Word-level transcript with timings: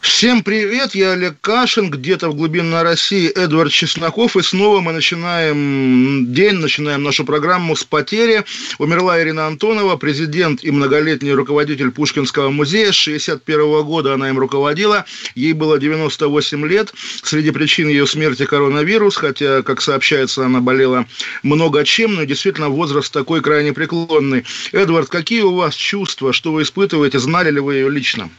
Всем 0.00 0.42
привет, 0.42 0.94
я 0.94 1.12
Олег 1.12 1.34
Кашин, 1.42 1.90
где-то 1.90 2.30
в 2.30 2.34
глубинной 2.34 2.80
России 2.82 3.28
Эдвард 3.28 3.70
Чесноков, 3.70 4.34
и 4.34 4.42
снова 4.42 4.80
мы 4.80 4.92
начинаем 4.92 6.32
день, 6.32 6.54
начинаем 6.54 7.02
нашу 7.02 7.26
программу 7.26 7.76
с 7.76 7.84
потери. 7.84 8.44
Умерла 8.78 9.20
Ирина 9.22 9.46
Антонова, 9.46 9.96
президент 9.96 10.64
и 10.64 10.70
многолетний 10.70 11.32
руководитель 11.32 11.90
Пушкинского 11.90 12.48
музея. 12.48 12.92
С 12.92 12.94
61 12.94 13.82
года 13.82 14.14
она 14.14 14.30
им 14.30 14.38
руководила, 14.38 15.04
ей 15.34 15.52
было 15.52 15.78
98 15.78 16.66
лет. 16.66 16.94
Среди 17.22 17.50
причин 17.50 17.88
ее 17.88 18.06
смерти 18.06 18.46
коронавирус, 18.46 19.16
хотя, 19.16 19.62
как 19.62 19.82
сообщается, 19.82 20.46
она 20.46 20.62
болела 20.62 21.04
много 21.42 21.84
чем, 21.84 22.14
но 22.14 22.24
действительно 22.24 22.70
возраст 22.70 23.12
такой 23.12 23.42
крайне 23.42 23.74
преклонный. 23.74 24.44
Эдвард, 24.72 25.10
какие 25.10 25.42
у 25.42 25.54
вас 25.54 25.74
чувства, 25.74 26.32
что 26.32 26.52
вы 26.52 26.62
испытываете, 26.62 27.18
знали 27.18 27.50
ли 27.50 27.60
вы 27.60 27.74
ее 27.74 27.90
лично? 27.90 28.30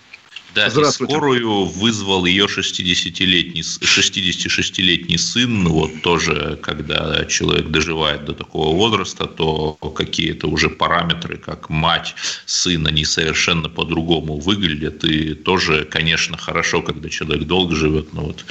Да, 0.53 0.67
и 0.67 0.91
скорую 0.91 1.65
вызвал 1.65 2.25
ее 2.25 2.45
60-летний, 2.45 3.61
66-летний 3.61 5.17
сын. 5.17 5.67
Вот 5.67 6.01
тоже, 6.01 6.59
когда 6.61 7.25
человек 7.25 7.69
доживает 7.69 8.25
до 8.25 8.33
такого 8.33 8.75
возраста, 8.75 9.27
то 9.27 9.73
какие-то 9.95 10.47
уже 10.47 10.69
параметры, 10.69 11.37
как 11.37 11.69
мать, 11.69 12.15
сын, 12.45 12.85
они 12.85 13.05
совершенно 13.05 13.69
по-другому 13.69 14.39
выглядят. 14.39 15.03
И 15.05 15.35
тоже, 15.35 15.85
конечно, 15.85 16.37
хорошо, 16.37 16.81
когда 16.81 17.09
человек 17.09 17.47
долго 17.47 17.75
живет. 17.75 18.13
Но 18.13 18.23
вот 18.23 18.45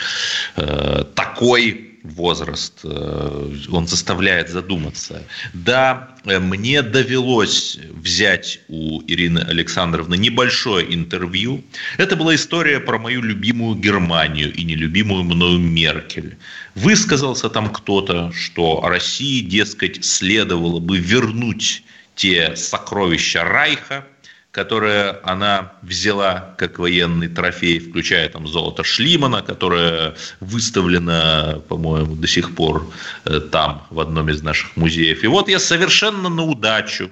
э, 0.57 1.05
такой 1.15 1.90
возраст, 2.03 2.81
э, 2.85 3.55
он 3.71 3.87
заставляет 3.87 4.49
задуматься. 4.49 5.23
Да, 5.53 6.15
э, 6.25 6.39
мне 6.39 6.83
довелось 6.83 7.79
взять 7.93 8.61
у 8.69 9.03
Ирины 9.07 9.41
Александровны 9.41 10.17
небольшое 10.17 10.95
интервью. 10.95 11.63
Это 11.99 12.17
была 12.17 12.35
история 12.35 12.81
про 12.81 12.99
мою 12.99 13.23
любимую 13.23 13.77
Германию 13.77 14.53
и 14.53 14.65
нелюбимую 14.65 15.25
мною 15.25 15.59
Меркель. 15.59 16.37
Высказался 16.75 17.49
там 17.51 17.71
кто-то, 17.71 18.33
что 18.33 18.81
России, 18.83 19.41
дескать, 19.41 20.05
следовало 20.05 20.81
бы 20.81 20.99
вернуть 20.99 21.83
те 22.15 22.57
сокровища 22.57 23.45
Райха– 23.45 24.07
которое 24.51 25.21
она 25.23 25.73
взяла 25.83 26.55
как 26.59 26.79
военный 26.79 27.29
трофей, 27.29 27.79
включая 27.79 28.29
там 28.29 28.49
золото 28.49 28.83
Шлимана, 28.83 29.43
которое 29.43 30.15
выставлено, 30.41 31.63
по-моему, 31.69 32.17
до 32.17 32.27
сих 32.27 32.55
пор 32.57 32.91
э, 33.25 33.41
там, 33.41 33.87
в 33.91 34.01
одном 34.01 34.29
из 34.29 34.43
наших 34.43 34.77
музеев. 34.77 35.23
И 35.23 35.29
вот 35.29 35.49
я 35.49 35.61
совершенно 35.61 36.29
на 36.29 36.43
удачу 36.43 37.11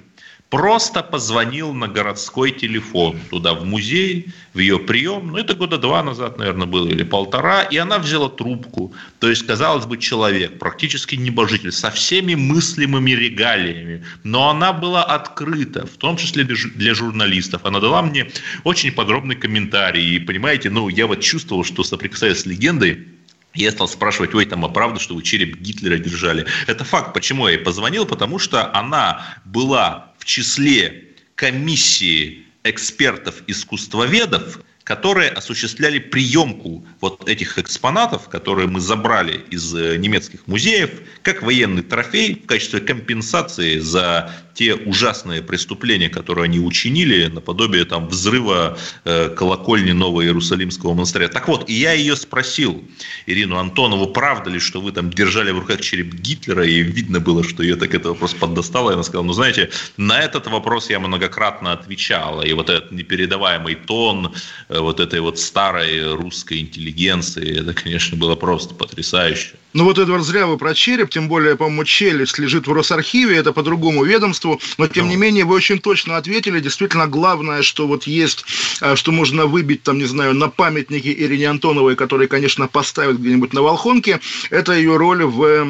Просто 0.49 1.03
позвонил 1.03 1.73
на 1.73 1.87
городской 1.87 2.49
телефон 2.49 3.19
туда, 3.29 3.53
в 3.53 3.65
музей, 3.65 4.33
в 4.55 4.59
ее 4.59 4.79
прием. 4.79 5.27
Ну, 5.27 5.37
это 5.37 5.53
года 5.53 5.77
два 5.77 6.01
назад, 6.01 6.39
наверное, 6.39 6.65
было, 6.65 6.87
или 6.87 7.03
полтора. 7.03 7.61
И 7.61 7.77
она 7.77 7.99
взяла 7.99 8.29
трубку. 8.29 8.91
То 9.19 9.29
есть, 9.29 9.45
казалось 9.45 9.85
бы, 9.85 9.99
человек, 9.99 10.57
практически 10.57 11.13
небожитель, 11.13 11.71
со 11.71 11.91
всеми 11.91 12.33
мыслимыми 12.33 13.11
регалиями. 13.11 14.03
Но 14.23 14.49
она 14.49 14.73
была 14.73 15.03
открыта, 15.03 15.85
в 15.85 15.97
том 15.97 16.17
числе 16.17 16.43
для 16.43 16.95
журналистов. 16.95 17.63
Она 17.63 17.79
дала 17.79 18.01
мне 18.01 18.31
очень 18.63 18.91
подробный 18.91 19.35
комментарий. 19.35 20.15
И, 20.15 20.19
понимаете, 20.19 20.71
ну, 20.71 20.89
я 20.89 21.05
вот 21.05 21.21
чувствовал, 21.21 21.63
что 21.63 21.83
соприкасаясь 21.83 22.39
с 22.39 22.45
легендой, 22.47 23.07
я 23.53 23.69
стал 23.69 23.87
спрашивать, 23.87 24.33
ой, 24.33 24.45
там, 24.45 24.65
а 24.65 24.69
правда, 24.69 24.99
что 24.99 25.13
вы 25.13 25.21
череп 25.21 25.59
Гитлера 25.59 25.97
держали? 25.97 26.47
Это 26.65 26.83
факт. 26.83 27.13
Почему 27.13 27.47
я 27.47 27.53
ей 27.53 27.59
позвонил? 27.59 28.07
Потому 28.07 28.39
что 28.39 28.75
она 28.75 29.37
была 29.45 30.08
числе 30.29 31.05
комиссии 31.35 32.45
экспертов-искусствоведов, 32.63 34.59
которые 34.89 35.29
осуществляли 35.29 35.99
приемку 35.99 36.83
вот 36.99 37.29
этих 37.29 37.59
экспонатов, 37.59 38.27
которые 38.27 38.67
мы 38.67 38.79
забрали 38.79 39.45
из 39.51 39.75
э, 39.75 39.97
немецких 39.97 40.47
музеев, 40.47 40.89
как 41.21 41.43
военный 41.43 41.83
трофей 41.83 42.41
в 42.43 42.47
качестве 42.47 42.79
компенсации 42.79 43.77
за 43.77 44.33
те 44.55 44.73
ужасные 44.73 45.43
преступления, 45.43 46.09
которые 46.09 46.45
они 46.45 46.59
учинили, 46.59 47.27
наподобие 47.27 47.85
там 47.85 48.07
взрыва 48.09 48.79
э, 49.05 49.29
колокольни 49.29 49.91
Нового 49.91 50.23
Иерусалимского 50.23 50.93
монастыря. 50.93 51.27
Так 51.27 51.47
вот, 51.47 51.69
и 51.69 51.73
я 51.73 51.93
ее 51.93 52.15
спросил, 52.15 52.83
Ирину 53.27 53.57
Антонову, 53.57 54.07
правда 54.07 54.49
ли, 54.49 54.59
что 54.59 54.81
вы 54.81 54.91
там 54.91 55.11
держали 55.11 55.51
в 55.51 55.59
руках 55.59 55.81
череп 55.81 56.15
Гитлера, 56.15 56.65
и 56.65 56.81
видно 56.81 57.19
было, 57.19 57.43
что 57.43 57.61
ее 57.61 57.75
так 57.75 57.93
этот 57.93 58.07
вопрос 58.07 58.33
поддостало, 58.33 58.89
и 58.89 58.93
она 58.95 59.03
сказала, 59.03 59.25
ну, 59.25 59.33
знаете, 59.33 59.69
на 59.97 60.19
этот 60.19 60.47
вопрос 60.47 60.89
я 60.89 60.99
многократно 60.99 61.71
отвечала, 61.71 62.41
и 62.41 62.51
вот 62.53 62.69
этот 62.69 62.91
непередаваемый 62.91 63.75
тон, 63.75 64.33
э, 64.67 64.78
вот 64.81 64.99
этой 64.99 65.19
вот 65.19 65.39
старой 65.39 66.13
русской 66.15 66.59
интеллигенции. 66.59 67.59
Это, 67.61 67.73
конечно, 67.73 68.17
было 68.17 68.35
просто 68.35 68.73
потрясающе. 68.73 69.58
Ну 69.71 69.83
вот, 69.83 69.99
Эдвард, 69.99 70.23
зря 70.23 70.47
вы 70.47 70.57
про 70.57 70.73
череп, 70.73 71.11
тем 71.11 71.27
более, 71.27 71.55
по-моему, 71.55 71.83
челюсть 71.83 72.39
лежит 72.39 72.65
в 72.65 72.73
Росархиве, 72.73 73.37
это 73.37 73.53
по 73.53 73.61
другому 73.61 74.03
ведомству, 74.03 74.59
но 74.79 74.87
тем 74.87 75.07
не 75.07 75.15
менее 75.15 75.45
вы 75.45 75.53
очень 75.55 75.77
точно 75.77 76.17
ответили. 76.17 76.59
Действительно, 76.59 77.05
главное, 77.05 77.61
что 77.61 77.85
вот 77.85 78.05
есть, 78.05 78.45
а, 78.81 78.95
что 78.95 79.11
можно 79.11 79.45
выбить, 79.45 79.83
там, 79.83 79.99
не 79.99 80.05
знаю, 80.05 80.33
на 80.33 80.49
памятнике 80.49 81.13
Ирине 81.13 81.49
Антоновой, 81.51 81.95
который, 81.95 82.27
конечно, 82.27 82.67
поставят 82.67 83.19
где-нибудь 83.19 83.53
на 83.53 83.61
Волхонке, 83.61 84.19
это 84.49 84.73
ее 84.73 84.97
роль 84.97 85.23
в, 85.23 85.63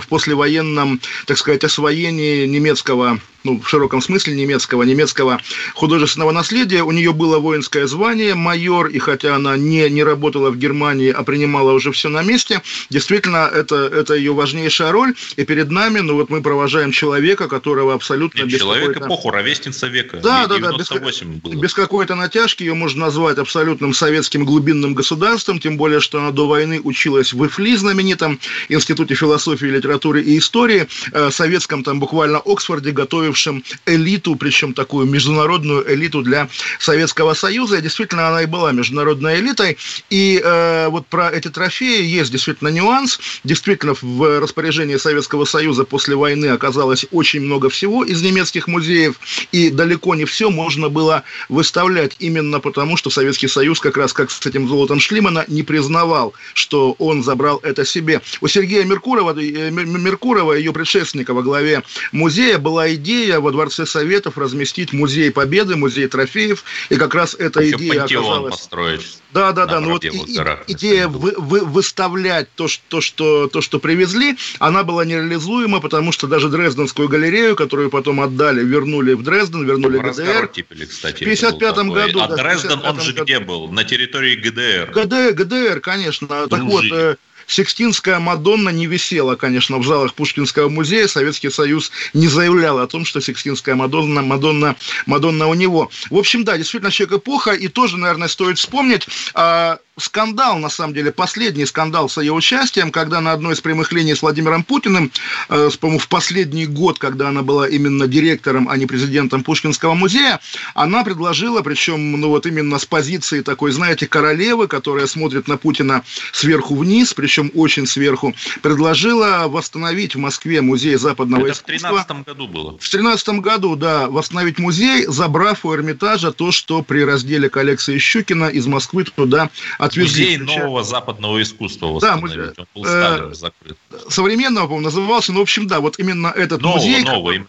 в 0.00 0.06
послевоенном, 0.06 1.00
так 1.24 1.38
сказать, 1.38 1.64
освоении 1.64 2.44
немецкого 2.44 3.20
ну, 3.44 3.60
в 3.60 3.68
широком 3.68 4.02
смысле 4.02 4.34
немецкого, 4.34 4.82
немецкого 4.82 5.40
художественного 5.74 6.30
наследия. 6.32 6.82
У 6.82 6.92
нее 6.92 7.12
было 7.12 7.38
воинское 7.38 7.86
звание, 7.86 8.34
майор, 8.34 8.88
и 8.88 8.98
хотя 8.98 9.36
она 9.36 9.56
не, 9.56 9.88
не 9.88 10.04
работала 10.04 10.50
в 10.50 10.58
Германии, 10.58 11.10
а 11.10 11.22
принимала 11.22 11.72
уже 11.72 11.92
все 11.92 12.08
на 12.08 12.22
месте, 12.22 12.62
действительно, 12.90 13.29
это, 13.36 13.76
это 13.76 14.14
ее 14.14 14.32
важнейшая 14.32 14.92
роль. 14.92 15.14
И 15.36 15.44
перед 15.44 15.70
нами, 15.70 16.00
ну 16.00 16.14
вот 16.14 16.30
мы 16.30 16.42
провожаем 16.42 16.92
человека, 16.92 17.48
которого 17.48 17.94
абсолютно... 17.94 18.38
Нет, 18.40 18.48
без 18.48 18.58
человек 18.60 18.96
эпоху, 18.96 19.30
ровесница 19.30 19.86
века. 19.86 20.18
Да, 20.18 20.46
да, 20.46 20.58
да, 20.58 20.72
без, 20.76 20.90
было. 20.90 21.54
без 21.54 21.74
какой-то 21.74 22.14
натяжки 22.14 22.62
ее 22.62 22.74
можно 22.74 23.06
назвать 23.06 23.38
абсолютным 23.38 23.94
советским 23.94 24.44
глубинным 24.44 24.94
государством, 24.94 25.60
тем 25.60 25.76
более, 25.76 26.00
что 26.00 26.18
она 26.18 26.30
до 26.30 26.46
войны 26.46 26.80
училась 26.82 27.32
в 27.32 27.46
ИФЛИ, 27.46 27.76
знаменитом 27.76 28.40
Институте 28.68 29.14
философии, 29.14 29.66
литературы 29.66 30.22
и 30.22 30.38
истории, 30.38 30.88
э, 31.12 31.30
советском 31.30 31.82
там 31.82 32.00
буквально 32.00 32.38
Оксфорде, 32.38 32.90
готовя 32.90 33.20
готовившим 33.20 33.62
элиту, 33.86 34.36
причем 34.36 34.72
такую 34.72 35.06
международную 35.06 35.92
элиту 35.92 36.22
для 36.22 36.48
Советского 36.78 37.34
Союза. 37.34 37.76
И 37.76 37.82
действительно, 37.82 38.28
она 38.28 38.42
и 38.42 38.46
была 38.46 38.72
международной 38.72 39.40
элитой. 39.40 39.76
И 40.10 40.40
э, 40.42 40.88
вот 40.88 41.06
про 41.06 41.30
эти 41.30 41.48
трофеи 41.48 42.02
есть 42.02 42.32
действительно 42.32 42.68
нюанс. 42.68 43.19
Действительно, 43.44 43.94
в 44.00 44.40
распоряжении 44.40 44.96
Советского 44.96 45.44
Союза 45.44 45.84
после 45.84 46.16
войны 46.16 46.46
оказалось 46.46 47.06
очень 47.10 47.40
много 47.40 47.68
всего 47.68 48.04
из 48.04 48.22
немецких 48.22 48.66
музеев. 48.66 49.18
И 49.52 49.70
далеко 49.70 50.14
не 50.14 50.24
все 50.24 50.50
можно 50.50 50.88
было 50.88 51.22
выставлять 51.48 52.16
именно 52.18 52.60
потому, 52.60 52.96
что 52.96 53.10
Советский 53.10 53.48
Союз 53.48 53.80
как 53.80 53.96
раз 53.96 54.12
как 54.12 54.30
с 54.30 54.44
этим 54.46 54.68
золотом 54.68 55.00
Шлимана 55.00 55.44
не 55.48 55.62
признавал, 55.62 56.34
что 56.54 56.94
он 56.98 57.22
забрал 57.22 57.60
это 57.62 57.84
себе. 57.84 58.20
У 58.40 58.48
Сергея 58.48 58.84
Меркурова, 58.84 59.38
э, 59.38 59.70
Меркурова 59.70 60.54
ее 60.54 60.72
предшественника 60.72 61.34
во 61.34 61.42
главе 61.42 61.82
музея, 62.12 62.58
была 62.58 62.92
идея 62.94 63.10
идея 63.10 63.40
во 63.40 63.50
Дворце 63.50 63.86
Советов 63.86 64.38
разместить 64.38 64.92
музей 64.92 65.30
Победы, 65.30 65.76
музей 65.76 66.06
трофеев, 66.06 66.64
и 66.88 66.96
как 66.96 67.14
раз 67.14 67.34
эта 67.34 67.60
Еще 67.60 67.76
идея 67.76 68.04
оказалась... 68.04 68.56
построить. 68.56 69.20
Да, 69.32 69.52
да, 69.52 69.66
да. 69.66 69.80
Ну 69.80 69.90
вот 69.90 70.04
и, 70.04 70.08
идея 70.08 71.06
вы, 71.08 71.34
вы, 71.36 71.60
выставлять 71.60 72.48
то 72.56 72.66
что, 72.66 73.00
что, 73.10 73.48
то, 73.48 73.60
что 73.60 73.78
привезли, 73.78 74.36
она 74.58 74.84
была 74.84 75.04
нереализуема, 75.04 75.80
потому 75.80 76.12
что 76.12 76.26
даже 76.26 76.48
Дрезденскую 76.48 77.08
галерею, 77.08 77.56
которую 77.56 77.90
потом 77.90 78.20
отдали, 78.20 78.62
вернули 78.64 79.14
в 79.14 79.22
Дрезден, 79.22 79.66
вернули 79.66 79.98
в 79.98 80.02
ГДР. 80.02 80.46
Кипели, 80.46 80.84
кстати, 80.84 81.24
в 81.24 81.26
55 81.26 81.76
году. 81.88 82.20
А 82.20 82.28
да, 82.28 82.36
Дрезден, 82.36 82.80
он 82.84 83.00
же 83.00 83.12
году. 83.12 83.24
где 83.24 83.40
был? 83.40 83.68
На 83.68 83.84
территории 83.84 84.36
ГДР. 84.36 84.92
ГДР, 84.94 85.32
ГДР, 85.32 85.80
конечно. 85.80 86.28
Дружили. 86.28 86.48
Так 86.48 86.62
вот, 86.62 86.84
э, 86.92 87.16
Сикстинская 87.50 88.20
Мадонна 88.20 88.68
не 88.68 88.86
висела, 88.86 89.34
конечно, 89.34 89.78
в 89.78 89.84
залах 89.84 90.14
Пушкинского 90.14 90.68
музея. 90.68 91.08
Советский 91.08 91.50
Союз 91.50 91.90
не 92.14 92.28
заявлял 92.28 92.78
о 92.78 92.86
том, 92.86 93.04
что 93.04 93.20
Сикстинская 93.20 93.74
Мадонна, 93.74 94.22
Мадонна, 94.22 94.76
Мадонна 95.06 95.48
у 95.48 95.54
него. 95.54 95.90
В 96.10 96.16
общем, 96.16 96.44
да, 96.44 96.56
действительно, 96.56 96.92
человек 96.92 97.18
эпоха. 97.18 97.50
И 97.50 97.66
тоже, 97.66 97.96
наверное, 97.96 98.28
стоит 98.28 98.58
вспомнить, 98.58 99.08
а, 99.34 99.78
скандал, 100.00 100.58
на 100.58 100.68
самом 100.68 100.94
деле, 100.94 101.12
последний 101.12 101.66
скандал 101.66 102.08
с 102.08 102.20
ее 102.20 102.32
участием, 102.32 102.90
когда 102.90 103.20
на 103.20 103.32
одной 103.32 103.54
из 103.54 103.60
прямых 103.60 103.92
линий 103.92 104.14
с 104.14 104.22
Владимиром 104.22 104.64
Путиным, 104.64 105.10
э, 105.48 105.70
по-моему, 105.80 105.98
в 105.98 106.08
последний 106.08 106.66
год, 106.66 106.98
когда 106.98 107.28
она 107.28 107.42
была 107.42 107.68
именно 107.68 108.06
директором, 108.06 108.68
а 108.68 108.76
не 108.76 108.86
президентом 108.86 109.42
Пушкинского 109.42 109.94
музея, 109.94 110.40
она 110.74 111.04
предложила, 111.04 111.62
причем, 111.62 112.20
ну 112.20 112.28
вот 112.28 112.46
именно 112.46 112.78
с 112.78 112.86
позиции 112.86 113.42
такой, 113.42 113.72
знаете, 113.72 114.06
королевы, 114.06 114.66
которая 114.66 115.06
смотрит 115.06 115.48
на 115.48 115.56
Путина 115.56 116.02
сверху 116.32 116.76
вниз, 116.76 117.14
причем 117.14 117.50
очень 117.54 117.86
сверху, 117.86 118.34
предложила 118.62 119.46
восстановить 119.48 120.14
в 120.14 120.18
Москве 120.18 120.60
музей 120.60 120.96
западного 120.96 121.46
Это 121.46 121.52
искусства. 121.52 121.88
в 121.88 122.06
13 122.06 122.26
году 122.26 122.48
было. 122.48 122.78
В 122.78 122.88
13 122.88 123.28
году, 123.40 123.76
да, 123.76 124.08
восстановить 124.08 124.58
музей, 124.58 125.06
забрав 125.06 125.64
у 125.64 125.74
Эрмитажа 125.74 126.32
то, 126.32 126.52
что 126.52 126.82
при 126.82 127.04
разделе 127.04 127.48
коллекции 127.48 127.98
Щукина 127.98 128.46
из 128.46 128.66
Москвы 128.66 129.04
туда 129.04 129.50
отвезли. 129.90 130.38
Музей 130.38 130.58
нового 130.58 130.82
западного 130.82 131.42
искусства 131.42 132.00
да, 132.00 132.16
музей, 132.16 132.40
Он 132.56 132.66
был 132.74 132.84
э, 132.86 133.34
закрыт. 133.34 133.76
Современного, 134.08 134.66
по-моему, 134.66 134.84
назывался, 134.84 135.32
но, 135.32 135.40
в 135.40 135.42
общем, 135.42 135.66
да, 135.66 135.80
вот 135.80 135.98
именно 135.98 136.28
этот 136.28 136.62
нового, 136.62 136.78
музей... 136.78 137.04
Нового, 137.04 137.46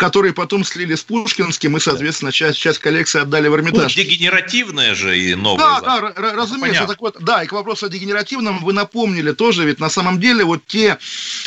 которые 0.00 0.32
потом 0.32 0.64
слили 0.64 0.94
с 0.94 1.02
Пушкинским, 1.02 1.76
и, 1.76 1.80
соответственно, 1.80 2.32
часть, 2.32 2.58
часть 2.58 2.78
коллекции 2.78 3.20
отдали 3.20 3.48
в 3.48 3.54
Эрмитаж. 3.54 3.94
Ну, 3.94 4.02
дегенеративная 4.02 4.94
же 4.94 5.18
и 5.18 5.34
новая. 5.34 5.58
Да, 5.82 6.12
да, 6.16 6.32
разумеется. 6.32 6.86
Так 6.86 7.02
вот, 7.02 7.18
да, 7.20 7.44
и 7.44 7.46
к 7.46 7.52
вопросу 7.52 7.84
о 7.84 7.88
дегенеративном 7.90 8.64
вы 8.64 8.72
напомнили 8.72 9.32
тоже, 9.32 9.66
ведь 9.66 9.78
на 9.78 9.90
самом 9.90 10.18
деле 10.18 10.44
вот 10.44 10.62
те 10.66 10.96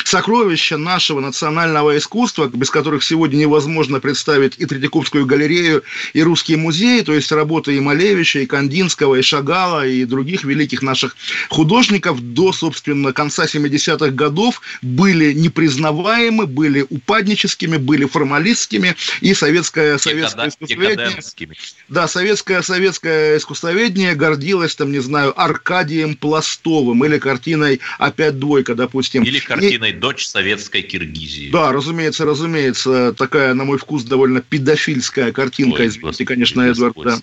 сокровища 0.04 0.76
нашего 0.76 1.18
национального 1.18 1.98
искусства, 1.98 2.46
без 2.46 2.70
которых 2.70 3.02
сегодня 3.02 3.38
невозможно 3.38 3.98
представить 3.98 4.54
и 4.58 4.66
Третьяковскую 4.66 5.26
галерею, 5.26 5.82
и 6.12 6.22
русские 6.22 6.56
музеи, 6.56 7.00
то 7.00 7.12
есть 7.12 7.32
работы 7.32 7.76
и 7.76 7.80
Малевича, 7.80 8.38
и 8.38 8.46
Кандинского, 8.46 9.16
и 9.16 9.22
Шагала, 9.22 9.84
и 9.84 10.04
других 10.04 10.44
великих 10.44 10.80
наших 10.82 11.16
художников 11.48 12.20
до, 12.20 12.52
собственно, 12.52 13.12
конца 13.12 13.46
70-х 13.46 14.10
годов 14.10 14.60
были 14.80 15.32
непризнаваемы, 15.32 16.46
были 16.46 16.86
упадническими, 16.88 17.78
были 17.78 18.04
формалистскими, 18.04 18.43
журналистскими 18.44 18.94
и 19.20 19.34
советское, 19.34 19.98
советское 19.98 20.48
искусствоведение. 20.48 21.54
Да, 21.88 22.06
советское, 22.08 22.62
советское 22.62 23.38
искусствоведение 23.38 24.14
гордилось, 24.14 24.74
там, 24.74 24.92
не 24.92 25.00
знаю, 25.00 25.38
Аркадием 25.40 26.16
Пластовым 26.16 27.04
или 27.04 27.18
картиной 27.18 27.80
«Опять 27.98 28.38
двойка», 28.38 28.74
допустим. 28.74 29.22
Или 29.22 29.38
картиной 29.38 29.90
и... 29.90 29.92
«Дочь 29.92 30.26
советской 30.26 30.82
Киргизии». 30.82 31.50
Да, 31.50 31.72
разумеется, 31.72 32.24
разумеется, 32.24 33.14
такая, 33.14 33.54
на 33.54 33.64
мой 33.64 33.78
вкус, 33.78 34.04
довольно 34.04 34.40
педофильская 34.40 35.32
картинка, 35.32 35.82
Ой, 35.82 35.88
извините, 35.88 36.24
конечно, 36.24 36.62
Эдвард. 36.62 36.96
Да 37.02 37.20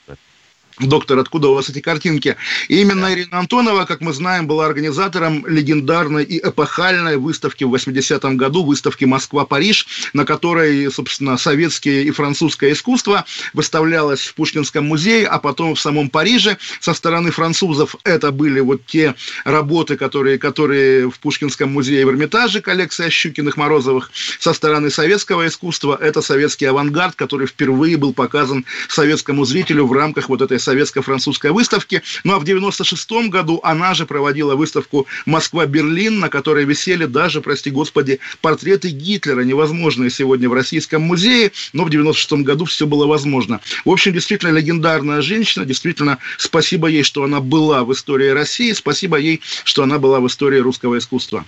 доктор, 0.88 1.19
откуда 1.19 1.50
у 1.50 1.54
вас 1.54 1.69
эти 1.69 1.80
картинки? 1.80 2.36
И 2.68 2.81
именно 2.81 3.07
да. 3.07 3.13
Ирина 3.13 3.39
Антонова, 3.39 3.86
как 3.86 4.01
мы 4.01 4.13
знаем, 4.13 4.48
была 4.48 4.66
организатором 4.66 5.45
легендарной 5.45 6.24
и 6.24 6.39
эпохальной 6.39 7.18
выставки 7.18 7.63
в 7.63 7.74
80-м 7.74 8.38
году, 8.38 8.63
выставки 8.63 9.06
«Москва-Париж», 9.06 9.88
на 10.13 10.25
которой, 10.25 10.92
собственно, 10.92 11.38
советское 11.38 12.04
и 12.04 12.12
французское 12.12 12.74
искусство 12.74 13.25
выставлялось 13.54 14.22
в 14.22 14.33
Пушкинском 14.33 14.86
музее, 14.86 15.28
а 15.28 15.39
потом 15.39 15.75
в 15.75 15.80
самом 15.80 16.10
Париже. 16.10 16.57
Со 16.80 16.94
стороны 16.94 17.31
французов 17.31 17.95
это 18.04 18.31
были 18.31 18.60
вот 18.60 18.86
те 18.86 19.16
работы, 19.45 19.98
которые, 19.98 20.38
которые 20.38 21.10
в 21.10 21.19
Пушкинском 21.19 21.72
музее 21.72 22.06
в 22.06 22.10
Эрмитаже, 22.10 22.62
коллекция 22.62 23.10
Щукиных, 23.10 23.57
Морозовых. 23.57 24.12
Со 24.39 24.54
стороны 24.54 24.89
советского 24.89 25.48
искусства 25.48 25.98
это 26.00 26.22
советский 26.22 26.66
авангард, 26.66 27.16
который 27.16 27.48
впервые 27.48 27.98
был 27.98 28.13
показан 28.13 28.66
советскому 28.88 29.45
зрителю 29.45 29.86
в 29.86 29.94
рамках 29.94 30.30
вот 30.30 30.42
этой 30.42 30.60
советско-французской 30.71 31.51
выставки. 31.51 32.01
Ну 32.23 32.33
а 32.33 32.39
в 32.39 32.45
96 32.45 33.29
году 33.29 33.59
она 33.62 33.94
же 33.94 34.06
проводила 34.06 34.56
выставку 34.56 35.06
«Москва-Берлин», 35.25 36.19
на 36.19 36.29
которой 36.29 36.63
висели 36.63 37.06
даже, 37.06 37.41
прости 37.41 37.69
господи, 37.69 38.19
портреты 38.39 38.89
Гитлера, 38.89 39.41
невозможные 39.41 40.09
сегодня 40.09 40.47
в 40.47 40.53
Российском 40.53 41.01
музее, 41.01 41.51
но 41.73 41.83
в 41.83 41.89
96 41.89 42.44
году 42.44 42.65
все 42.65 42.88
было 42.88 43.06
возможно. 43.06 43.59
В 43.83 43.89
общем, 43.89 44.13
действительно 44.13 44.51
легендарная 44.51 45.21
женщина, 45.21 45.65
действительно 45.65 46.19
спасибо 46.38 46.88
ей, 46.88 47.03
что 47.03 47.23
она 47.23 47.41
была 47.41 47.83
в 47.83 47.91
истории 47.91 48.29
России, 48.29 48.71
спасибо 48.71 49.18
ей, 49.18 49.41
что 49.65 49.83
она 49.83 50.00
была 50.00 50.21
в 50.21 50.27
истории 50.27 50.59
русского 50.59 50.97
искусства. 50.97 51.45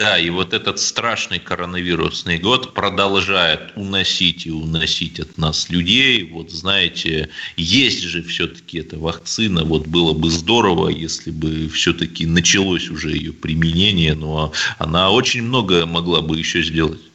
Да, 0.00 0.18
и 0.18 0.30
вот 0.30 0.54
этот 0.54 0.80
страшный 0.80 1.38
коронавирусный 1.38 2.38
год 2.38 2.72
продолжает 2.72 3.72
уносить 3.76 4.46
и 4.46 4.50
уносить 4.50 5.20
от 5.20 5.36
нас 5.36 5.68
людей. 5.68 6.24
Вот 6.24 6.50
знаете, 6.50 7.28
есть 7.58 8.00
же 8.04 8.22
все-таки 8.22 8.78
эта 8.78 8.98
вакцина. 8.98 9.62
Вот 9.62 9.86
было 9.86 10.14
бы 10.14 10.30
здорово, 10.30 10.88
если 10.88 11.30
бы 11.30 11.68
все-таки 11.68 12.24
началось 12.24 12.88
уже 12.88 13.10
ее 13.10 13.34
применение, 13.34 14.14
но 14.14 14.54
она 14.78 15.10
очень 15.10 15.42
много 15.42 15.84
могла 15.84 16.22
бы 16.22 16.38
еще 16.38 16.62
сделать. 16.62 17.09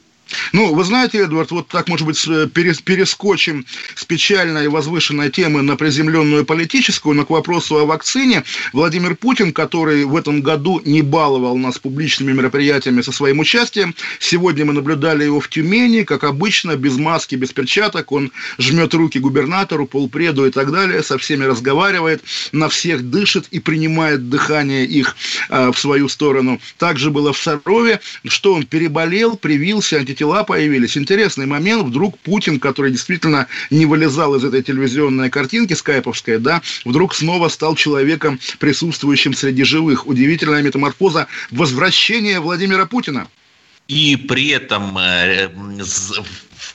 Ну, 0.53 0.73
вы 0.73 0.83
знаете, 0.83 1.19
Эдвард, 1.19 1.51
вот 1.51 1.67
так, 1.67 1.87
может 1.87 2.05
быть, 2.05 2.19
перескочим 2.53 3.65
с 3.95 4.05
печальной 4.05 4.67
возвышенной 4.67 5.29
темы 5.29 5.61
на 5.61 5.75
приземленную 5.75 6.45
политическую, 6.45 7.15
но 7.15 7.25
к 7.25 7.29
вопросу 7.29 7.77
о 7.77 7.85
вакцине. 7.85 8.43
Владимир 8.73 9.15
Путин, 9.15 9.53
который 9.53 10.05
в 10.05 10.15
этом 10.15 10.41
году 10.41 10.81
не 10.83 11.01
баловал 11.01 11.57
нас 11.57 11.77
публичными 11.77 12.33
мероприятиями 12.33 13.01
со 13.01 13.11
своим 13.11 13.39
участием, 13.39 13.95
сегодня 14.19 14.65
мы 14.65 14.73
наблюдали 14.73 15.23
его 15.23 15.39
в 15.39 15.47
Тюмени, 15.49 16.03
как 16.03 16.23
обычно, 16.23 16.75
без 16.75 16.97
маски, 16.97 17.35
без 17.35 17.51
перчаток, 17.51 18.11
он 18.11 18.31
жмет 18.57 18.93
руки 18.93 19.19
губернатору, 19.19 19.85
полпреду 19.85 20.45
и 20.45 20.51
так 20.51 20.71
далее, 20.71 21.03
со 21.03 21.17
всеми 21.17 21.45
разговаривает, 21.45 22.23
на 22.51 22.69
всех 22.69 23.09
дышит 23.09 23.47
и 23.51 23.59
принимает 23.59 24.29
дыхание 24.29 24.85
их 24.85 25.15
э, 25.49 25.71
в 25.71 25.77
свою 25.77 26.09
сторону. 26.09 26.59
Также 26.77 27.11
было 27.11 27.31
в 27.33 27.37
Сарове, 27.37 27.99
что 28.25 28.53
он 28.53 28.65
переболел, 28.65 29.37
привился, 29.37 29.97
антитела 29.97 30.14
тела 30.15 30.43
появились. 30.43 30.97
Интересный 30.97 31.45
момент. 31.45 31.83
Вдруг 31.83 32.17
Путин, 32.19 32.59
который 32.59 32.91
действительно 32.91 33.47
не 33.69 33.85
вылезал 33.85 34.35
из 34.35 34.43
этой 34.43 34.63
телевизионной 34.63 35.29
картинки 35.29 35.73
скайповской, 35.73 36.39
да, 36.39 36.61
вдруг 36.83 37.13
снова 37.13 37.49
стал 37.49 37.75
человеком, 37.75 38.39
присутствующим 38.59 39.33
среди 39.33 39.63
живых. 39.63 40.07
Удивительная 40.07 40.63
метаморфоза 40.63 41.27
возвращения 41.51 42.39
Владимира 42.39 42.85
Путина. 42.85 43.27
И 43.87 44.15
при 44.15 44.49
этом 44.49 44.97
э, 44.97 45.49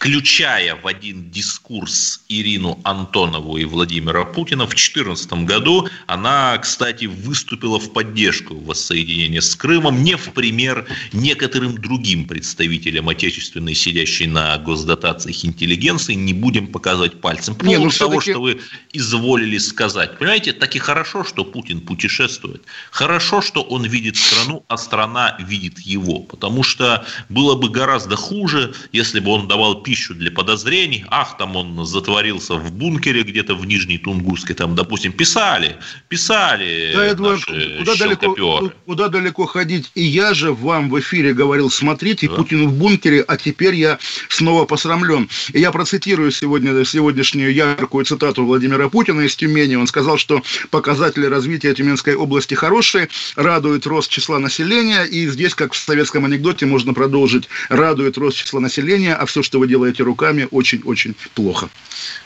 включая 0.00 0.76
в 0.76 0.86
один 0.86 1.30
дискурс 1.30 2.22
Ирину 2.30 2.80
Антонову 2.84 3.58
и 3.58 3.66
Владимира 3.66 4.24
Путина, 4.24 4.64
в 4.64 4.70
2014 4.70 5.44
году 5.44 5.90
она, 6.06 6.56
кстати, 6.56 7.04
выступила 7.04 7.78
в 7.78 7.92
поддержку 7.92 8.54
воссоединения 8.54 9.42
с 9.42 9.54
Крымом, 9.54 10.02
не 10.02 10.16
в 10.16 10.32
пример 10.32 10.86
некоторым 11.12 11.76
другим 11.76 12.24
представителям 12.24 13.10
отечественной, 13.10 13.74
сидящей 13.74 14.26
на 14.26 14.56
госдотациях 14.56 15.44
интеллигенции, 15.44 16.14
не 16.14 16.32
будем 16.32 16.68
показывать 16.68 17.20
пальцем. 17.20 17.54
По 17.54 17.66
поводу 17.66 17.84
ну, 17.84 17.90
того, 17.90 18.22
что 18.22 18.40
вы 18.40 18.58
изволили 18.94 19.58
сказать. 19.58 20.18
Понимаете, 20.18 20.54
так 20.54 20.74
и 20.76 20.78
хорошо, 20.78 21.24
что 21.24 21.44
Путин 21.44 21.82
путешествует. 21.82 22.62
Хорошо, 22.90 23.42
что 23.42 23.60
он 23.60 23.84
видит 23.84 24.16
страну, 24.16 24.64
а 24.68 24.78
страна 24.78 25.36
видит 25.40 25.78
его. 25.80 26.20
Потому 26.20 26.62
что 26.62 27.04
было 27.28 27.54
бы 27.54 27.68
гораздо 27.68 28.16
хуже, 28.16 28.72
если 28.92 29.20
бы 29.20 29.32
он 29.32 29.46
давал 29.46 29.82
пищу 29.90 30.14
для 30.14 30.30
подозрений. 30.30 31.04
Ах, 31.08 31.36
там 31.36 31.56
он 31.56 31.84
затворился 31.84 32.54
в 32.54 32.70
бункере 32.72 33.24
где-то 33.24 33.56
в 33.56 33.66
Нижней 33.66 33.98
Тунгусской, 33.98 34.54
там, 34.54 34.76
допустим, 34.76 35.10
писали, 35.10 35.74
писали 36.06 36.92
да, 36.94 37.10
Эдуард, 37.10 37.44
куда 37.78 37.96
далеко, 37.96 38.72
куда 38.86 39.08
далеко 39.08 39.46
ходить? 39.46 39.90
И 39.96 40.04
я 40.04 40.32
же 40.32 40.52
вам 40.52 40.90
в 40.90 41.00
эфире 41.00 41.34
говорил, 41.34 41.70
смотрите, 41.70 42.28
да. 42.28 42.36
Путин 42.36 42.68
в 42.68 42.72
бункере, 42.74 43.22
а 43.26 43.36
теперь 43.36 43.74
я 43.74 43.98
снова 44.28 44.64
посрамлен. 44.64 45.28
И 45.52 45.58
я 45.58 45.72
процитирую 45.72 46.30
сегодня, 46.30 46.84
сегодняшнюю 46.84 47.52
яркую 47.52 48.04
цитату 48.04 48.44
Владимира 48.44 48.88
Путина 48.88 49.22
из 49.22 49.34
Тюмени. 49.34 49.74
Он 49.74 49.88
сказал, 49.88 50.18
что 50.18 50.40
показатели 50.70 51.26
развития 51.26 51.74
Тюменской 51.74 52.14
области 52.14 52.54
хорошие, 52.54 53.08
радует 53.34 53.88
рост 53.88 54.08
числа 54.08 54.38
населения, 54.38 55.02
и 55.02 55.26
здесь, 55.26 55.56
как 55.56 55.72
в 55.72 55.76
советском 55.76 56.26
анекдоте, 56.26 56.64
можно 56.66 56.94
продолжить, 56.94 57.48
радует 57.68 58.16
рост 58.18 58.36
числа 58.36 58.60
населения, 58.60 59.14
а 59.14 59.26
все, 59.26 59.42
что 59.42 59.58
вы 59.58 59.66
делаете 59.66 59.79
руками, 60.00 60.48
очень-очень 60.50 61.14
плохо. 61.34 61.68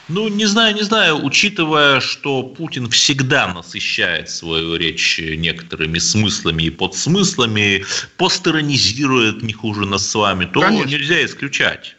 Ну, 0.08 0.28
не 0.28 0.46
знаю, 0.46 0.74
не 0.74 0.82
знаю, 0.82 1.24
учитывая, 1.24 2.00
что 2.00 2.42
Путин 2.42 2.90
всегда 2.90 3.52
насыщает 3.52 4.28
свою 4.28 4.76
речь 4.76 5.18
некоторыми 5.18 5.98
смыслами 5.98 6.64
и 6.64 6.70
подсмыслами, 6.70 7.84
постеронизирует 8.16 9.42
не 9.42 9.52
хуже 9.52 9.86
нас 9.86 10.08
с 10.08 10.14
вами, 10.14 10.44
то 10.44 10.60
Конечно. 10.60 10.90
нельзя 10.90 11.24
исключать. 11.24 11.96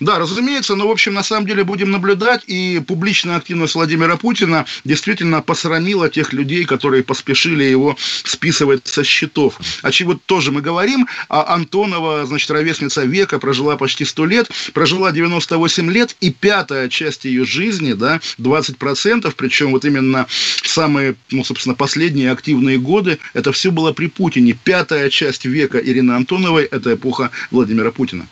Да, 0.00 0.18
разумеется, 0.18 0.74
но, 0.74 0.88
в 0.88 0.90
общем, 0.90 1.14
на 1.14 1.22
самом 1.22 1.46
деле 1.46 1.64
будем 1.64 1.90
наблюдать, 1.90 2.42
и 2.46 2.82
публичная 2.86 3.36
активность 3.36 3.74
Владимира 3.74 4.16
Путина 4.16 4.66
действительно 4.84 5.42
посрамила 5.42 6.08
тех 6.08 6.32
людей, 6.32 6.64
которые 6.64 7.02
поспешили 7.02 7.64
его 7.64 7.96
списывать 8.24 8.86
со 8.86 9.04
счетов. 9.04 9.58
О 9.82 9.90
чего 9.90 10.18
тоже 10.26 10.52
мы 10.52 10.60
говорим, 10.60 11.08
а 11.28 11.54
Антонова, 11.54 12.26
значит, 12.26 12.50
ровесница 12.50 13.04
века, 13.04 13.38
прожила 13.38 13.76
почти 13.76 14.04
100 14.04 14.26
лет, 14.26 14.50
прожила 14.72 15.12
98 15.12 15.90
лет, 15.90 16.16
и 16.20 16.30
пятая 16.30 16.88
часть 16.88 17.24
ее 17.24 17.44
жизни, 17.44 17.92
да, 17.92 18.20
20%, 18.38 19.32
причем 19.36 19.72
вот 19.72 19.84
именно 19.84 20.26
самые, 20.62 21.16
ну, 21.30 21.44
собственно, 21.44 21.74
последние 21.74 22.30
активные 22.30 22.78
годы, 22.78 23.18
это 23.34 23.52
все 23.52 23.70
было 23.70 23.92
при 23.92 24.08
Путине. 24.08 24.56
Пятая 24.64 25.10
часть 25.10 25.44
века 25.44 25.78
Ирины 25.78 26.12
Антоновой– 26.12 26.64
это 26.70 26.94
эпоха 26.94 27.30
Владимира 27.50 27.90
Путина. 27.90 28.26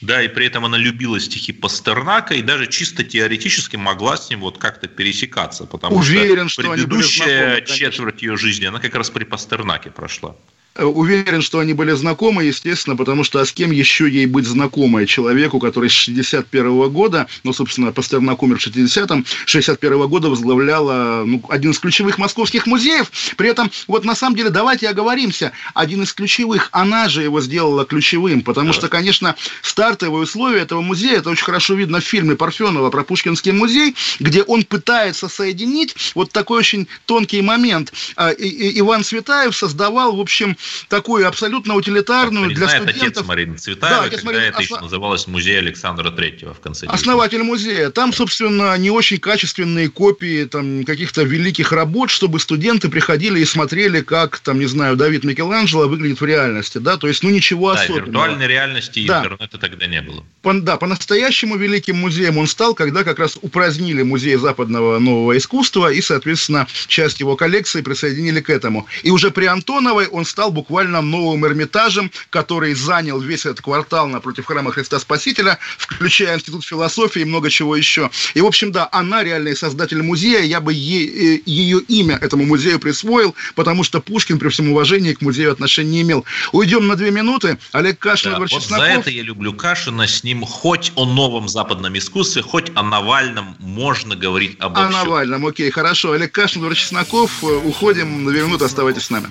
Да, 0.00 0.22
и 0.22 0.28
при 0.28 0.46
этом 0.46 0.64
она 0.64 0.78
любила 0.78 1.20
стихи 1.20 1.52
Пастернака 1.52 2.34
и 2.34 2.42
даже 2.42 2.66
чисто 2.66 3.04
теоретически 3.04 3.76
могла 3.76 4.16
с 4.16 4.30
ним 4.30 4.40
вот 4.40 4.56
как-то 4.56 4.88
пересекаться, 4.88 5.66
потому 5.66 5.96
Уверен, 5.96 6.48
что, 6.48 6.62
что 6.62 6.72
предыдущая 6.72 7.56
знакомы, 7.56 7.78
четверть 7.78 8.22
ее 8.22 8.36
жизни, 8.36 8.64
она 8.64 8.80
как 8.80 8.94
раз 8.94 9.10
при 9.10 9.24
Пастернаке 9.24 9.90
прошла. 9.90 10.36
Э, 10.76 10.84
уверен, 10.84 11.42
что 11.42 11.58
они 11.58 11.72
были 11.72 11.92
знакомы, 11.92 12.44
естественно, 12.44 12.96
потому 12.96 13.24
что 13.24 13.40
а 13.40 13.44
с 13.44 13.52
кем 13.52 13.72
еще 13.72 14.08
ей 14.08 14.26
быть 14.26 14.46
знакомой? 14.46 15.06
Человеку, 15.06 15.58
который 15.58 15.90
с 15.90 15.92
61 15.92 16.88
года, 16.90 17.26
ну, 17.42 17.52
собственно, 17.52 17.90
Пастернак 17.90 18.42
умер 18.42 18.58
в 18.58 18.66
60-м, 18.66 19.24
61 19.46 20.06
года 20.06 20.30
возглавляла 20.30 21.24
ну, 21.26 21.42
один 21.48 21.72
из 21.72 21.78
ключевых 21.80 22.18
московских 22.18 22.66
музеев. 22.66 23.10
При 23.36 23.48
этом, 23.48 23.70
вот 23.88 24.04
на 24.04 24.14
самом 24.14 24.36
деле, 24.36 24.50
давайте 24.50 24.88
оговоримся, 24.88 25.50
один 25.74 26.04
из 26.04 26.12
ключевых, 26.12 26.68
она 26.70 27.08
же 27.08 27.24
его 27.24 27.40
сделала 27.40 27.84
ключевым, 27.84 28.42
потому 28.42 28.72
что, 28.72 28.88
конечно, 28.88 29.34
стартовые 29.62 30.22
условия 30.22 30.60
этого 30.60 30.82
музея, 30.82 31.18
это 31.18 31.30
очень 31.30 31.44
хорошо 31.44 31.74
видно 31.74 32.00
в 32.00 32.04
фильме 32.04 32.36
Парфенова 32.36 32.90
про 32.90 33.02
Пушкинский 33.02 33.50
музей, 33.50 33.96
где 34.20 34.42
он 34.42 34.62
пытается 34.62 35.28
соединить 35.28 35.96
вот 36.14 36.30
такой 36.30 36.60
очень 36.60 36.86
тонкий 37.06 37.42
момент. 37.42 37.92
А, 38.14 38.30
Иван 38.30 39.02
Светаев 39.02 39.56
создавал, 39.56 40.14
в 40.14 40.20
общем, 40.20 40.56
такую 40.88 41.26
абсолютно 41.26 41.74
утилитарную 41.74 42.54
для 42.54 42.68
студентов. 42.68 42.96
отец 42.96 43.24
Марины 43.24 43.56
Цветаева, 43.56 44.00
да, 44.00 44.04
отец 44.04 44.20
когда 44.20 44.38
Марина... 44.38 44.50
это 44.50 44.62
еще 44.62 44.80
называлось 44.80 45.26
музей 45.26 45.58
Александра 45.58 46.10
Третьего 46.10 46.54
в 46.54 46.60
конце. 46.60 46.86
Основатель 46.86 47.42
музея. 47.42 47.90
Там, 47.90 48.12
собственно, 48.12 48.76
не 48.78 48.90
очень 48.90 49.18
качественные 49.18 49.88
копии 49.88 50.44
там, 50.44 50.84
каких-то 50.84 51.22
великих 51.22 51.72
работ, 51.72 52.10
чтобы 52.10 52.40
студенты 52.40 52.88
приходили 52.88 53.40
и 53.40 53.44
смотрели, 53.44 54.00
как, 54.00 54.38
там, 54.40 54.58
не 54.58 54.66
знаю, 54.66 54.96
Давид 54.96 55.24
Микеланджело 55.24 55.88
выглядит 55.88 56.20
в 56.20 56.24
реальности, 56.24 56.78
да, 56.78 56.96
то 56.96 57.08
есть, 57.08 57.22
ну, 57.22 57.30
ничего 57.30 57.74
да, 57.74 57.80
особенного. 57.80 58.06
виртуальной 58.06 58.46
реальности 58.46 59.06
да. 59.06 59.20
интернета 59.20 59.58
тогда 59.58 59.86
не 59.86 60.02
было. 60.02 60.24
По, 60.42 60.54
да, 60.54 60.76
по-настоящему 60.76 61.56
великим 61.56 61.96
музеем 61.96 62.38
он 62.38 62.46
стал, 62.46 62.74
когда 62.74 63.04
как 63.04 63.18
раз 63.18 63.38
упразднили 63.40 64.02
музей 64.02 64.36
западного 64.36 64.98
нового 64.98 65.36
искусства 65.36 65.92
и, 65.92 66.00
соответственно, 66.00 66.66
часть 66.86 67.20
его 67.20 67.36
коллекции 67.36 67.82
присоединили 67.82 68.40
к 68.40 68.50
этому. 68.50 68.86
И 69.02 69.10
уже 69.10 69.30
при 69.30 69.46
Антоновой 69.46 70.06
он 70.06 70.24
стал 70.24 70.49
стал 70.50 70.52
буквально 70.52 71.00
новым 71.00 71.44
Эрмитажем, 71.46 72.10
который 72.30 72.74
занял 72.74 73.20
весь 73.20 73.46
этот 73.46 73.60
квартал 73.60 74.08
напротив 74.08 74.46
храма 74.46 74.72
Христа 74.72 74.98
Спасителя, 74.98 75.58
включая 75.78 76.36
Институт 76.36 76.64
философии 76.64 77.22
и 77.22 77.24
много 77.24 77.50
чего 77.50 77.76
еще. 77.76 78.10
И, 78.34 78.40
в 78.40 78.46
общем, 78.46 78.72
да, 78.72 78.88
она 78.92 79.22
реальный 79.22 79.56
создатель 79.56 80.02
музея, 80.02 80.40
я 80.42 80.60
бы 80.60 80.72
е- 80.72 81.36
э, 81.36 81.40
ее 81.46 81.80
имя 81.88 82.16
этому 82.20 82.44
музею 82.44 82.78
присвоил, 82.78 83.34
потому 83.54 83.84
что 83.84 84.00
Пушкин 84.00 84.38
при 84.38 84.48
всем 84.48 84.70
уважении 84.70 85.14
к 85.14 85.20
музею 85.22 85.52
отношения 85.52 85.90
не 85.90 86.02
имел. 86.02 86.24
Уйдем 86.52 86.86
на 86.86 86.96
две 86.96 87.10
минуты. 87.10 87.58
Олег 87.72 87.98
Кашин, 87.98 88.30
да, 88.30 88.36
Эдвард 88.36 88.52
вот 88.52 88.62
Чесноков. 88.62 88.86
За 88.86 88.92
это 88.92 89.10
я 89.10 89.22
люблю 89.22 89.52
Кашина, 89.52 90.06
с 90.06 90.24
ним 90.24 90.44
хоть 90.44 90.92
о 90.96 91.04
новом 91.06 91.48
западном 91.48 91.96
искусстве, 91.96 92.42
хоть 92.42 92.70
о 92.74 92.82
Навальном 92.82 93.56
можно 93.58 94.16
говорить 94.16 94.56
обо 94.60 94.86
О. 94.86 94.90
Навальном, 94.90 95.46
окей, 95.46 95.70
хорошо. 95.70 96.12
Олег 96.12 96.32
Кашин, 96.32 96.60
Эдвард 96.62 96.76
Чесноков. 96.76 97.30
Э, 97.42 97.46
уходим 97.46 98.24
на 98.24 98.30
две 98.30 98.42
минуты, 98.42 98.64
оставайтесь 98.64 99.04
с 99.04 99.10
нами. 99.10 99.30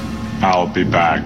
I'll 0.43 0.65
be 0.65 0.83
back. 0.83 1.21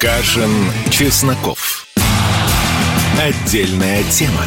Кашин, 0.00 0.50
Чесноков. 0.90 1.86
Отдельная 3.20 4.02
тема. 4.04 4.46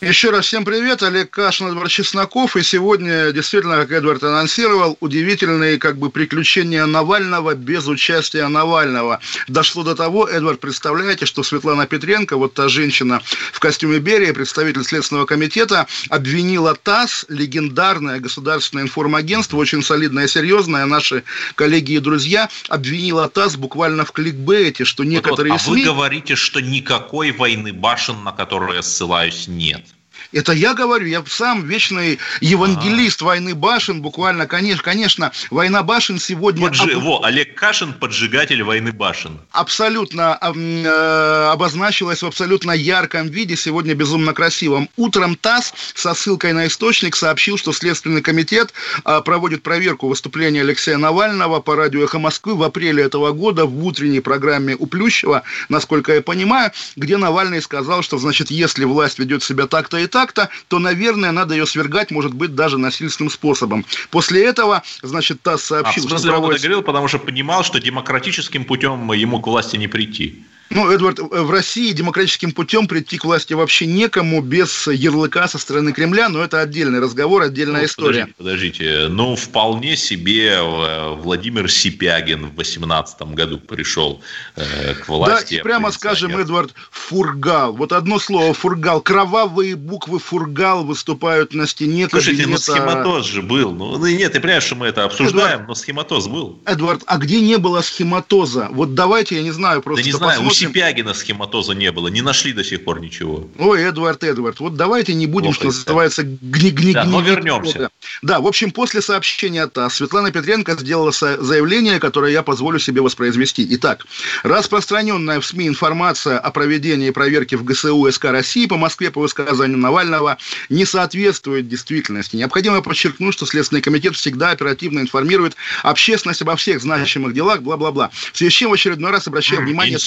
Еще 0.00 0.30
раз 0.30 0.46
всем 0.46 0.64
привет, 0.64 1.02
Олег 1.02 1.28
Кашин, 1.30 1.66
Эдвард 1.66 1.90
Чесноков, 1.90 2.54
и 2.54 2.62
сегодня 2.62 3.32
действительно, 3.32 3.78
как 3.78 3.90
Эдвард 3.90 4.22
анонсировал, 4.22 4.96
удивительные 5.00 5.76
как 5.78 5.98
бы 5.98 6.08
приключения 6.08 6.86
Навального 6.86 7.56
без 7.56 7.88
участия 7.88 8.46
Навального. 8.46 9.18
Дошло 9.48 9.82
до 9.82 9.96
того, 9.96 10.28
Эдвард, 10.28 10.60
представляете, 10.60 11.26
что 11.26 11.42
Светлана 11.42 11.88
Петренко, 11.88 12.36
вот 12.36 12.54
та 12.54 12.68
женщина 12.68 13.20
в 13.52 13.58
костюме 13.58 13.98
Берия, 13.98 14.32
представитель 14.32 14.84
Следственного 14.84 15.26
комитета, 15.26 15.88
обвинила 16.10 16.76
ТАСС, 16.76 17.26
легендарное 17.28 18.20
государственное 18.20 18.84
информагентство, 18.84 19.56
очень 19.56 19.82
солидное 19.82 20.26
и 20.26 20.28
серьезное, 20.28 20.86
наши 20.86 21.24
коллеги 21.56 21.94
и 21.94 21.98
друзья, 21.98 22.48
обвинила 22.68 23.28
ТАСС 23.28 23.56
буквально 23.56 24.04
в 24.04 24.12
кликбейте, 24.12 24.84
что 24.84 25.02
некоторые 25.02 25.54
вот, 25.54 25.60
вот, 25.60 25.72
а 25.72 25.74
СМИ... 25.74 25.82
вы 25.82 25.92
говорите, 25.92 26.36
что 26.36 26.60
никакой 26.60 27.32
войны 27.32 27.72
башен, 27.72 28.22
на 28.22 28.30
которую 28.30 28.76
я 28.76 28.82
ссылаюсь, 28.82 29.48
нет. 29.48 29.82
Это 30.32 30.52
я 30.52 30.74
говорю, 30.74 31.06
я 31.06 31.24
сам 31.26 31.64
вечный 31.64 32.18
евангелист 32.40 33.22
А-а-а. 33.22 33.28
войны 33.28 33.54
башен, 33.54 34.02
буквально, 34.02 34.46
конечно, 34.46 34.82
конечно, 34.82 35.32
война 35.50 35.82
башен 35.82 36.18
сегодня... 36.18 36.66
Поджи... 36.66 36.92
Об... 36.92 37.02
Во, 37.02 37.24
Олег 37.24 37.54
Кашин, 37.54 37.94
поджигатель 37.94 38.62
войны 38.62 38.92
башен. 38.92 39.38
Абсолютно 39.52 40.38
э, 40.42 41.48
обозначилась 41.50 42.22
в 42.22 42.26
абсолютно 42.26 42.72
ярком 42.72 43.28
виде, 43.28 43.56
сегодня 43.56 43.94
безумно 43.94 44.34
красивом. 44.34 44.90
Утром 44.96 45.34
ТАСС 45.34 45.72
со 45.94 46.12
ссылкой 46.12 46.52
на 46.52 46.66
источник 46.66 47.16
сообщил, 47.16 47.56
что 47.56 47.72
Следственный 47.72 48.20
комитет 48.20 48.74
э, 49.04 49.20
проводит 49.24 49.62
проверку 49.62 50.08
выступления 50.08 50.60
Алексея 50.60 50.98
Навального 50.98 51.60
по 51.60 51.74
радио 51.74 52.04
«Эхо 52.04 52.18
Москвы» 52.18 52.54
в 52.54 52.62
апреле 52.62 53.02
этого 53.02 53.32
года 53.32 53.64
в 53.64 53.82
утренней 53.82 54.20
программе 54.20 54.76
у 54.78 54.86
Плющева, 54.86 55.42
насколько 55.70 56.12
я 56.12 56.20
понимаю, 56.20 56.70
где 56.96 57.16
Навальный 57.16 57.62
сказал, 57.62 58.02
что, 58.02 58.18
значит, 58.18 58.50
если 58.50 58.84
власть 58.84 59.18
ведет 59.18 59.42
себя 59.42 59.66
так-то 59.66 59.96
и 59.96 60.06
так, 60.06 60.17
так-то, 60.18 60.48
то, 60.66 60.80
наверное, 60.80 61.30
надо 61.30 61.54
ее 61.54 61.64
свергать, 61.64 62.10
может 62.10 62.34
быть, 62.34 62.56
даже 62.56 62.76
насильственным 62.76 63.30
способом. 63.30 63.84
После 64.10 64.44
этого, 64.44 64.82
значит, 65.00 65.40
ТАСС 65.42 65.62
сообщил, 65.62 66.02
а, 66.02 66.06
в 66.06 66.10
смысле, 66.10 66.18
что 66.18 66.28
проводится... 66.28 66.48
он 66.48 66.54
это 66.54 66.62
говорил, 66.62 66.82
потому 66.82 67.06
что 67.06 67.18
понимал, 67.20 67.62
что 67.62 67.78
демократическим 67.78 68.64
путем 68.64 69.12
ему 69.12 69.40
к 69.40 69.46
власти 69.46 69.76
не 69.76 69.86
прийти. 69.86 70.44
Ну, 70.70 70.90
Эдвард, 70.90 71.18
в 71.18 71.50
России 71.50 71.92
демократическим 71.92 72.52
путем 72.52 72.86
прийти 72.86 73.18
к 73.18 73.24
власти 73.24 73.54
вообще 73.54 73.86
некому 73.86 74.42
без 74.42 74.86
ярлыка 74.86 75.48
со 75.48 75.58
стороны 75.58 75.92
Кремля, 75.92 76.28
но 76.28 76.42
это 76.42 76.60
отдельный 76.60 77.00
разговор, 77.00 77.42
отдельная 77.42 77.80
ну, 77.80 77.86
история. 77.86 78.28
Подождите, 78.36 78.84
подождите, 78.84 79.08
ну 79.08 79.36
вполне 79.36 79.96
себе 79.96 80.56
э, 80.56 81.14
Владимир 81.14 81.70
Сипягин 81.70 82.46
в 82.46 82.54
2018 82.54 83.22
году 83.34 83.58
пришел 83.58 84.20
э, 84.56 84.94
к 84.94 85.08
власти. 85.08 85.54
Да, 85.54 85.60
и 85.60 85.62
прямо 85.62 85.90
скажем, 85.90 86.36
Эдвард, 86.36 86.74
фургал. 86.90 87.74
Вот 87.74 87.92
одно 87.92 88.18
слово 88.18 88.52
фургал. 88.52 89.00
Кровавые 89.00 89.74
буквы 89.76 90.18
фургал 90.18 90.84
выступают 90.84 91.54
на 91.54 91.66
стене 91.66 92.08
Слушайте, 92.10 92.42
кабинета... 92.42 92.72
ну 92.72 92.76
схематоз 92.76 93.26
же 93.26 93.42
был. 93.42 93.72
Ну, 93.72 93.96
ну 93.96 94.06
нет, 94.06 94.32
ты 94.32 94.40
понимаешь, 94.40 94.64
что 94.64 94.74
мы 94.74 94.86
это 94.86 95.04
обсуждаем, 95.04 95.52
Эдвард, 95.52 95.68
но 95.68 95.74
схематоз 95.74 96.26
был. 96.28 96.60
Эдвард, 96.66 97.02
а 97.06 97.16
где 97.16 97.40
не 97.40 97.56
было 97.56 97.80
схематоза? 97.80 98.68
Вот 98.70 98.94
давайте, 98.94 99.36
я 99.36 99.42
не 99.42 99.50
знаю, 99.50 99.80
просто... 99.82 100.02
Да 100.02 100.06
не 100.10 100.16
знаю, 100.16 100.42
Сипягина 100.58 101.14
схематоза 101.14 101.72
не 101.72 101.90
было, 101.92 102.08
не 102.08 102.22
нашли 102.22 102.52
до 102.52 102.64
сих 102.64 102.84
пор 102.84 103.00
ничего. 103.00 103.48
Ой, 103.58 103.82
Эдвард, 103.82 104.24
Эдвард, 104.24 104.60
вот 104.60 104.76
давайте 104.76 105.14
не 105.14 105.26
будем, 105.26 105.52
Плохо, 105.52 105.56
что 105.58 105.66
называется, 105.66 106.22
гни 106.24 106.70
гни 106.70 106.92
Да, 106.92 107.04
но 107.04 107.20
вернемся. 107.20 107.90
Да, 108.22 108.40
в 108.40 108.46
общем, 108.46 108.70
после 108.70 109.00
сообщения 109.02 109.66
ТАСС 109.66 109.96
Светлана 109.96 110.30
Петренко 110.30 110.76
сделала 110.76 111.12
заявление, 111.12 112.00
которое 112.00 112.32
я 112.32 112.42
позволю 112.42 112.78
себе 112.78 113.00
воспроизвести. 113.00 113.66
Итак, 113.70 114.06
распространенная 114.42 115.40
в 115.40 115.46
СМИ 115.46 115.68
информация 115.68 116.38
о 116.38 116.50
проведении 116.50 117.10
проверки 117.10 117.54
в 117.54 117.64
ГСУ 117.64 118.10
СК 118.10 118.26
России 118.26 118.66
по 118.66 118.76
Москве 118.76 119.10
по 119.10 119.20
высказанию 119.20 119.78
Навального 119.78 120.38
не 120.68 120.84
соответствует 120.84 121.68
действительности. 121.68 122.36
Необходимо 122.36 122.82
подчеркнуть, 122.82 123.34
что 123.34 123.46
Следственный 123.46 123.82
комитет 123.82 124.16
всегда 124.16 124.50
оперативно 124.50 125.00
информирует 125.00 125.54
общественность 125.82 126.42
обо 126.42 126.56
всех 126.56 126.80
значимых 126.82 127.34
делах, 127.34 127.62
бла-бла-бла. 127.62 128.10
В 128.32 128.36
связи 128.36 128.50
с 128.50 128.54
чем 128.54 128.70
в 128.70 128.74
очередной 128.74 129.10
раз 129.10 129.26
обращаю 129.26 129.62
внимание... 129.62 129.98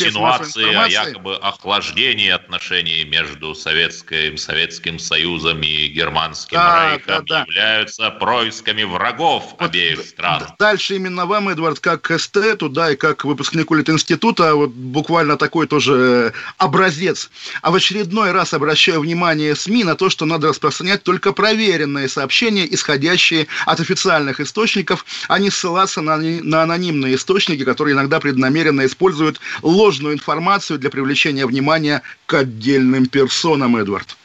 Инсинуации 0.47 0.95
о 0.95 1.05
якобы 1.05 1.35
охлаждении 1.35 2.29
отношений 2.29 3.03
между 3.03 3.55
Советским, 3.55 4.37
Советским 4.37 4.99
Союзом 4.99 5.61
и 5.61 5.87
Германским 5.87 6.57
да, 6.57 6.91
Рейхом 6.91 7.25
да, 7.25 7.39
да. 7.39 7.39
являются 7.41 8.09
происками 8.11 8.83
врагов 8.83 9.43
вот 9.51 9.61
обеих 9.61 10.01
стран. 10.01 10.43
Дальше 10.59 10.95
именно 10.95 11.25
вам, 11.25 11.49
Эдвард, 11.49 11.79
как 11.79 12.09
эстету, 12.11 12.69
да, 12.69 12.91
и 12.91 12.95
как 12.95 13.23
выпускнику 13.25 13.75
Литинститута, 13.75 14.55
вот 14.55 14.71
буквально 14.71 15.37
такой 15.37 15.67
тоже 15.67 16.33
образец. 16.57 17.29
А 17.61 17.71
в 17.71 17.75
очередной 17.75 18.31
раз 18.31 18.53
обращаю 18.53 19.01
внимание 19.01 19.55
СМИ 19.55 19.83
на 19.83 19.95
то, 19.95 20.09
что 20.09 20.25
надо 20.25 20.49
распространять 20.49 21.03
только 21.03 21.33
проверенные 21.33 22.07
сообщения, 22.07 22.67
исходящие 22.73 23.47
от 23.65 23.79
официальных 23.79 24.39
источников, 24.39 25.05
а 25.27 25.39
не 25.39 25.49
ссылаться 25.49 26.01
на, 26.01 26.17
на 26.17 26.63
анонимные 26.63 27.15
источники, 27.15 27.63
которые 27.63 27.93
иногда 27.93 28.19
преднамеренно 28.19 28.85
используют 28.85 29.39
ложную 29.61 30.13
информацию 30.13 30.30
для 30.77 30.89
привлечения 30.89 31.45
внимания 31.45 32.01
к 32.25 32.33
отдельным 32.33 33.07
персонам, 33.07 33.77
Эдвард. 33.77 34.17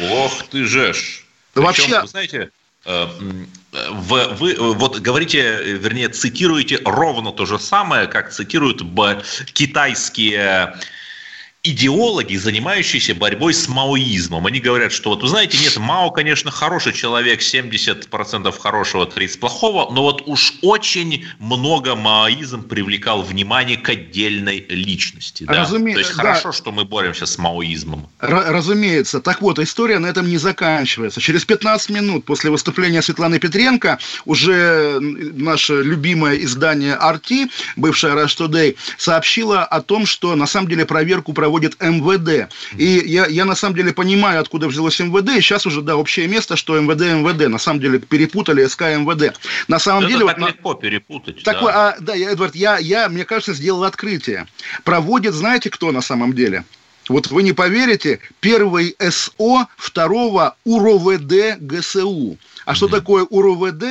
Ох 0.00 0.46
ты 0.48 0.64
жешь. 0.64 1.26
Вообще... 1.54 2.00
Вы 2.00 2.06
знаете, 2.06 2.50
э, 2.84 3.06
вы, 3.90 4.28
вы 4.28 4.54
вот 4.74 5.00
говорите, 5.00 5.76
вернее, 5.78 6.08
цитируете 6.08 6.80
ровно 6.84 7.32
то 7.32 7.46
же 7.46 7.58
самое, 7.58 8.06
как 8.06 8.32
цитируют 8.32 8.82
китайские 9.52 10.78
идеологи, 11.62 12.36
занимающиеся 12.36 13.14
борьбой 13.14 13.52
с 13.52 13.68
маоизмом. 13.68 14.46
Они 14.46 14.60
говорят, 14.60 14.92
что 14.92 15.10
вот, 15.10 15.20
вы 15.20 15.28
знаете, 15.28 15.58
нет, 15.58 15.76
Мао, 15.76 16.10
конечно, 16.10 16.50
хороший 16.50 16.94
человек, 16.94 17.40
70% 17.40 18.58
хорошего, 18.58 19.04
30% 19.04 19.38
плохого, 19.38 19.92
но 19.92 20.02
вот 20.02 20.22
уж 20.24 20.54
очень 20.62 21.26
много 21.38 21.96
маоизм 21.96 22.62
привлекал 22.62 23.20
внимание 23.22 23.76
к 23.76 23.90
отдельной 23.90 24.64
личности. 24.70 25.44
Да? 25.44 25.52
Разуме... 25.52 25.92
То 25.92 25.98
есть 25.98 26.16
да. 26.16 26.22
хорошо, 26.22 26.52
что 26.52 26.72
мы 26.72 26.86
боремся 26.86 27.26
с 27.26 27.36
маоизмом. 27.36 28.08
Р- 28.20 28.52
разумеется. 28.52 29.20
Так 29.20 29.42
вот, 29.42 29.58
история 29.58 29.98
на 29.98 30.06
этом 30.06 30.28
не 30.28 30.38
заканчивается. 30.38 31.20
Через 31.20 31.44
15 31.44 31.90
минут 31.90 32.24
после 32.24 32.50
выступления 32.50 33.02
Светланы 33.02 33.38
Петренко 33.38 33.98
уже 34.24 34.98
наше 35.00 35.82
любимое 35.82 36.36
издание 36.36 36.94
«Арти», 36.94 37.50
бывшее 37.76 38.14
«Rush 38.14 38.38
Today», 38.38 38.76
сообщило 38.96 39.62
о 39.62 39.82
том, 39.82 40.06
что 40.06 40.34
на 40.36 40.46
самом 40.46 40.68
деле 40.68 40.86
проверку 40.86 41.34
проводит 41.34 41.49
проводит 41.50 41.80
МВД. 41.80 42.52
И 42.76 43.02
я, 43.06 43.26
я 43.26 43.44
на 43.44 43.56
самом 43.56 43.74
деле 43.74 43.92
понимаю, 43.92 44.40
откуда 44.40 44.68
взялось 44.68 45.00
МВД, 45.00 45.30
и 45.30 45.40
сейчас 45.40 45.66
уже, 45.66 45.82
да, 45.82 45.96
общее 45.96 46.28
место, 46.28 46.56
что 46.56 46.78
МВД, 46.78 47.00
МВД. 47.00 47.48
На 47.48 47.58
самом 47.58 47.80
деле 47.80 47.98
перепутали 47.98 48.64
СК 48.66 48.82
МВД. 48.82 49.36
На 49.66 49.80
самом 49.80 50.04
Это 50.04 50.12
деле... 50.12 50.26
так 50.26 50.38
вот, 50.38 50.48
легко 50.48 50.74
перепутать. 50.74 51.42
Так, 51.42 51.60
да. 51.60 51.88
А, 51.88 51.96
да, 52.00 52.14
я, 52.14 52.30
Эдвард, 52.30 52.54
я, 52.54 52.78
я, 52.78 53.08
мне 53.08 53.24
кажется, 53.24 53.52
сделал 53.52 53.82
открытие. 53.82 54.46
Проводит, 54.84 55.34
знаете, 55.34 55.70
кто 55.70 55.90
на 55.90 56.02
самом 56.02 56.34
деле? 56.34 56.64
Вот 57.08 57.26
вы 57.32 57.42
не 57.42 57.52
поверите, 57.52 58.20
первый 58.38 58.94
СО 59.00 59.66
второго 59.76 60.54
УРОВД 60.64 61.58
ГСУ. 61.58 62.38
А 62.70 62.74
что 62.76 62.86
такое 62.86 63.24
УРОВД? 63.24 63.82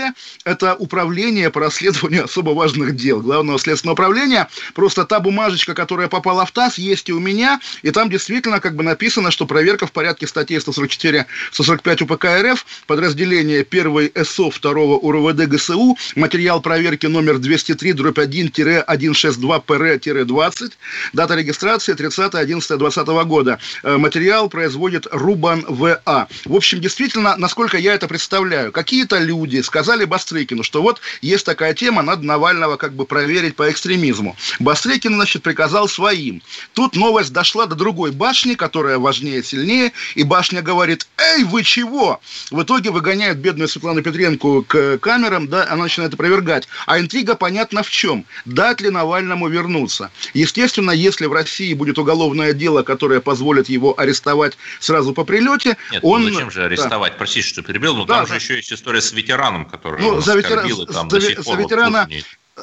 Это 0.46 0.74
управление 0.74 1.50
по 1.50 1.60
расследованию 1.60 2.24
особо 2.24 2.52
важных 2.52 2.96
дел 2.96 3.20
Главного 3.20 3.60
следственного 3.60 3.96
управления. 3.96 4.48
Просто 4.74 5.04
та 5.04 5.20
бумажечка, 5.20 5.74
которая 5.74 6.08
попала 6.08 6.46
в 6.46 6.52
ТАСС, 6.54 6.78
есть 6.78 7.10
и 7.10 7.12
у 7.12 7.20
меня. 7.20 7.60
И 7.82 7.92
там 7.92 8.10
действительно 8.10 8.62
как 8.62 8.78
бы 8.78 8.84
написано, 8.84 9.32
что 9.32 9.46
проверка 9.46 9.86
в 9.86 9.92
порядке 9.92 10.28
статей 10.28 10.60
144-145 10.60 12.04
УПК 12.04 12.26
РФ, 12.42 12.66
подразделение 12.88 13.68
1 13.70 14.12
СО 14.24 14.50
2 14.50 14.72
УРОВД 14.72 15.50
ГСУ, 15.50 15.98
материал 16.16 16.62
проверки 16.62 17.06
номер 17.06 17.40
203 17.40 17.92
дробь 17.92 18.20
1-162 18.20 19.64
ПР-20, 19.66 20.72
дата 21.12 21.36
регистрации 21.36 21.96
30-11-20 21.96 23.26
года. 23.26 23.60
Э, 23.84 23.98
материал 23.98 24.48
производит 24.48 25.06
Рубан 25.12 25.66
ВА. 25.68 26.30
В 26.46 26.56
общем, 26.56 26.80
действительно, 26.80 27.36
насколько 27.36 27.78
я 27.78 27.94
это 27.94 28.08
представляю, 28.08 28.69
знаю, 28.70 28.72
какие-то 28.72 29.20
люди 29.20 29.62
сказали 29.62 30.06
Бастрыкину, 30.06 30.64
что 30.64 30.82
вот 30.82 31.02
есть 31.22 31.46
такая 31.46 31.74
тема, 31.74 32.02
надо 32.02 32.26
Навального 32.26 32.78
как 32.78 32.94
бы 32.94 33.06
проверить 33.06 33.56
по 33.56 33.70
экстремизму. 33.70 34.36
Бастрыкин, 34.60 35.16
значит, 35.16 35.44
приказал 35.44 35.88
своим. 35.88 36.42
Тут 36.74 36.96
новость 36.96 37.34
дошла 37.34 37.66
до 37.66 37.76
другой 37.76 38.12
башни, 38.12 38.56
которая 38.56 38.98
важнее, 38.98 39.44
сильнее, 39.44 39.92
и 40.16 40.24
башня 40.24 40.62
говорит, 40.62 41.08
эй, 41.18 41.44
вы 41.44 41.64
чего? 41.64 42.20
В 42.52 42.62
итоге 42.62 42.92
выгоняют 42.92 43.40
бедную 43.40 43.68
Светлану 43.68 44.02
Петренко 44.02 44.62
к 44.62 44.98
камерам, 45.00 45.48
да, 45.48 45.66
она 45.70 45.84
начинает 45.84 46.14
опровергать. 46.14 46.68
А 46.86 47.00
интрига 47.00 47.36
понятна 47.36 47.84
в 47.84 47.90
чем? 47.90 48.26
Дать 48.46 48.82
ли 48.82 48.90
Навальному 48.90 49.48
вернуться? 49.50 50.12
Естественно, 50.34 50.92
если 50.92 51.26
в 51.28 51.34
России 51.34 51.74
будет 51.74 51.98
уголовное 51.98 52.54
дело, 52.54 52.84
которое 52.84 53.20
позволит 53.20 53.70
его 53.70 54.00
арестовать 54.00 54.58
сразу 54.80 55.13
по 55.13 55.24
прилете, 55.24 55.78
Нет, 55.91 56.04
ну 56.04 56.10
он... 56.10 56.24
ну 56.24 56.34
зачем 56.34 56.52
же 56.52 56.63
арестовать? 56.63 57.13
Да. 57.13 57.17
Простите, 57.17 57.48
что 57.48 57.62
перебил, 57.62 57.96
но 57.96 58.06
да, 58.06 58.17
там 58.17 58.26
да. 58.26 58.30
же 58.30 58.36
еще 58.36 58.49
есть 58.56 58.72
история 58.72 59.02
с 59.02 59.12
ветераном, 59.12 59.66
который 59.66 60.02
ну, 60.02 60.22
за, 60.22 60.36
ветера... 60.36 60.64
там 60.86 61.10
за, 61.10 61.20
за 61.20 61.56
ветерана 61.56 62.08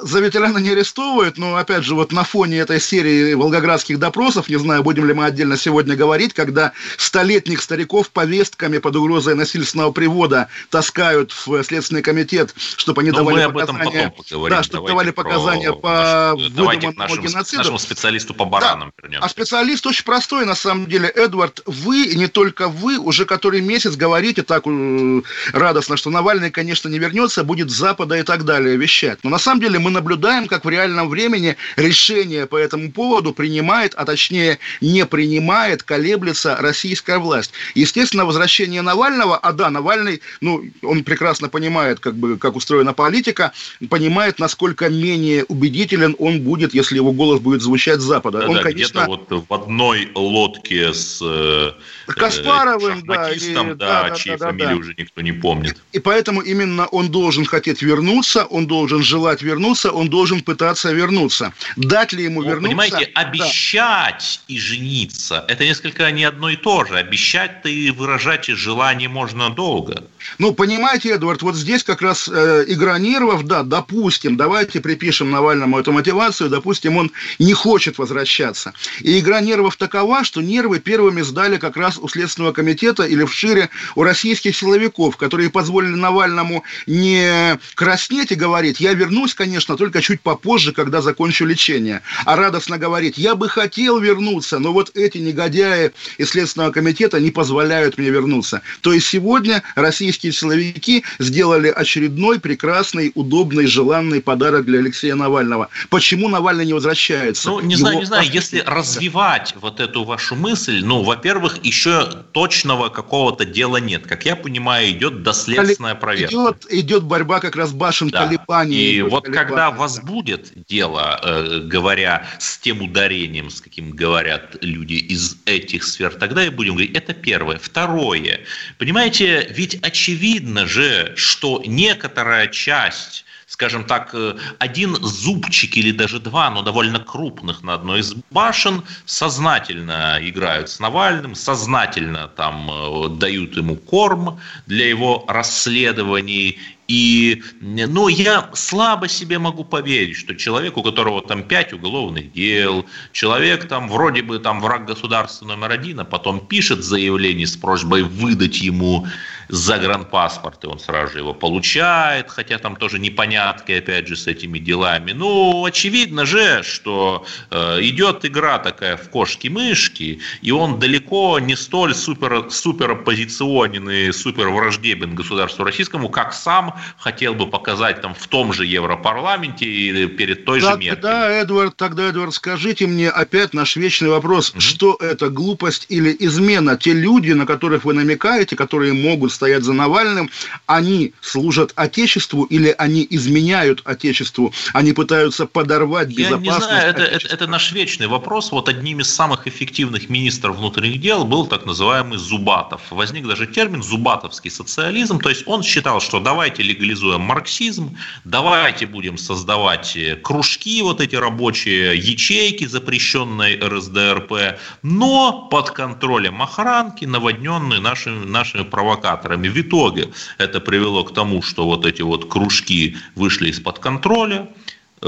за 0.03 0.21
ветерана 0.21 0.59
не 0.59 0.71
арестовывают, 0.71 1.39
но, 1.39 1.57
опять 1.57 1.85
же, 1.85 1.95
вот 1.95 2.13
на 2.13 2.25
фоне 2.25 2.59
этой 2.59 2.81
серии 2.81 3.35
волгоградских 3.35 3.99
допросов, 3.99 4.49
не 4.49 4.57
знаю, 4.57 4.83
будем 4.83 5.07
ли 5.07 5.15
мы 5.15 5.27
отдельно 5.27 5.57
сегодня 5.57 5.97
говорить, 5.97 6.35
когда 6.35 6.73
столетних 6.97 7.63
стариков 7.63 8.11
повестками 8.11 8.79
под 8.79 8.97
угрозой 8.97 9.35
насильственного 9.35 9.93
привода 9.93 10.49
таскают 10.71 11.33
в 11.33 11.63
Следственный 11.63 12.03
комитет, 12.03 12.55
чтобы 12.77 13.03
они 13.03 13.11
но 13.11 13.19
давали 13.19 13.51
показания... 13.51 14.13
Да, 14.49 14.63
чтобы 14.63 14.89
давали 14.89 15.11
показания 15.11 15.73
по 15.73 16.35
выдуманному 16.35 17.17
геноциду. 17.17 17.59
нашему 17.59 17.79
специалисту 17.79 18.35
по 18.35 18.45
баранам 18.45 18.93
да. 18.97 19.03
вернемся. 19.03 19.27
А 19.27 19.29
специалист 19.29 19.87
очень 19.87 20.05
простой, 20.05 20.45
на 20.47 20.55
самом 20.55 20.87
деле. 20.87 21.09
Эдвард, 21.09 21.63
вы, 21.67 22.05
и 22.05 22.17
не 22.17 22.29
только 22.29 22.69
вы, 22.69 22.99
уже 22.99 23.25
который 23.25 23.61
месяц 23.61 23.97
говорите 23.97 24.43
так 24.43 24.65
э, 24.67 25.23
радостно, 25.53 25.97
что 25.97 26.11
Навальный, 26.11 26.51
конечно, 26.51 26.89
не 26.89 26.99
вернется, 26.99 27.45
будет 27.45 27.71
с 27.71 27.75
Запада 27.75 28.17
и 28.17 28.23
так 28.23 28.45
далее 28.45 28.77
вещать. 28.77 29.19
Но 29.23 29.31
на 29.31 29.39
самом 29.39 29.61
деле 29.61 29.79
мы 29.87 29.93
наблюдаем, 29.93 30.49
как 30.49 30.65
в 30.65 30.69
реальном 30.69 31.09
времени 31.09 31.57
решение 31.77 32.47
по 32.47 32.57
этому 32.57 32.91
поводу 32.91 33.33
принимает, 33.33 33.95
а 33.95 34.05
точнее 34.05 34.59
не 34.81 35.07
принимает, 35.07 35.85
колеблется 35.85 36.57
российская 36.57 37.19
власть. 37.19 37.53
Естественно, 37.77 38.25
возвращение 38.25 38.83
Навального, 38.83 39.37
а 39.37 39.53
да, 39.53 39.71
Навальный, 39.71 40.23
ну, 40.41 40.65
он 40.83 41.05
прекрасно 41.05 41.49
понимает, 41.49 42.01
как 42.01 42.17
бы, 42.17 42.37
как 42.37 42.57
устроена 42.57 42.95
политика, 42.95 43.53
понимает, 43.89 44.41
насколько 44.41 44.89
менее 44.89 45.45
убедителен 45.45 46.17
он 46.19 46.41
будет, 46.41 46.75
если 46.75 46.97
его 46.97 47.13
голос 47.13 47.39
будет 47.39 47.63
звучать 47.63 48.01
с 48.01 48.05
Запада. 48.05 48.41
Да, 48.41 48.49
он, 48.49 48.57
да, 48.57 48.63
конечно... 48.63 49.05
где-то 49.05 49.37
вот 49.37 49.47
в 49.49 49.55
одной 49.55 50.11
лодке 50.17 50.93
с 50.93 51.21
э, 51.23 51.73
Каспаровым, 52.09 53.05
да, 53.07 53.31
и, 53.31 53.55
да, 53.55 53.63
да, 53.63 53.75
да, 53.75 54.09
да, 54.11 54.37
фамилию 54.37 54.77
да. 54.79 54.81
уже 54.81 54.95
никто 54.99 55.21
не 55.21 55.33
помнит. 55.33 55.81
И 55.93 56.01
поэтому 56.01 56.41
именно 56.41 56.87
он 56.87 57.09
должен 57.09 57.45
хотеть 57.45 57.83
вернуться, 57.83 58.47
он 58.47 58.67
должен 58.67 59.05
желать 59.05 59.43
вернуться, 59.43 59.76
вернулся, 59.77 59.91
он 59.91 60.09
должен 60.09 60.41
пытаться 60.41 60.93
вернуться. 60.93 61.53
Дать 61.77 62.13
ли 62.13 62.25
ему 62.25 62.43
ну, 62.43 62.49
вернуться? 62.49 62.69
Понимаете, 62.69 63.11
обещать 63.15 64.41
да. 64.49 64.55
и 64.55 64.59
жениться– 64.59 65.45
это 65.49 65.65
несколько 65.65 66.11
не 66.11 66.25
одно 66.25 66.51
и 66.51 66.57
то 66.57 66.85
же. 66.85 66.97
Обещать-то 66.97 67.69
и 67.69 67.91
выражать 67.91 68.47
желание 68.47 69.09
можно 69.09 69.51
долго. 69.51 70.05
Ну, 70.39 70.53
понимаете, 70.55 71.11
Эдвард, 71.11 71.43
вот 71.43 71.57
здесь 71.57 71.85
как 71.85 72.03
раз 72.03 72.29
э, 72.29 72.65
игра 72.69 72.99
нервов, 72.99 73.45
да, 73.45 73.63
допустим, 73.63 74.37
давайте 74.37 74.81
припишем 74.81 75.31
Навальному 75.31 75.79
эту 75.79 75.93
мотивацию, 75.93 76.51
допустим, 76.51 76.97
он 76.97 77.13
не 77.39 77.53
хочет 77.53 77.99
возвращаться. 77.99 78.73
И 79.01 79.19
игра 79.19 79.41
нервов 79.41 79.77
такова, 79.77 80.25
что 80.25 80.41
нервы 80.41 80.81
первыми 80.81 81.23
сдали 81.23 81.59
как 81.59 81.77
раз 81.77 81.99
у 81.99 82.09
Следственного 82.09 82.53
комитета 82.53 83.05
или 83.05 83.25
в 83.25 83.33
шире 83.33 83.69
у 83.95 84.03
российских 84.03 84.57
силовиков, 84.57 85.17
которые 85.17 85.51
позволили 85.51 85.95
Навальному 85.95 86.65
не 86.87 87.59
краснеть 87.75 88.33
и 88.33 88.35
говорить, 88.35 88.81
я 88.81 88.95
вернусь, 88.95 89.35
конечно, 89.35 89.56
конечно, 89.57 89.79
только 89.79 90.03
чуть 90.03 90.21
попозже, 90.21 90.73
когда 90.73 91.01
закончу 91.01 91.47
лечение. 91.47 92.03
А 92.27 92.37
радостно 92.37 92.77
говорит, 92.77 93.17
я 93.17 93.35
бы 93.35 93.49
хотел 93.49 93.99
вернуться, 93.99 94.59
но 94.59 94.71
вот 94.71 94.91
эти 94.95 95.17
негодяи 95.17 95.93
из 96.19 96.29
Следственного 96.29 96.73
комитета 96.73 97.19
не 97.21 97.31
позволяют 97.31 97.97
мне 97.97 98.11
вернуться. 98.11 98.61
То 98.83 98.93
есть 98.93 99.07
сегодня 99.07 99.63
российские 99.75 100.33
силовики 100.33 101.05
сделали 101.19 101.69
очередной 101.69 102.39
прекрасный, 102.39 103.13
удобный, 103.15 103.67
желанный 103.67 104.21
подарок 104.21 104.67
для 104.67 104.81
Алексея 104.81 105.15
Навального. 105.15 105.71
Почему 105.89 106.29
Навальный 106.29 106.67
не 106.67 106.75
возвращается? 106.75 107.49
Ну, 107.49 107.61
не 107.61 107.77
Его... 107.77 107.81
знаю, 107.81 107.99
не 108.01 108.05
знаю, 108.05 108.29
если 108.31 108.59
развивать 108.67 109.55
вот 109.59 109.81
эту 109.81 110.05
вашу 110.05 110.35
мысль, 110.35 110.83
ну, 110.85 111.03
во-первых, 111.03 111.65
еще 111.65 112.05
точного 112.33 112.91
какого-то 112.91 113.47
дела 113.47 113.79
нет. 113.79 114.07
Как 114.07 114.27
я 114.27 114.37
понимаю, 114.37 114.91
идет 114.91 115.23
доследственная 115.23 115.95
проверка. 115.95 116.35
Идет, 116.35 116.67
идет 116.69 117.05
борьба 117.05 117.41
как 117.41 117.57
раз 117.57 117.73
башен 117.73 118.11
да. 118.11 118.27
колебаний. 118.27 118.77
И 118.77 119.01
вот 119.01 119.25
колебания, 119.25 119.46
когда 119.47 119.71
да. 119.71 119.77
возбудит 119.77 120.53
дело, 120.67 121.21
э, 121.23 121.61
говоря 121.65 122.27
с 122.39 122.59
тем 122.59 122.83
ударением, 122.83 123.51
с 123.51 123.61
каким 123.61 123.91
говорят 123.91 124.57
люди 124.63 124.95
из 124.95 125.37
этих 125.45 125.85
сфер, 125.85 126.15
тогда 126.15 126.45
и 126.45 126.51
будем 126.51 126.73
говорить, 126.73 126.97
это 126.97 127.15
первое. 127.15 127.59
Второе. 127.59 128.41
Понимаете, 128.79 129.47
ведь 129.51 129.75
очевидно 129.83 130.67
же, 130.67 131.13
что 131.17 131.63
некоторая 131.67 132.49
часть 132.49 133.26
скажем 133.47 133.85
так, 133.85 134.11
э, 134.13 134.35
один 134.59 134.97
зубчик 134.97 135.77
или 135.77 135.93
даже 135.93 136.19
два, 136.19 136.51
но 136.51 136.63
довольно 136.63 136.99
крупных 136.99 137.63
на 137.63 137.75
одной 137.75 138.01
из 138.01 138.15
башен, 138.31 138.83
сознательно 139.05 140.19
играют 140.21 140.69
с 140.69 140.81
Навальным, 140.81 141.35
сознательно 141.37 142.27
там 142.27 142.69
э, 142.71 143.09
дают 143.11 143.57
ему 143.57 143.77
корм 143.77 144.41
для 144.67 144.89
его 144.89 145.25
расследований. 145.29 146.59
И, 146.89 147.43
ну, 147.61 148.07
я 148.09 148.49
слабо 148.55 149.09
себе 149.09 149.39
могу 149.39 149.65
поверить, 149.65 150.17
что 150.17 150.37
человек, 150.37 150.77
у 150.77 150.83
которого 150.83 151.21
там 151.21 151.43
пять 151.43 151.73
уголовных 151.73 152.33
дел, 152.33 152.87
человек 153.13 153.67
там 153.67 153.89
вроде 153.89 154.23
бы 154.23 154.39
там 154.39 154.61
враг 154.61 154.87
государства 154.87 155.47
номер 155.47 155.73
один, 155.73 156.01
а 156.01 156.05
потом 156.05 156.47
пишет 156.47 156.85
заявление 156.85 157.47
с 157.47 157.57
просьбой 157.57 158.03
выдать 158.03 158.61
ему 158.61 159.07
загранпаспорт, 159.49 160.65
и 160.65 160.67
он 160.67 160.79
сразу 160.79 161.13
же 161.13 161.19
его 161.19 161.35
получает, 161.35 162.31
хотя 162.31 162.59
там 162.59 162.77
тоже 162.77 162.99
непонятки, 162.99 163.73
опять 163.73 164.09
же, 164.09 164.17
с 164.17 164.27
этими 164.27 164.59
делами. 164.59 165.13
Ну, 165.13 165.65
очевидно 165.65 166.27
же, 166.27 166.63
что 166.63 167.25
э, 167.51 167.79
идет 167.83 168.25
игра 168.25 168.59
такая 168.59 168.97
в 168.97 169.09
кошки-мышки, 169.11 170.21
и 170.43 170.51
он 170.51 170.79
далеко 170.79 171.39
не 171.39 171.57
столь 171.57 171.95
супер, 171.95 172.51
супер 172.51 172.93
оппозиционен 172.93 173.89
и 173.89 174.13
супер 174.13 174.49
враждебен 174.49 175.15
государству 175.15 175.65
российскому, 175.65 176.09
как 176.09 176.33
сам 176.33 176.75
хотел 176.99 177.35
бы 177.35 177.47
показать 177.47 178.01
там 178.01 178.15
в 178.15 178.27
том 178.27 178.53
же 178.53 178.67
Европарламенте 178.67 179.67
и 179.67 180.07
перед 180.07 180.45
той 180.45 180.61
тогда, 180.61 180.75
же 180.75 180.79
Меркель. 180.79 181.03
Тогда, 181.03 181.31
Эдвард, 181.31 181.77
тогда, 181.77 182.09
Эдвард, 182.09 182.35
скажите 182.35 182.87
мне 182.87 183.11
опять 183.11 183.55
наш 183.55 183.77
вечный 183.77 184.09
вопрос, 184.09 184.53
mm-hmm. 184.53 184.61
что 184.61 184.97
это 185.01 185.31
глупость 185.31 185.87
или 185.89 186.15
измена? 186.19 186.77
Те 186.77 186.93
люди, 186.93 187.33
на 187.33 187.47
которых 187.47 187.85
вы 187.85 187.95
намекаете, 187.95 188.57
которые 188.57 188.93
могут 188.93 189.33
стоять 189.37 189.63
за 189.63 189.73
Навальным, 189.73 190.31
они 190.67 191.13
служат 191.21 191.73
Отечеству 191.77 192.45
или 192.45 192.75
они 192.79 193.07
изменяют 193.11 193.83
Отечеству? 193.85 194.53
Они 194.73 194.93
пытаются 194.93 195.47
подорвать 195.47 196.09
безопасность? 196.09 196.47
Я 196.47 196.55
не 196.55 196.61
знаю, 196.61 196.91
это, 196.91 197.03
это, 197.03 197.27
это 197.29 197.47
наш 197.47 197.73
вечный 197.73 198.07
вопрос. 198.07 198.51
Вот 198.53 198.69
одним 198.69 199.01
из 199.01 199.15
самых 199.15 199.47
эффективных 199.47 200.09
министров 200.09 200.57
внутренних 200.57 201.01
дел 201.01 201.25
был 201.25 201.47
так 201.47 201.67
называемый 201.67 202.19
Зубатов. 202.19 202.81
Возник 202.91 203.27
даже 203.27 203.47
термин 203.47 203.83
«зубатовский 203.83 204.51
социализм», 204.51 205.21
то 205.21 205.29
есть 205.29 205.43
он 205.47 205.63
считал, 205.63 206.01
что 206.01 206.21
давайте 206.21 206.63
легализуем 206.63 207.21
марксизм, 207.21 207.97
давайте 208.25 208.87
будем 208.87 209.19
создавать 209.19 209.97
э, 209.97 210.17
кружки, 210.17 210.83
вот 210.83 211.01
эти 211.01 211.17
рабочие 211.17 211.97
ячейки, 211.97 212.67
запрещенные 212.67 213.59
РСДРП, 213.61 214.59
но 214.83 215.49
под 215.51 215.71
контролем 215.71 216.43
охранки, 216.43 217.05
наводненные 217.05 217.81
нашими, 217.81 218.25
нашими 218.25 218.63
провокаторами. 218.63 219.26
В 219.29 219.61
итоге 219.61 220.11
это 220.39 220.61
привело 220.61 221.05
к 221.05 221.15
тому, 221.15 221.43
что 221.43 221.65
вот 221.65 221.87
эти 221.87 222.03
вот 222.03 222.29
кружки 222.29 222.97
вышли 223.15 223.49
из-под 223.51 223.79
контроля, 223.79 224.49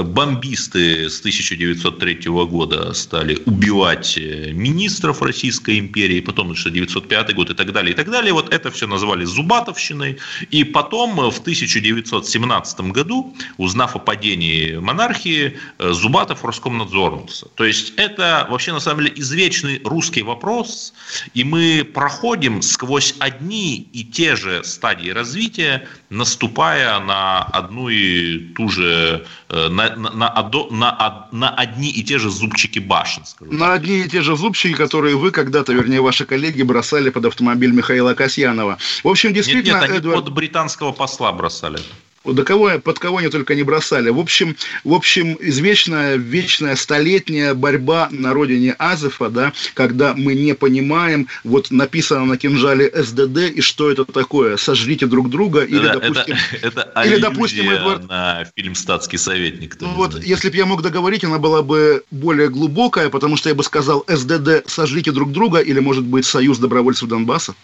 бомбисты 0.03 1.09
с 1.09 1.19
1903 1.19 2.19
года 2.27 2.93
стали 2.93 3.41
убивать 3.45 4.17
э, 4.17 4.51
министров 4.51 5.21
Российской 5.21 5.79
империи, 5.79 6.21
потом 6.21 6.47
1905 6.47 7.35
год 7.35 7.49
и 7.49 7.53
так 7.53 7.71
далее, 7.71 7.93
и 7.93 7.95
так 7.95 8.09
далее. 8.09 8.33
Вот 8.33 8.53
это 8.53 8.71
все 8.71 8.87
назвали 8.87 9.25
Зубатовщиной. 9.25 10.17
И 10.51 10.63
потом 10.63 11.19
э, 11.19 11.31
в 11.31 11.39
1917 11.39 12.79
году, 12.91 13.35
узнав 13.57 13.95
о 13.95 13.99
падении 13.99 14.75
монархии, 14.75 15.57
э, 15.77 15.91
Зубатов 15.91 16.43
Роскомнадзорнулся. 16.45 17.47
То 17.55 17.65
есть 17.65 17.93
это 17.97 18.47
вообще 18.49 18.73
на 18.73 18.79
самом 18.79 19.03
деле 19.03 19.13
извечный 19.17 19.81
русский 19.83 20.23
вопрос, 20.23 20.93
и 21.33 21.43
мы 21.43 21.83
проходим 21.83 22.61
сквозь 22.61 23.15
одни 23.19 23.87
и 23.93 24.03
те 24.03 24.35
же 24.35 24.63
стадии 24.63 25.09
развития, 25.09 25.87
наступая 26.09 26.99
на 26.99 27.43
одну 27.43 27.89
и 27.89 28.39
ту 28.53 28.69
же 28.69 29.25
на, 29.49 29.88
на, 29.95 30.09
на, 30.11 30.49
на, 30.71 31.27
на 31.31 31.49
одни 31.49 31.89
и 31.89 32.03
те 32.03 32.17
же 32.17 32.29
зубчики 32.29 32.79
башен. 32.79 33.25
Скажу. 33.25 33.51
На 33.51 33.73
одни 33.73 33.99
и 33.99 34.09
те 34.09 34.21
же 34.21 34.35
зубчики, 34.35 34.75
которые 34.75 35.15
вы 35.15 35.31
когда-то, 35.31 35.73
вернее, 35.73 36.01
ваши 36.01 36.25
коллеги 36.25 36.63
бросали 36.63 37.09
под 37.09 37.25
автомобиль 37.25 37.71
Михаила 37.71 38.13
Касьянова. 38.13 38.77
В 39.03 39.07
общем, 39.07 39.33
действительно... 39.33 39.79
Нет, 39.79 39.81
нет, 39.81 39.89
они 39.89 39.99
Эдвард... 39.99 40.25
под 40.25 40.33
британского 40.33 40.91
посла 40.91 41.31
бросали. 41.31 41.79
До 42.25 42.43
кого, 42.43 42.79
под 42.79 42.99
кого 42.99 43.17
они 43.17 43.29
только 43.29 43.55
не 43.55 43.63
бросали. 43.63 44.09
В 44.09 44.19
общем, 44.19 44.55
в 44.83 44.93
общем, 44.93 45.37
извечная, 45.39 46.17
вечная, 46.17 46.75
столетняя 46.75 47.53
борьба 47.53 48.09
на 48.11 48.33
родине 48.33 48.75
Азефа, 48.77 49.29
да, 49.29 49.53
когда 49.73 50.13
мы 50.13 50.35
не 50.35 50.53
понимаем, 50.53 51.27
вот 51.45 51.71
написано 51.71 52.25
на 52.25 52.37
кинжале 52.37 52.91
СДД, 52.93 53.55
и 53.55 53.61
что 53.61 53.89
это 53.89 54.03
такое, 54.03 54.57
сожрите 54.57 55.05
друг 55.05 55.29
друга, 55.29 55.63
или, 55.63 55.79
да, 55.79 55.93
допустим... 55.95 56.35
Это, 56.61 56.91
это 56.93 57.03
или, 57.05 57.21
допустим, 57.21 57.69
Эдвард... 57.69 58.07
на 58.09 58.45
фильм 58.55 58.75
«Статский 58.75 59.17
советник». 59.17 59.77
Ну, 59.79 59.93
вот, 59.93 60.11
знает. 60.11 60.27
если 60.27 60.49
бы 60.49 60.57
я 60.57 60.65
мог 60.65 60.81
договорить, 60.81 61.23
она 61.23 61.39
была 61.39 61.61
бы 61.63 62.03
более 62.11 62.49
глубокая, 62.49 63.09
потому 63.09 63.37
что 63.37 63.49
я 63.49 63.55
бы 63.55 63.63
сказал 63.63 64.03
СДД 64.07 64.67
«сожрите 64.67 65.11
друг 65.11 65.31
друга», 65.31 65.59
или, 65.59 65.79
может 65.79 66.03
быть, 66.03 66.25
«Союз 66.25 66.57
добровольцев 66.57 67.07
Донбасса». 67.07 67.55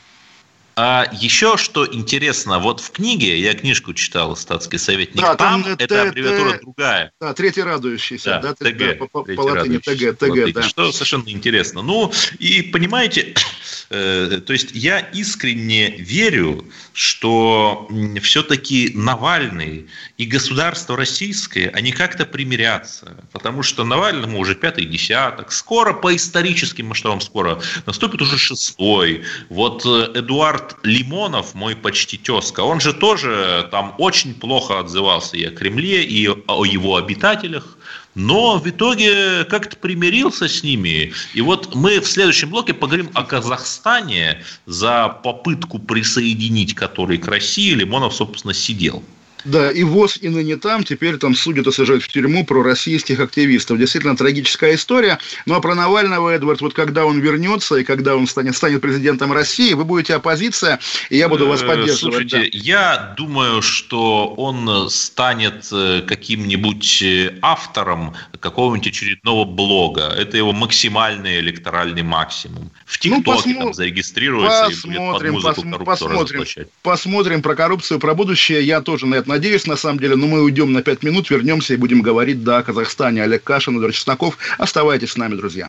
А 0.78 1.08
еще 1.14 1.56
что 1.56 1.88
интересно, 1.90 2.60
вот 2.60 2.82
в 2.82 2.92
книге, 2.92 3.40
я 3.40 3.54
книжку 3.54 3.94
читал 3.94 4.36
«Статский 4.36 4.78
советник», 4.78 5.22
да, 5.22 5.36
там, 5.36 5.64
там 5.64 5.76
это 5.80 6.02
аббревиатура 6.02 6.60
другая. 6.60 7.12
Да, 7.22 7.34
третий 7.34 7.64
радующийся, 7.64 8.42
да, 8.44 8.54
да, 8.60 8.72
ТГ, 8.72 8.78
да, 8.78 9.06
по, 9.06 9.24
по 9.24 9.42
латыни 9.42 9.78
ТГ, 9.78 10.18
ТГ, 10.18 10.54
да. 10.54 10.64
Что 10.64 10.92
совершенно 10.92 11.30
интересно. 11.30 11.82
Ну, 11.82 12.12
и 12.40 12.62
понимаете, 12.62 13.36
э, 13.90 14.42
то 14.46 14.52
есть 14.52 14.72
я 14.74 15.00
искренне 15.00 15.92
верю, 15.92 16.66
что 16.92 17.90
все-таки 18.22 18.92
Навальный 18.96 19.88
и 20.18 20.26
государство 20.26 20.98
российское, 20.98 21.70
они 21.70 21.94
как-то 21.94 22.26
примирятся, 22.26 23.16
потому 23.32 23.64
что 23.64 23.86
Навальному 23.86 24.40
уже 24.40 24.56
пятый 24.56 24.86
десяток, 24.86 25.54
скоро 25.54 25.94
по 25.94 26.14
историческим 26.14 26.88
масштабам, 26.88 27.22
скоро 27.22 27.62
наступит 27.86 28.22
уже 28.22 28.38
шестой. 28.38 29.24
Вот 29.48 29.86
э, 29.86 30.12
Эдуард 30.16 30.65
Эдуард 30.66 30.78
Лимонов, 30.84 31.54
мой 31.54 31.76
почти 31.76 32.18
тезка, 32.18 32.62
он 32.62 32.80
же 32.80 32.94
тоже 32.94 33.68
там 33.72 33.94
очень 33.98 34.34
плохо 34.34 34.80
отзывался 34.80 35.38
и 35.38 35.44
о 35.44 35.52
Кремле, 35.52 36.04
и 36.04 36.28
о 36.28 36.66
его 36.66 36.96
обитателях, 36.96 37.78
но 38.16 38.58
в 38.58 38.68
итоге 38.68 39.46
как-то 39.46 39.76
примирился 39.76 40.48
с 40.48 40.64
ними. 40.64 41.14
И 41.34 41.42
вот 41.42 41.76
мы 41.76 42.00
в 42.00 42.08
следующем 42.08 42.50
блоке 42.50 42.74
поговорим 42.74 43.10
о 43.14 43.24
Казахстане 43.24 44.44
за 44.66 45.10
попытку 45.10 45.80
присоединить 45.80 46.74
который 46.74 47.18
к 47.18 47.28
России 47.28 47.72
Лимонов, 47.72 48.16
собственно, 48.16 48.54
сидел. 48.54 49.04
Да, 49.46 49.72
и 49.72 49.84
ВОЗ, 49.84 50.18
и 50.22 50.30
ныне 50.30 50.58
там, 50.58 50.84
теперь 50.84 51.18
там 51.18 51.36
судят 51.36 51.68
и 51.68 51.72
сажают 51.72 52.04
в 52.04 52.08
тюрьму 52.08 52.46
про 52.46 52.64
российских 52.64 53.20
активистов. 53.20 53.78
Действительно 53.78 54.18
трагическая 54.18 54.74
история. 54.74 55.20
Ну 55.46 55.54
а 55.54 55.62
про 55.62 55.76
Навального, 55.76 56.32
Эдвард, 56.32 56.62
вот 56.62 56.74
когда 56.74 57.06
он 57.06 57.20
вернется 57.20 57.76
и 57.76 57.84
когда 57.84 58.16
он 58.16 58.26
станет, 58.26 58.56
станет 58.56 58.82
президентом 58.82 59.32
России, 59.32 59.74
вы 59.74 59.86
будете 59.86 60.16
оппозиция, 60.16 60.80
и 61.12 61.18
я 61.18 61.30
буду 61.30 61.48
вас 61.48 61.62
э, 61.62 61.68
поддерживать. 61.68 62.00
Слушайте, 62.00 62.38
да. 62.38 62.48
я 62.52 63.14
думаю, 63.16 63.62
что 63.62 64.34
он 64.36 64.90
станет 64.90 65.68
э, 65.72 66.02
каким-нибудь 66.02 67.02
э, 67.04 67.38
автором 67.42 68.16
какого-нибудь 68.40 68.88
очередного 68.88 69.46
блога. 69.46 70.14
Это 70.18 70.38
его 70.38 70.54
максимальный 70.54 71.40
электоральный 71.40 72.02
максимум. 72.02 72.72
В 72.86 72.98
ну, 73.06 73.18
ТикТоке 73.18 73.22
ну, 73.22 73.54
посмо... 73.54 73.60
там 73.62 73.74
зарегистрируется 73.74 74.66
посмотрим, 74.66 75.30
и 75.30 75.34
будет 75.36 75.56
под 75.56 75.66
музыку 75.66 75.86
посмотрим, 75.86 76.42
посмотрим, 76.42 76.68
посмотрим 76.82 77.42
про 77.42 77.56
коррупцию, 77.56 78.00
про 78.00 78.16
будущее. 78.16 78.64
Я 78.64 78.82
тоже 78.82 79.06
на 79.06 79.16
это 79.16 79.30
надеюсь, 79.36 79.68
на 79.68 79.76
самом 79.76 80.00
деле, 80.00 80.16
но 80.16 80.28
мы 80.28 80.42
уйдем 80.42 80.72
на 80.72 80.82
5 80.82 81.04
минут, 81.04 81.30
вернемся 81.30 81.74
и 81.74 81.78
будем 81.78 82.02
говорить, 82.02 82.44
да, 82.44 82.60
о 82.60 82.64
Казахстане. 82.64 83.22
Олег 83.22 83.44
Кашин, 83.44 83.76
Эдвард 83.76 83.94
Чесноков. 83.94 84.38
Оставайтесь 84.58 85.12
с 85.12 85.18
нами, 85.18 85.36
друзья. 85.36 85.68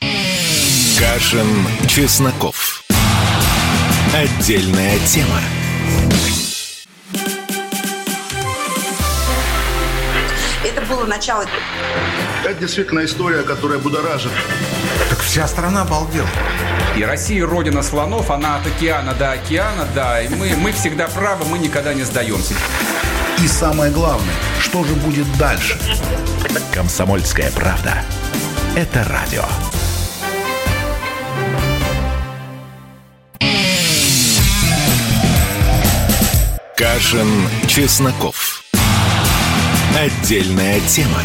Кашин, 0.97 1.49
Чесноков. 1.89 2.85
Отдельная 4.15 4.99
тема. 5.01 5.41
Это 10.65 10.81
было 10.83 11.05
начала. 11.07 11.45
Это 12.45 12.61
действительно 12.61 13.05
история, 13.05 13.43
которая 13.43 13.81
будоражит. 13.81 14.31
Так 15.11 15.19
вся 15.19 15.49
страна 15.49 15.83
обалдела. 15.83 16.29
И 16.97 17.03
Россия 17.03 17.45
родина 17.45 17.83
слонов, 17.83 18.31
она 18.31 18.59
от 18.59 18.67
океана 18.69 19.13
до 19.15 19.33
океана, 19.33 19.89
да. 19.93 20.23
И 20.23 20.29
мы, 20.29 20.55
мы 20.57 20.71
всегда 20.71 21.09
правы, 21.09 21.45
мы 21.47 21.59
никогда 21.59 21.95
не 21.95 22.05
сдаемся. 22.05 22.55
И 23.43 23.49
самое 23.49 23.93
главное, 23.93 24.35
что 24.61 24.83
же 24.83 24.95
будет 24.95 25.27
дальше? 25.39 25.79
Комсомольская 26.73 27.51
правда. 27.53 28.03
Это 28.75 29.05
радио. 29.05 29.45
Кашин, 36.77 37.49
Чесноков. 37.67 38.65
Отдельная 39.99 40.81
тема. 40.81 41.23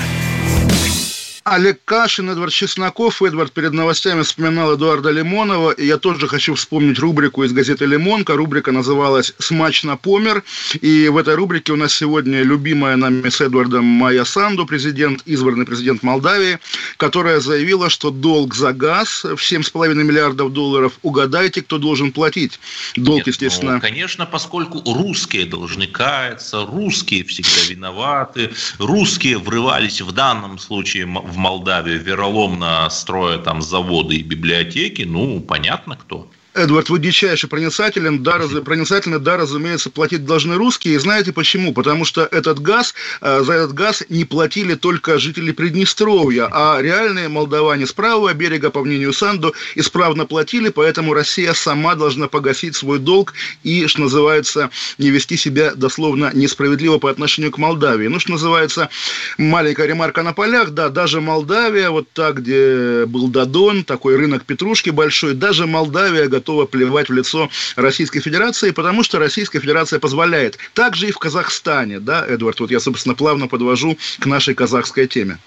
Олег 1.51 1.83
Кашин, 1.83 2.29
Эдвард 2.29 2.53
Чесноков. 2.53 3.21
Эдвард 3.21 3.51
перед 3.51 3.73
новостями 3.73 4.21
вспоминал 4.21 4.73
Эдуарда 4.75 5.09
Лимонова. 5.09 5.71
И 5.71 5.85
я 5.85 5.97
тоже 5.97 6.29
хочу 6.29 6.55
вспомнить 6.55 6.97
рубрику 6.97 7.43
из 7.43 7.51
газеты 7.51 7.85
«Лимонка». 7.85 8.37
Рубрика 8.37 8.71
называлась 8.71 9.33
«Смачно 9.37 9.97
помер». 9.97 10.45
И 10.79 11.09
в 11.09 11.17
этой 11.17 11.35
рубрике 11.35 11.73
у 11.73 11.75
нас 11.75 11.93
сегодня 11.93 12.41
любимая 12.43 12.95
нами 12.95 13.27
с 13.27 13.41
Эдвардом 13.41 13.83
Майя 13.83 14.23
Санду, 14.23 14.65
президент, 14.65 15.23
избранный 15.25 15.65
президент 15.65 16.03
Молдавии, 16.03 16.57
которая 16.95 17.41
заявила, 17.41 17.89
что 17.89 18.11
долг 18.11 18.55
за 18.55 18.71
газ 18.71 19.25
в 19.25 19.35
7,5 19.35 19.93
миллиардов 19.95 20.53
долларов, 20.53 20.93
угадайте, 21.01 21.63
кто 21.63 21.77
должен 21.77 22.13
платить. 22.13 22.61
Долг, 22.95 23.17
Нет, 23.17 23.27
естественно... 23.27 23.73
Ну, 23.73 23.81
конечно, 23.81 24.25
поскольку 24.25 24.81
русские 24.85 25.45
должны 25.45 25.85
каяться, 25.85 26.65
русские 26.65 27.25
всегда 27.25 27.73
виноваты, 27.73 28.51
русские 28.79 29.37
врывались 29.37 29.99
в 29.99 30.13
данном 30.13 30.57
случае 30.57 31.07
в 31.07 31.40
Молдавию 31.41 31.99
вероломно 31.99 32.87
строя 32.91 33.39
там 33.39 33.63
заводы 33.63 34.17
и 34.17 34.21
библиотеки, 34.21 35.01
ну, 35.01 35.39
понятно 35.39 35.95
кто. 35.95 36.27
Эдвард, 36.53 36.89
вы 36.89 36.99
дичайше 36.99 37.47
проницателен, 37.47 38.23
да, 38.23 38.37
раз, 38.37 38.49
проницательны, 38.65 39.19
да, 39.19 39.37
разумеется, 39.37 39.89
платить 39.89 40.25
должны 40.25 40.55
русские. 40.55 40.95
И 40.95 40.97
знаете 40.97 41.31
почему? 41.31 41.73
Потому 41.73 42.03
что 42.03 42.27
этот 42.29 42.59
газ, 42.59 42.93
э, 43.21 43.41
за 43.43 43.53
этот 43.53 43.73
газ 43.73 44.03
не 44.09 44.25
платили 44.25 44.75
только 44.75 45.17
жители 45.17 45.51
Приднестровья, 45.51 46.49
а 46.51 46.81
реальные 46.81 47.29
молдаване 47.29 47.87
с 47.87 47.93
правого 47.93 48.33
берега, 48.33 48.69
по 48.69 48.83
мнению 48.83 49.13
Санду, 49.13 49.53
исправно 49.75 50.25
платили, 50.25 50.69
поэтому 50.69 51.13
Россия 51.13 51.53
сама 51.53 51.95
должна 51.95 52.27
погасить 52.27 52.75
свой 52.75 52.99
долг 52.99 53.33
и, 53.63 53.87
что 53.87 54.01
называется, 54.01 54.71
не 54.97 55.09
вести 55.09 55.37
себя 55.37 55.73
дословно 55.73 56.31
несправедливо 56.33 56.97
по 56.97 57.09
отношению 57.09 57.51
к 57.51 57.59
Молдавии. 57.59 58.07
Ну, 58.07 58.19
что 58.19 58.31
называется, 58.31 58.89
маленькая 59.37 59.87
ремарка 59.87 60.21
на 60.21 60.33
полях, 60.33 60.71
да, 60.71 60.89
даже 60.89 61.21
Молдавия, 61.21 61.91
вот 61.91 62.09
так, 62.11 62.41
где 62.41 63.05
был 63.05 63.29
Дадон, 63.29 63.85
такой 63.85 64.17
рынок 64.17 64.43
петрушки 64.43 64.89
большой, 64.89 65.33
даже 65.33 65.65
Молдавия 65.65 66.27
готова 66.41 66.65
плевать 66.65 67.09
в 67.09 67.13
лицо 67.13 67.49
Российской 67.75 68.19
Федерации, 68.19 68.71
потому 68.71 69.03
что 69.03 69.19
Российская 69.19 69.59
Федерация 69.59 69.99
позволяет. 69.99 70.57
Также 70.73 71.07
и 71.07 71.11
в 71.11 71.19
Казахстане, 71.19 71.99
да, 71.99 72.25
Эдвард, 72.25 72.59
вот 72.59 72.71
я, 72.71 72.79
собственно, 72.79 73.13
плавно 73.13 73.47
подвожу 73.47 73.97
к 74.19 74.25
нашей 74.25 74.55
казахской 74.55 75.07
теме. 75.07 75.37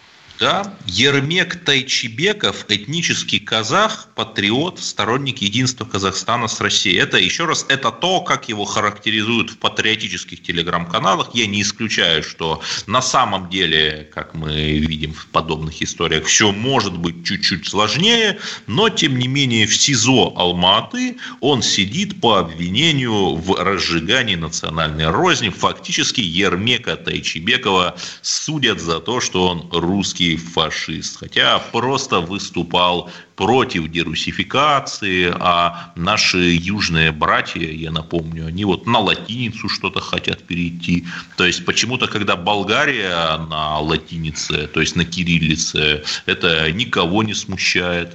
Да, 0.40 0.76
Ермек 0.86 1.64
Тайчебеков, 1.64 2.66
этнический 2.68 3.38
казах, 3.38 4.08
патриот, 4.16 4.80
сторонник 4.80 5.38
единства 5.38 5.84
Казахстана 5.84 6.48
с 6.48 6.60
Россией. 6.60 6.96
Это, 6.96 7.18
еще 7.18 7.44
раз, 7.44 7.64
это 7.68 7.92
то, 7.92 8.20
как 8.20 8.48
его 8.48 8.64
характеризуют 8.64 9.50
в 9.50 9.58
патриотических 9.58 10.42
телеграм-каналах. 10.42 11.30
Я 11.34 11.46
не 11.46 11.62
исключаю, 11.62 12.24
что 12.24 12.60
на 12.88 13.00
самом 13.00 13.48
деле, 13.48 14.10
как 14.12 14.34
мы 14.34 14.72
видим 14.80 15.14
в 15.14 15.28
подобных 15.28 15.80
историях, 15.80 16.24
все 16.24 16.50
может 16.50 16.98
быть 16.98 17.24
чуть-чуть 17.24 17.68
сложнее, 17.68 18.40
но, 18.66 18.88
тем 18.88 19.16
не 19.16 19.28
менее, 19.28 19.68
в 19.68 19.76
СИЗО 19.76 20.34
Алматы 20.36 21.16
он 21.40 21.62
сидит 21.62 22.20
по 22.20 22.40
обвинению 22.40 23.36
в 23.36 23.54
разжигании 23.54 24.34
национальной 24.34 25.10
розни. 25.10 25.50
Фактически 25.50 26.20
Ермека 26.20 26.96
Тайчебекова 26.96 27.96
судят 28.20 28.80
за 28.80 28.98
то, 28.98 29.20
что 29.20 29.46
он 29.46 29.68
русский 29.70 30.24
фашист, 30.36 31.18
хотя 31.18 31.58
просто 31.58 32.20
выступал 32.20 33.10
против 33.36 33.90
дерусификации, 33.90 35.34
а 35.38 35.92
наши 35.96 36.38
южные 36.38 37.12
братья, 37.12 37.60
я 37.60 37.90
напомню, 37.90 38.46
они 38.46 38.64
вот 38.64 38.86
на 38.86 39.00
латиницу 39.00 39.68
что-то 39.68 40.00
хотят 40.00 40.44
перейти. 40.44 41.04
То 41.36 41.44
есть 41.44 41.64
почему-то, 41.64 42.06
когда 42.06 42.36
Болгария 42.36 43.36
на 43.50 43.78
латинице, 43.80 44.68
то 44.68 44.80
есть 44.80 44.96
на 44.96 45.04
кириллице, 45.04 46.04
это 46.26 46.70
никого 46.72 47.22
не 47.22 47.34
смущает. 47.34 48.14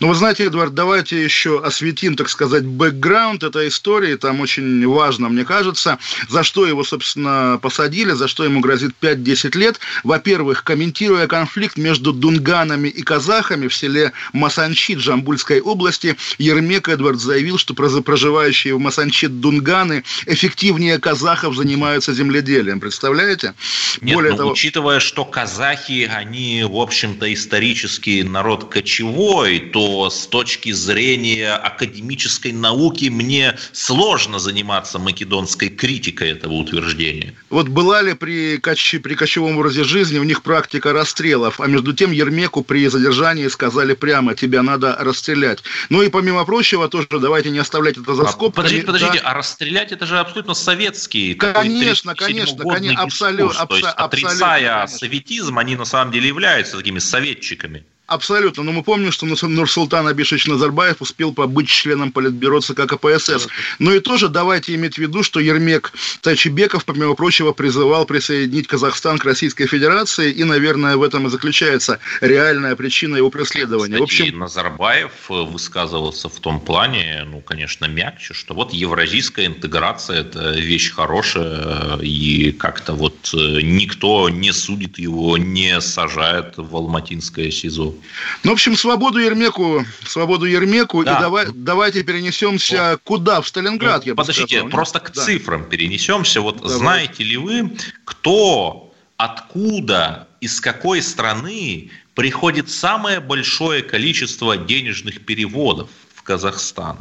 Ну, 0.00 0.08
вы 0.08 0.14
знаете, 0.14 0.44
Эдвард, 0.44 0.74
давайте 0.74 1.22
еще 1.22 1.62
осветим, 1.62 2.16
так 2.16 2.28
сказать, 2.28 2.64
бэкграунд 2.64 3.42
этой 3.42 3.68
истории. 3.68 4.16
Там 4.16 4.40
очень 4.40 4.86
важно, 4.86 5.28
мне 5.28 5.44
кажется, 5.44 5.98
за 6.28 6.42
что 6.42 6.66
его, 6.66 6.84
собственно, 6.84 7.58
посадили, 7.60 8.12
за 8.12 8.28
что 8.28 8.44
ему 8.44 8.60
грозит 8.60 8.92
5-10 9.00 9.58
лет. 9.58 9.80
Во-первых, 10.04 10.64
комментируя 10.64 11.26
конфликт 11.26 11.76
между 11.76 12.12
дунганами 12.12 12.88
и 12.88 13.02
казахами 13.02 13.68
в 13.68 13.74
селе 13.74 14.12
Масанчит 14.32 14.98
Джамбульской 14.98 15.60
области, 15.60 16.16
Ермек 16.38 16.88
Эдвард 16.88 17.20
заявил, 17.20 17.58
что 17.58 17.74
проживающие 17.74 18.74
в 18.74 18.78
Масанчит 18.78 19.40
дунганы 19.40 20.04
эффективнее 20.26 20.98
казахов 20.98 21.56
занимаются 21.56 22.14
земледелием. 22.14 22.80
Представляете? 22.80 23.54
Нет, 24.00 24.14
Более 24.14 24.32
ну, 24.32 24.38
того... 24.38 24.50
учитывая, 24.52 25.00
что 25.00 25.24
казахи, 25.24 26.10
они, 26.12 26.64
в 26.64 26.76
общем-то, 26.76 27.32
исторический 27.32 28.22
народ 28.22 28.70
кочевой, 28.70 29.60
то 29.72 30.10
с 30.10 30.26
точки 30.26 30.72
зрения 30.72 31.54
академической 31.54 32.52
науки 32.52 33.06
мне 33.06 33.56
сложно 33.72 34.38
заниматься 34.38 34.98
македонской 34.98 35.68
критикой 35.68 36.30
этого 36.30 36.54
утверждения. 36.54 37.34
Вот 37.50 37.68
была 37.68 38.02
ли 38.02 38.14
при, 38.14 38.58
коч... 38.58 38.96
при 39.02 39.14
кочевом 39.14 39.56
образе 39.56 39.84
жизни 39.84 40.18
у 40.18 40.24
них 40.24 40.42
практика 40.42 40.92
расстрелов, 40.92 41.60
а 41.60 41.66
между 41.66 41.92
тем 41.92 42.10
Ермеку 42.10 42.62
при 42.62 42.86
задержании 42.88 43.48
сказали 43.48 43.94
прямо, 43.94 44.34
тебя 44.34 44.62
надо 44.62 44.96
расстрелять. 44.98 45.62
Ну 45.88 46.02
и 46.02 46.08
помимо 46.08 46.44
прочего, 46.44 46.88
тоже 46.88 47.08
давайте 47.10 47.50
не 47.50 47.58
оставлять 47.58 47.98
это 47.98 48.14
за. 48.14 48.28
А, 48.28 48.32
подождите, 48.32 48.86
подождите, 48.86 49.20
да. 49.22 49.30
а 49.30 49.34
расстрелять 49.34 49.92
это 49.92 50.06
же 50.06 50.18
абсолютно 50.18 50.54
советский. 50.54 51.34
Конечно, 51.34 52.14
конечно, 52.14 52.64
конечно, 52.64 53.02
абсолютно. 53.02 53.66
То 53.66 53.76
есть, 53.76 53.88
отрицая 53.88 54.82
абсолютно, 54.82 54.98
советизм, 54.98 55.58
они 55.58 55.76
на 55.76 55.84
самом 55.84 56.12
деле 56.12 56.28
являются 56.28 56.76
такими 56.76 56.98
советчиками. 56.98 57.84
Абсолютно. 58.10 58.64
Но 58.64 58.72
мы 58.72 58.82
помним, 58.82 59.12
что 59.12 59.24
Нурсултан 59.24 60.08
Абишевич 60.08 60.48
Назарбаев 60.48 61.00
успел 61.00 61.32
побыть 61.32 61.68
членом 61.68 62.10
Политбюро 62.10 62.60
ЦК 62.60 62.84
КПСС. 62.88 63.46
Но 63.78 63.94
и 63.94 64.00
тоже 64.00 64.28
давайте 64.28 64.74
иметь 64.74 64.96
в 64.96 64.98
виду, 64.98 65.22
что 65.22 65.38
Ермек 65.38 65.92
Тайчебеков, 66.20 66.84
помимо 66.84 67.14
прочего, 67.14 67.52
призывал 67.52 68.06
присоединить 68.06 68.66
Казахстан 68.66 69.18
к 69.18 69.24
Российской 69.24 69.68
Федерации, 69.68 70.32
и, 70.32 70.42
наверное, 70.42 70.96
в 70.96 71.04
этом 71.04 71.28
и 71.28 71.30
заключается 71.30 72.00
реальная 72.20 72.74
причина 72.74 73.14
его 73.14 73.30
преследования. 73.30 73.94
Кстати, 73.94 74.00
в 74.00 74.24
общем... 74.24 74.38
Назарбаев 74.40 75.12
высказывался 75.28 76.28
в 76.28 76.40
том 76.40 76.58
плане, 76.58 77.24
ну, 77.30 77.40
конечно, 77.40 77.84
мягче, 77.84 78.34
что 78.34 78.54
вот 78.54 78.72
евразийская 78.72 79.46
интеграция– 79.46 80.20
это 80.22 80.50
вещь 80.58 80.90
хорошая, 80.90 81.96
и 82.02 82.50
как-то 82.50 82.94
вот 82.94 83.30
э, 83.34 83.60
никто 83.62 84.28
не 84.28 84.52
судит 84.52 84.98
его, 84.98 85.38
не 85.38 85.80
сажает 85.80 86.54
в 86.56 86.74
Алматинское 86.74 87.52
СИЗО. 87.52 87.99
Ну, 88.42 88.50
в 88.50 88.54
общем, 88.54 88.76
свободу 88.76 89.18
Ермеку, 89.18 89.84
свободу 90.04 90.46
Ермеку, 90.46 91.04
да. 91.04 91.16
и 91.16 91.20
давай, 91.20 91.46
давайте 91.52 92.02
перенесемся 92.02 92.92
вот. 92.92 93.00
куда? 93.04 93.40
В 93.40 93.48
Сталинград, 93.48 94.02
ну, 94.04 94.10
я 94.10 94.14
Подождите, 94.14 94.56
сказал, 94.56 94.70
просто 94.70 95.00
к 95.00 95.12
да. 95.12 95.24
цифрам 95.24 95.64
перенесемся. 95.64 96.40
Вот 96.40 96.58
давай. 96.58 96.78
знаете 96.78 97.24
ли 97.24 97.36
вы, 97.36 97.72
кто, 98.04 98.92
откуда, 99.16 100.28
из 100.40 100.60
какой 100.60 101.02
страны 101.02 101.90
приходит 102.14 102.70
самое 102.70 103.20
большое 103.20 103.82
количество 103.82 104.56
денежных 104.56 105.24
переводов 105.24 105.90
в 106.14 106.22
Казахстан? 106.22 106.98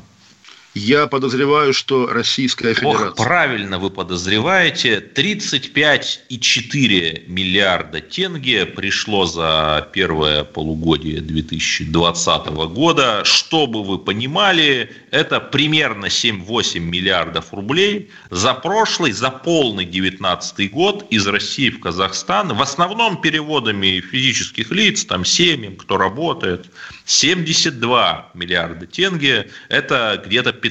Я 0.75 1.07
подозреваю, 1.07 1.73
что 1.73 2.05
Российская 2.05 2.75
Федерация... 2.75 3.09
Ох, 3.09 3.15
правильно 3.15 3.79
вы 3.79 3.89
подозреваете. 3.89 5.03
35,4 5.15 7.23
миллиарда 7.27 8.01
тенге 8.01 8.67
пришло 8.67 9.25
за 9.25 9.89
первое 9.91 10.43
полугодие 10.43 11.21
2020 11.21 12.47
года. 12.71 13.23
Чтобы 13.25 13.83
вы 13.83 13.97
понимали, 13.97 14.91
это 15.09 15.39
примерно 15.39 16.05
7-8 16.05 16.79
миллиардов 16.79 17.51
рублей 17.51 18.11
за 18.29 18.53
прошлый, 18.53 19.11
за 19.11 19.31
полный 19.31 19.85
2019 19.85 20.71
год 20.71 21.07
из 21.09 21.25
России 21.25 21.71
в 21.71 21.79
Казахстан. 21.79 22.55
В 22.55 22.61
основном 22.61 23.21
переводами 23.21 24.01
физических 24.01 24.69
лиц, 24.69 25.03
там 25.03 25.25
семьям, 25.25 25.75
кто 25.75 25.97
работает. 25.97 26.67
72 27.05 28.29
миллиарда 28.35 28.85
тенге– 28.85 29.49
это 29.69 30.21
где-то 30.23 30.59
15 30.59 30.68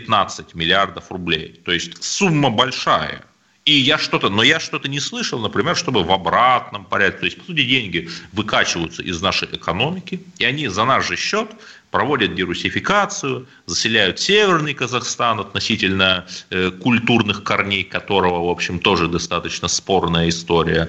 миллиардов 0.54 1.10
рублей. 1.10 1.60
То 1.64 1.72
есть 1.72 2.02
сумма 2.04 2.50
большая. 2.50 3.24
И 3.64 3.72
я 3.72 3.98
что-то, 3.98 4.30
но 4.30 4.42
я 4.42 4.60
что-то 4.60 4.88
не 4.88 4.98
слышал, 4.98 5.38
например, 5.40 5.76
чтобы 5.76 6.02
в 6.02 6.10
обратном 6.10 6.86
порядке, 6.86 7.18
то 7.18 7.24
есть, 7.26 7.38
по 7.38 7.44
сути, 7.44 7.64
деньги 7.64 8.08
выкачиваются 8.32 9.02
из 9.02 9.20
нашей 9.20 9.48
экономики, 9.48 10.22
и 10.38 10.44
они 10.46 10.68
за 10.68 10.84
наш 10.86 11.06
же 11.06 11.16
счет 11.16 11.50
проводят 11.90 12.34
дерусификацию, 12.34 13.46
заселяют 13.66 14.20
Северный 14.20 14.72
Казахстан 14.72 15.40
относительно 15.40 16.26
э, 16.48 16.70
культурных 16.70 17.44
корней 17.44 17.84
которого, 17.84 18.46
в 18.46 18.50
общем, 18.50 18.78
тоже 18.78 19.06
достаточно 19.06 19.68
спорная 19.68 20.30
история. 20.30 20.88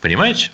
Понимаете? 0.00 0.50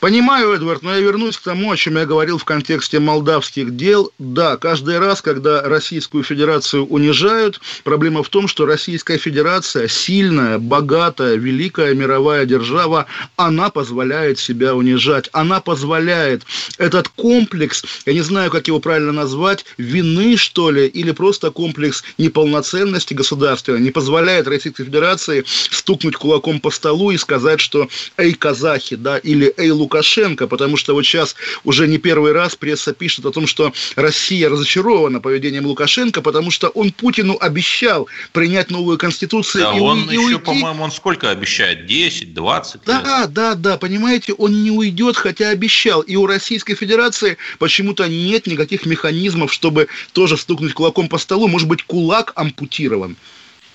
Понимаю, 0.00 0.52
Эдвард, 0.52 0.82
но 0.82 0.94
я 0.94 1.00
вернусь 1.00 1.36
к 1.36 1.42
тому, 1.42 1.70
о 1.70 1.76
чем 1.76 1.96
я 1.96 2.06
говорил 2.06 2.38
в 2.38 2.44
контексте 2.44 2.98
молдавских 2.98 3.76
дел. 3.76 4.12
Да, 4.18 4.56
каждый 4.56 4.98
раз, 4.98 5.22
когда 5.22 5.62
Российскую 5.62 6.24
Федерацию 6.24 6.86
унижают, 6.86 7.60
проблема 7.84 8.22
в 8.22 8.28
том, 8.28 8.48
что 8.48 8.66
Российская 8.66 9.18
Федерация 9.18 9.88
сильная, 9.88 10.58
богатая, 10.58 11.36
великая 11.36 11.94
мировая 11.94 12.46
держава, 12.46 13.06
она 13.36 13.70
позволяет 13.70 14.38
себя 14.38 14.74
унижать. 14.74 15.28
Она 15.32 15.60
позволяет 15.60 16.42
этот 16.78 17.08
комплекс, 17.08 17.84
я 18.04 18.12
не 18.12 18.22
знаю, 18.22 18.50
как 18.50 18.66
его 18.66 18.80
правильно 18.80 19.12
назвать, 19.12 19.64
вины, 19.78 20.36
что 20.36 20.70
ли, 20.70 20.86
или 20.86 21.12
просто 21.12 21.50
комплекс 21.50 22.02
неполноценности 22.18 23.14
государства, 23.14 23.76
не 23.76 23.90
позволяет 23.90 24.48
Российской 24.48 24.84
Федерации 24.84 25.44
стукнуть 25.46 26.16
кулаком 26.16 26.60
по 26.60 26.70
столу 26.70 27.10
и 27.10 27.16
сказать, 27.18 27.60
что 27.60 27.88
«эй, 28.16 28.34
казахи», 28.34 28.96
да, 28.96 29.18
или 29.18 29.52
«эй, 29.56 29.70
Лукашенко, 29.76 30.46
потому 30.46 30.76
что 30.76 30.94
вот 30.94 31.04
сейчас 31.04 31.36
уже 31.64 31.86
не 31.86 31.98
первый 31.98 32.32
раз 32.32 32.56
пресса 32.56 32.92
пишет 32.92 33.24
о 33.26 33.30
том, 33.30 33.46
что 33.46 33.72
Россия 33.94 34.48
разочарована 34.48 35.20
поведением 35.20 35.66
Лукашенко, 35.66 36.22
потому 36.22 36.50
что 36.50 36.68
он 36.68 36.90
Путину 36.92 37.36
обещал 37.40 38.08
принять 38.32 38.70
новую 38.70 38.98
конституцию. 38.98 39.64
Да, 39.64 39.76
и, 39.76 39.80
он 39.80 40.10
и 40.10 40.14
еще, 40.14 40.20
уйти. 40.20 40.38
по-моему, 40.38 40.82
он 40.84 40.90
сколько 40.90 41.30
обещает? 41.30 41.86
10, 41.86 42.34
20 42.34 42.80
Да, 42.84 43.20
лет? 43.22 43.32
да, 43.32 43.54
да, 43.54 43.76
понимаете, 43.78 44.32
он 44.32 44.62
не 44.64 44.70
уйдет, 44.70 45.16
хотя 45.16 45.50
обещал. 45.50 46.00
И 46.00 46.16
у 46.16 46.26
Российской 46.26 46.74
Федерации 46.74 47.36
почему-то 47.58 48.08
нет 48.08 48.46
никаких 48.46 48.86
механизмов, 48.86 49.52
чтобы 49.52 49.88
тоже 50.12 50.36
стукнуть 50.36 50.74
кулаком 50.74 51.08
по 51.08 51.18
столу. 51.18 51.48
Может 51.48 51.68
быть, 51.68 51.82
кулак 51.84 52.32
ампутирован. 52.34 53.16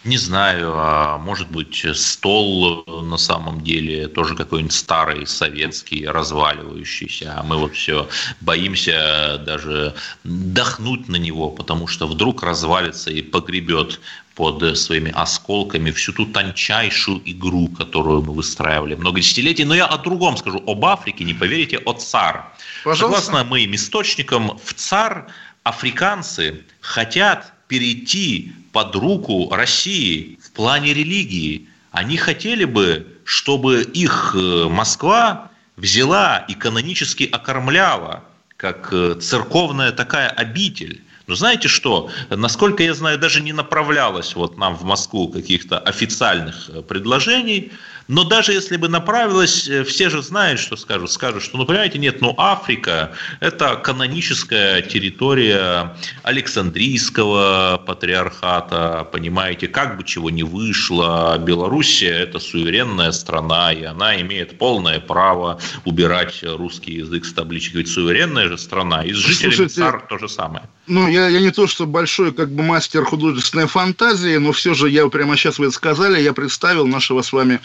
Не 0.03 0.17
знаю, 0.17 0.73
а 0.75 1.19
может 1.19 1.51
быть 1.51 1.85
стол 1.93 2.83
на 2.87 3.17
самом 3.17 3.61
деле 3.61 4.07
тоже 4.07 4.35
какой-нибудь 4.35 4.73
старый, 4.73 5.27
советский, 5.27 6.07
разваливающийся, 6.07 7.35
а 7.37 7.43
мы 7.43 7.57
вот 7.57 7.75
все 7.75 8.09
боимся 8.39 9.39
даже 9.45 9.93
дохнуть 10.23 11.07
на 11.07 11.17
него, 11.17 11.51
потому 11.51 11.85
что 11.85 12.07
вдруг 12.07 12.41
развалится 12.41 13.11
и 13.11 13.21
погребет 13.21 13.99
под 14.33 14.75
своими 14.75 15.11
осколками 15.11 15.91
всю 15.91 16.13
ту 16.13 16.25
тончайшую 16.25 17.21
игру, 17.25 17.67
которую 17.67 18.23
мы 18.23 18.33
выстраивали 18.33 18.95
много 18.95 19.19
десятилетий. 19.19 19.65
Но 19.65 19.75
я 19.75 19.85
о 19.85 19.99
другом 19.99 20.35
скажу, 20.35 20.63
об 20.65 20.83
Африке, 20.83 21.23
не 21.23 21.35
поверите, 21.35 21.77
о 21.77 21.93
ЦАР. 21.93 22.51
Пожалуйста. 22.83 23.21
Согласно 23.21 23.49
моим 23.49 23.75
источникам, 23.75 24.57
в 24.63 24.73
ЦАР 24.73 25.27
африканцы 25.63 26.63
хотят 26.79 27.53
перейти 27.71 28.51
под 28.73 28.93
руку 28.97 29.49
России 29.49 30.37
в 30.43 30.51
плане 30.51 30.93
религии. 30.93 31.69
Они 31.91 32.17
хотели 32.17 32.65
бы, 32.65 33.07
чтобы 33.23 33.83
их 33.83 34.35
э, 34.35 34.67
Москва 34.69 35.49
взяла 35.77 36.39
и 36.49 36.53
канонически 36.53 37.23
окормляла, 37.31 38.25
как 38.57 38.89
э, 38.91 39.15
церковная 39.21 39.93
такая 39.93 40.27
обитель. 40.27 41.01
Но 41.27 41.35
знаете 41.35 41.69
что? 41.69 42.09
Насколько 42.29 42.83
я 42.83 42.93
знаю, 42.93 43.17
даже 43.17 43.39
не 43.39 43.53
направлялось 43.53 44.35
вот 44.35 44.57
нам 44.57 44.75
в 44.75 44.83
Москву 44.83 45.29
каких-то 45.29 45.79
официальных 45.79 46.69
э, 46.69 46.81
предложений. 46.81 47.71
Но 48.11 48.25
даже 48.25 48.51
если 48.51 48.75
бы 48.75 48.89
направилось, 48.89 49.69
э, 49.69 49.85
все 49.85 50.09
же 50.09 50.21
знают, 50.21 50.59
что 50.59 50.75
скажут. 50.75 51.11
Скажут, 51.11 51.43
что, 51.43 51.57
ну, 51.57 51.65
понимаете, 51.65 51.97
нет, 51.97 52.19
ну, 52.19 52.35
Африка– 52.37 53.13
это 53.39 53.77
каноническая 53.77 54.81
территория 54.81 55.95
Александрийского 56.21 57.81
патриархата, 57.85 59.07
понимаете, 59.13 59.69
как 59.69 59.97
бы 59.97 60.03
чего 60.03 60.29
ни 60.29 60.43
вышло. 60.43 61.37
Белоруссия– 61.39 62.11
это 62.19 62.39
суверенная 62.39 63.13
страна, 63.13 63.71
и 63.71 63.83
она 63.83 64.19
имеет 64.19 64.57
полное 64.57 64.99
право 64.99 65.61
убирать 65.85 66.43
русский 66.43 66.95
язык 66.95 67.23
с 67.23 67.31
табличек. 67.31 67.75
Ведь 67.75 67.87
суверенная 67.87 68.49
же 68.49 68.57
страна, 68.57 69.05
и 69.05 69.13
с 69.13 69.15
жителями 69.15 69.53
Слушайте, 69.53 69.75
САР 69.75 70.05
то 70.09 70.17
же 70.17 70.27
самое. 70.27 70.65
Ну, 70.87 71.07
я, 71.07 71.29
я 71.29 71.39
не 71.39 71.51
то, 71.51 71.67
что 71.67 71.85
большой 71.85 72.33
как 72.33 72.51
бы 72.51 72.63
мастер 72.63 73.05
художественной 73.05 73.67
фантазии, 73.67 74.35
но 74.35 74.51
все 74.51 74.73
же 74.73 74.89
я 74.89 75.07
прямо 75.07 75.37
сейчас 75.37 75.59
вы 75.59 75.67
это 75.67 75.75
сказали, 75.75 76.21
я 76.21 76.33
представил 76.33 76.85
нашего 76.87 77.21
с 77.21 77.31
вами 77.31 77.61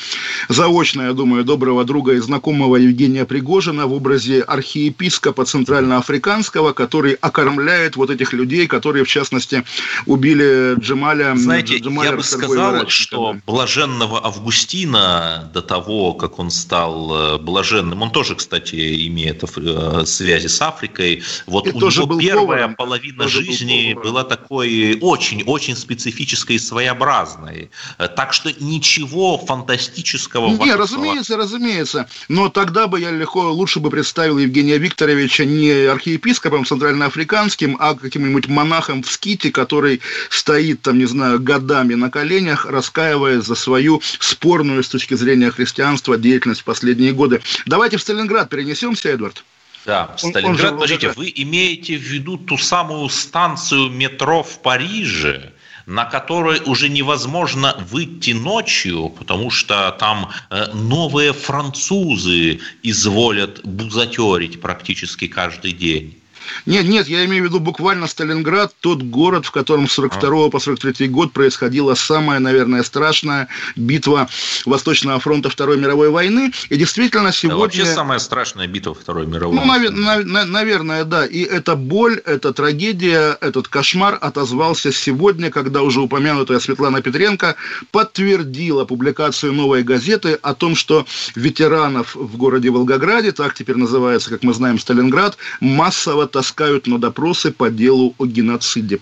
заочно, 0.49 1.03
я 1.03 1.13
думаю, 1.13 1.45
доброго 1.45 1.85
друга 1.85 2.13
и 2.13 2.19
знакомого 2.19 2.77
Евгения 2.77 3.25
Пригожина 3.25 3.87
в 3.87 3.93
образе 3.93 4.43
архиепископа 4.43 5.45
центральноафриканского, 5.45 6.73
который 6.73 7.15
окормляет 7.15 7.97
вот 7.97 8.11
этих 8.11 8.33
людей, 8.33 8.67
которые, 8.67 9.05
в 9.05 9.09
частности, 9.09 9.65
убили 10.07 10.79
Джемаля. 10.81 11.35
Знаете, 11.37 11.79
Джемаля 11.79 12.11
я 12.11 12.17
бы 12.17 12.23
сказал, 12.23 12.89
что 12.89 13.37
блаженного 13.47 14.25
Августина 14.25 15.51
до 15.53 15.63
того, 15.63 16.15
как 16.15 16.39
он 16.39 16.51
стал 16.51 17.37
э, 17.37 17.39
блаженным, 17.39 18.03
он 18.03 18.11
тоже, 18.11 18.35
кстати, 18.35 19.07
имеет 19.07 19.45
э, 19.45 20.05
связи 20.07 20.49
с 20.49 20.61
Африкой, 20.61 21.23
вот 21.47 21.67
и 21.67 21.71
у 21.71 21.79
него 21.79 22.19
первая 22.19 22.47
поваром. 22.47 22.75
половина 22.77 23.25
тоже 23.25 23.45
жизни 23.45 23.95
была 23.95 24.25
такой 24.25 24.99
очень-очень 25.01 25.77
специфической 25.77 26.57
и 26.57 26.59
своеобразной. 26.59 27.71
Э, 27.99 28.09
так 28.09 28.33
что 28.33 28.53
ничего 28.61 29.39
фантастического 29.39 30.16
Высоцкого. 30.17 30.65
Не, 30.65 30.75
разумеется, 30.75 31.37
разумеется. 31.37 32.09
Но 32.29 32.49
тогда 32.49 32.87
бы 32.87 33.01
я 33.01 33.11
легко, 33.11 33.51
лучше 33.53 33.81
бы 33.81 33.91
представил 33.91 34.39
Евгения 34.39 34.79
Викторовича 34.79 35.45
не 35.45 35.71
архиепископом 35.87 36.65
центральноафриканским, 36.65 37.77
а 37.79 37.95
каким-нибудь 37.95 38.49
монахом 38.49 39.03
в 39.03 39.11
ските, 39.11 39.51
который 39.51 40.01
стоит 40.31 40.83
там, 40.83 40.99
не 40.99 41.07
знаю, 41.07 41.41
годами 41.41 41.95
на 41.95 42.11
коленях, 42.11 42.67
раскаиваясь 42.67 43.45
за 43.45 43.55
свою 43.55 44.03
спорную 44.19 44.83
с 44.83 44.89
точки 44.89 45.15
зрения 45.15 45.51
христианства 45.51 46.17
деятельность 46.17 46.63
в 46.63 46.65
последние 46.65 47.13
годы. 47.13 47.41
Давайте 47.67 47.97
в 47.97 48.01
Сталинград 48.01 48.49
перенесемся, 48.49 49.09
Эдвард. 49.09 49.45
Да, 49.85 50.15
Сталинград, 50.17 50.73
он, 50.73 50.75
он 50.75 50.81
подождите, 50.81 51.13
вы 51.13 51.33
имеете 51.35 51.97
в 51.97 52.03
виду 52.03 52.39
ту 52.39 52.59
самую 52.59 53.09
станцию 53.09 53.91
метро 53.91 54.43
в 54.43 54.61
Париже, 54.61 55.53
на 55.87 56.05
которой 56.05 56.61
уже 56.67 56.89
невозможно 56.89 57.77
выйти 57.91 58.33
ночью, 58.33 59.09
потому 59.09 59.51
что 59.51 59.93
там 59.93 60.31
э, 60.51 60.67
новые 60.75 61.33
французы 61.33 62.61
изволят 62.83 63.65
бузатерить 63.65 64.61
практически 64.61 65.29
каждый 65.29 65.73
день. 65.73 66.21
Нет, 66.67 66.87
нет, 66.87 67.09
я 67.09 67.25
имею 67.25 67.45
в 67.45 67.47
виду 67.47 67.61
буквально 67.61 68.07
Сталинград, 68.07 68.75
тот 68.81 69.03
город, 69.03 69.47
в 69.47 69.51
котором 69.51 69.89
с 69.89 69.93
42 69.93 70.51
по 70.51 70.59
43 70.59 71.09
год 71.09 71.33
происходила 71.33 71.95
самая, 71.95 72.39
наверное, 72.39 72.83
страшная 72.83 73.49
битва 73.77 74.29
Восточного 74.65 75.21
фронта 75.21 75.51
Второй 75.51 75.79
мировой 75.79 76.11
войны. 76.11 76.53
И 76.69 76.77
действительно 76.77 77.33
сегодня... 77.33 77.57
Да, 77.57 77.63
вообще 77.63 77.85
самая 77.87 78.19
страшная 78.19 78.67
битва 78.67 78.95
Второй 78.95 79.27
мировой 79.27 79.57
ну, 79.57 79.67
войны. 79.67 79.91
Ну, 79.91 80.25
нав... 80.25 80.47
наверное, 80.47 81.05
да. 81.05 81.27
И 81.27 81.43
эта 81.43 81.77
боль, 81.77 82.21
эта 82.25 82.53
трагедия, 82.53 83.37
этот 83.41 83.69
кошмар 83.69 84.19
отозвался 84.21 84.93
сегодня, 84.93 85.51
когда 85.51 85.83
уже 85.83 86.01
упомянутая 86.01 86.59
Светлана 86.59 87.03
Петренко 87.03 87.57
подтвердила 87.91 88.85
публикацию 88.85 89.53
новой 89.53 89.83
газеты 89.83 90.39
о 90.43 90.55
том, 90.55 90.75
что 90.77 91.07
ветеранов 91.35 92.15
в 92.15 92.37
городе 92.37 92.71
Волгограде, 92.71 93.33
так 93.33 93.55
теперь 93.55 93.77
называется, 93.77 94.31
как 94.31 94.43
мы 94.43 94.53
знаем, 94.53 94.79
Сталинград, 94.79 95.37
массово 95.61 96.27
таскают 96.37 96.87
на 96.87 96.99
допросы 96.99 97.51
по 97.51 97.71
делу 97.71 98.15
о 98.19 98.27
геноциде. 98.27 99.01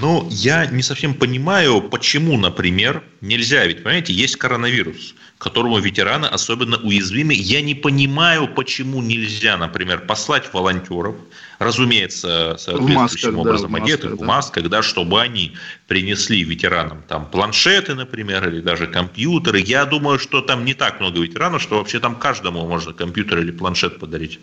Ну, 0.00 0.28
я 0.30 0.66
не 0.66 0.82
совсем 0.82 1.14
понимаю, 1.14 1.82
почему, 1.82 2.38
например, 2.38 3.02
нельзя, 3.20 3.66
ведь, 3.66 3.82
понимаете, 3.82 4.12
есть 4.12 4.36
коронавирус, 4.36 5.16
к 5.42 5.44
которому 5.44 5.80
ветераны 5.80 6.26
особенно 6.26 6.76
уязвимы. 6.76 7.34
Я 7.34 7.62
не 7.62 7.74
понимаю, 7.74 8.46
почему 8.46 9.02
нельзя, 9.02 9.56
например, 9.56 10.06
послать 10.06 10.54
волонтеров, 10.54 11.16
разумеется, 11.58 12.54
соответствующим 12.58 13.34
масках, 13.34 13.36
образом 13.36 13.72
да, 13.72 13.78
одетых, 13.78 14.12
в 14.12 14.22
масках, 14.22 14.68
да, 14.68 14.82
чтобы 14.82 15.20
они 15.20 15.56
принесли 15.88 16.44
ветеранам 16.44 17.02
там 17.08 17.26
планшеты, 17.26 17.96
например, 17.96 18.48
или 18.48 18.60
даже 18.60 18.86
компьютеры. 18.86 19.58
Я 19.58 19.84
думаю, 19.84 20.20
что 20.20 20.42
там 20.42 20.64
не 20.64 20.74
так 20.74 21.00
много 21.00 21.18
ветеранов, 21.18 21.60
что 21.60 21.78
вообще 21.78 21.98
там 21.98 22.14
каждому 22.14 22.64
можно 22.68 22.92
компьютер 22.92 23.40
или 23.40 23.50
планшет 23.50 23.98
подарить. 23.98 24.38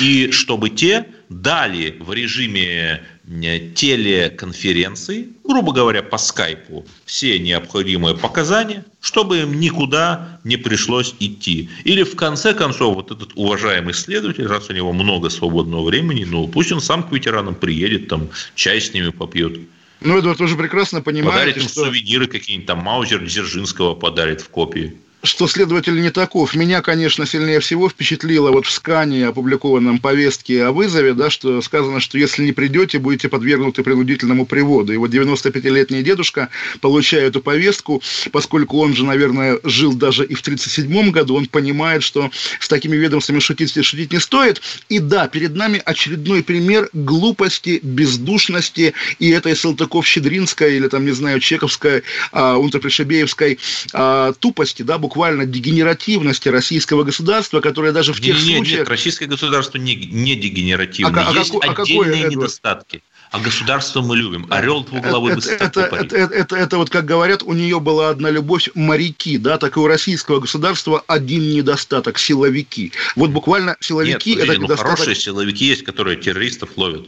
И 0.00 0.30
чтобы 0.32 0.70
те 0.70 1.04
дали 1.28 1.98
в 2.00 2.14
режиме 2.14 3.02
э, 3.30 3.70
телеконференции, 3.74 5.28
грубо 5.44 5.72
говоря, 5.72 6.02
по 6.02 6.18
скайпу, 6.18 6.84
все 7.04 7.38
необходимые 7.38 8.16
показания, 8.16 8.84
чтобы 9.00 9.40
им 9.40 9.58
никуда 9.58 10.40
не 10.44 10.56
пришлось 10.56 11.14
идти. 11.20 11.70
Или 11.84 12.02
в 12.02 12.16
конце 12.16 12.54
концов, 12.54 12.96
вот 12.96 13.10
этот 13.10 13.32
уважаемый 13.34 13.94
следователь, 13.94 14.46
раз 14.46 14.68
у 14.70 14.72
него 14.72 14.92
много 14.92 15.30
свободного 15.30 15.84
времени, 15.84 16.24
ну 16.24 16.48
пусть 16.48 16.72
он 16.72 16.80
сам 16.80 17.02
к 17.02 17.12
ветеранам 17.12 17.54
приедет, 17.54 18.08
там 18.08 18.28
чай 18.54 18.80
с 18.80 18.92
ними 18.92 19.10
попьет. 19.10 19.58
Ну, 20.00 20.16
это 20.16 20.34
тоже 20.34 20.56
прекрасно 20.56 21.02
понимаете, 21.02 21.30
Подарит 21.30 21.56
им 21.58 21.68
что... 21.68 21.84
сувениры 21.84 22.26
какие-нибудь, 22.26 22.66
там 22.66 22.78
Маузер 22.78 23.22
Дзержинского 23.22 23.94
подарит 23.94 24.40
в 24.40 24.48
копии 24.48 24.96
что 25.22 25.46
следователь 25.46 26.00
не 26.00 26.10
таков. 26.10 26.54
Меня, 26.54 26.80
конечно, 26.80 27.26
сильнее 27.26 27.60
всего 27.60 27.88
впечатлило 27.88 28.50
вот 28.50 28.66
в 28.66 28.70
скане, 28.70 29.28
опубликованном 29.28 29.98
повестке 29.98 30.64
о 30.64 30.72
вызове, 30.72 31.14
да, 31.14 31.30
что 31.30 31.60
сказано, 31.62 32.00
что 32.00 32.18
если 32.18 32.44
не 32.44 32.52
придете, 32.52 32.98
будете 32.98 33.28
подвергнуты 33.28 33.82
принудительному 33.82 34.46
приводу. 34.46 34.92
И 34.92 34.96
вот 34.96 35.10
95-летний 35.10 36.02
дедушка, 36.02 36.48
получая 36.80 37.26
эту 37.26 37.40
повестку, 37.40 38.02
поскольку 38.32 38.78
он 38.78 38.94
же, 38.94 39.04
наверное, 39.04 39.58
жил 39.62 39.92
даже 39.94 40.24
и 40.24 40.34
в 40.34 40.40
1937 40.40 41.10
году, 41.10 41.36
он 41.36 41.46
понимает, 41.46 42.02
что 42.02 42.30
с 42.58 42.68
такими 42.68 42.96
ведомствами 42.96 43.40
шутить, 43.40 43.72
шутить 43.84 44.12
не 44.12 44.20
стоит. 44.20 44.62
И 44.88 44.98
да, 44.98 45.28
перед 45.28 45.54
нами 45.54 45.82
очередной 45.84 46.42
пример 46.42 46.88
глупости, 46.92 47.80
бездушности 47.82 48.94
и 49.18 49.30
этой 49.30 49.54
Салтыков-Щедринской 49.54 50.76
или 50.76 50.88
там, 50.88 51.04
не 51.04 51.12
знаю, 51.12 51.40
Чековской, 51.40 52.02
а, 52.32 52.56
Унтерпришебеевской 52.56 53.58
а, 53.92 54.32
тупости, 54.32 54.82
да, 54.82 54.98
буквально 54.98 55.09
дегенеративности 55.46 56.48
российского 56.48 57.04
государства, 57.04 57.60
которое 57.60 57.92
даже 57.92 58.12
в 58.12 58.20
тех 58.20 58.36
не, 58.36 58.56
случаях... 58.56 58.80
Нет, 58.80 58.88
российское 58.88 59.26
государство 59.26 59.78
не, 59.78 59.94
не 59.94 60.36
дегенеративно. 60.36 61.28
А, 61.28 61.32
Есть 61.32 61.54
а, 61.54 61.72
отдельные 61.72 62.22
какое, 62.22 62.30
недостатки. 62.30 63.02
А 63.30 63.38
государство 63.38 64.02
мы 64.02 64.16
любим. 64.16 64.46
Орел 64.50 64.82
двуглавый 64.82 65.34
это, 65.34 65.50
это, 65.50 65.80
это, 65.82 66.16
это, 66.16 66.34
это, 66.34 66.56
это 66.56 66.76
вот, 66.78 66.90
как 66.90 67.04
говорят, 67.04 67.42
у 67.44 67.52
нее 67.52 67.78
была 67.78 68.10
одна 68.10 68.28
любовь– 68.30 68.68
моряки, 68.74 69.38
да, 69.38 69.56
так 69.56 69.76
и 69.76 69.80
у 69.80 69.86
российского 69.86 70.40
государства 70.40 71.04
один 71.06 71.48
недостаток– 71.50 72.18
силовики. 72.18 72.92
Вот 73.14 73.30
буквально 73.30 73.76
силовики 73.80 74.34
это 74.34 74.54
ну, 74.54 74.64
недостаток... 74.64 74.98
хорошие 74.98 75.14
силовики 75.14 75.64
есть, 75.64 75.84
которые 75.84 76.16
террористов 76.16 76.70
ловят 76.76 77.06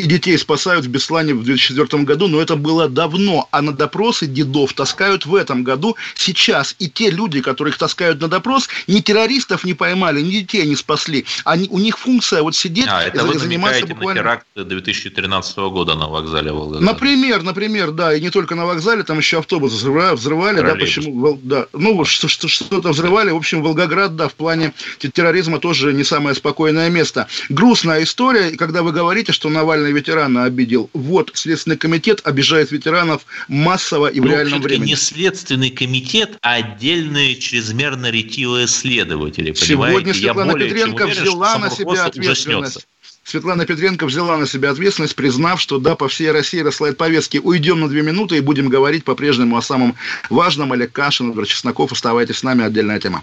и 0.00 0.06
детей 0.06 0.36
спасают 0.38 0.86
в 0.86 0.88
Беслане 0.88 1.34
в 1.34 1.44
2004 1.44 2.02
году, 2.04 2.28
но 2.28 2.40
это 2.40 2.56
было 2.56 2.88
давно, 2.88 3.48
а 3.50 3.62
на 3.62 3.72
допросы 3.72 4.26
дедов 4.26 4.72
таскают 4.72 5.26
в 5.26 5.34
этом 5.34 5.62
году 5.62 5.96
сейчас. 6.14 6.74
И 6.78 6.88
те 6.88 7.10
люди, 7.10 7.40
которых 7.40 7.78
таскают 7.78 8.20
на 8.20 8.28
допрос, 8.28 8.68
ни 8.86 9.00
террористов 9.00 9.64
не 9.64 9.74
поймали, 9.74 10.20
ни 10.20 10.30
детей 10.30 10.66
не 10.66 10.76
спасли. 10.76 11.26
Они, 11.44 11.68
у 11.70 11.78
них 11.78 11.98
функция 11.98 12.42
вот 12.42 12.56
сидеть 12.56 12.88
а, 12.88 13.02
это 13.02 13.20
и 13.20 13.26
вы 13.26 13.38
заниматься 13.38 13.86
буквально... 13.86 14.08
на 14.08 14.20
теракт 14.20 14.46
2013 14.56 15.56
года 15.58 15.94
на 15.94 16.08
вокзале 16.08 16.52
Волгоград. 16.52 16.82
Например, 16.82 17.42
например, 17.42 17.90
да, 17.90 18.14
и 18.14 18.20
не 18.20 18.30
только 18.30 18.54
на 18.54 18.66
вокзале, 18.66 19.02
там 19.02 19.18
еще 19.18 19.38
автобус 19.38 19.72
взрывали, 19.72 20.14
взрывали 20.14 20.60
да, 20.60 20.74
почему, 20.74 21.38
да, 21.42 21.66
ну, 21.72 22.04
что-то 22.04 22.90
взрывали, 22.90 23.30
в 23.30 23.36
общем, 23.36 23.62
Волгоград, 23.62 24.16
да, 24.16 24.28
в 24.28 24.34
плане 24.34 24.72
терроризма 24.98 25.58
тоже 25.58 25.92
не 25.92 26.04
самое 26.04 26.34
спокойное 26.34 26.88
место. 26.88 27.28
Грустная 27.48 28.02
история, 28.02 28.56
когда 28.56 28.82
вы 28.82 28.92
говорите, 28.92 29.32
что 29.32 29.48
Навальный 29.48 29.89
Навальный 29.90 29.92
ветерана 29.92 30.44
обидел. 30.44 30.90
Вот, 30.92 31.32
Следственный 31.34 31.76
комитет 31.76 32.20
обижает 32.24 32.70
ветеранов 32.70 33.22
массово 33.48 34.06
и 34.06 34.20
в 34.20 34.24
ну, 34.24 34.30
реальном 34.30 34.62
времени. 34.62 34.90
не 34.90 34.96
Следственный 34.96 35.70
комитет, 35.70 36.38
а 36.42 36.54
отдельные 36.54 37.36
чрезмерно 37.36 38.10
ретивые 38.10 38.66
следователи. 38.66 39.52
Сегодня 39.54 40.14
Светлана 40.14 40.54
Петренко 40.54 41.02
уверен, 41.02 41.22
взяла 41.22 41.58
на 41.58 41.70
себя 41.70 42.04
ответственность. 42.04 42.86
Светлана 43.24 43.66
Петренко 43.66 44.06
взяла 44.06 44.38
на 44.38 44.46
себя 44.46 44.70
ответственность, 44.70 45.14
признав, 45.14 45.60
что 45.60 45.78
да, 45.78 45.94
по 45.94 46.08
всей 46.08 46.30
России 46.30 46.60
рассылает 46.60 46.96
повестки. 46.96 47.38
Уйдем 47.38 47.80
на 47.80 47.88
две 47.88 48.02
минуты 48.02 48.36
и 48.38 48.40
будем 48.40 48.68
говорить 48.68 49.04
по-прежнему 49.04 49.56
о 49.56 49.62
самом 49.62 49.94
важном. 50.30 50.72
Олег 50.72 50.92
Кашин, 50.92 51.30
Эдвард 51.30 51.48
Чесноков. 51.48 51.92
Оставайтесь 51.92 52.38
с 52.38 52.42
нами, 52.42 52.64
отдельная 52.64 52.98
тема. 52.98 53.22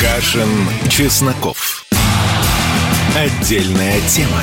Кашин, 0.00 0.48
Чесноков. 0.88 1.84
Отдельная 3.16 4.00
тема. 4.08 4.42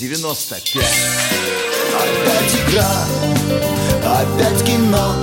Е95 0.00 0.80
Опять 1.94 2.54
игра, 2.54 2.90
опять 4.02 4.64
кино 4.64 5.14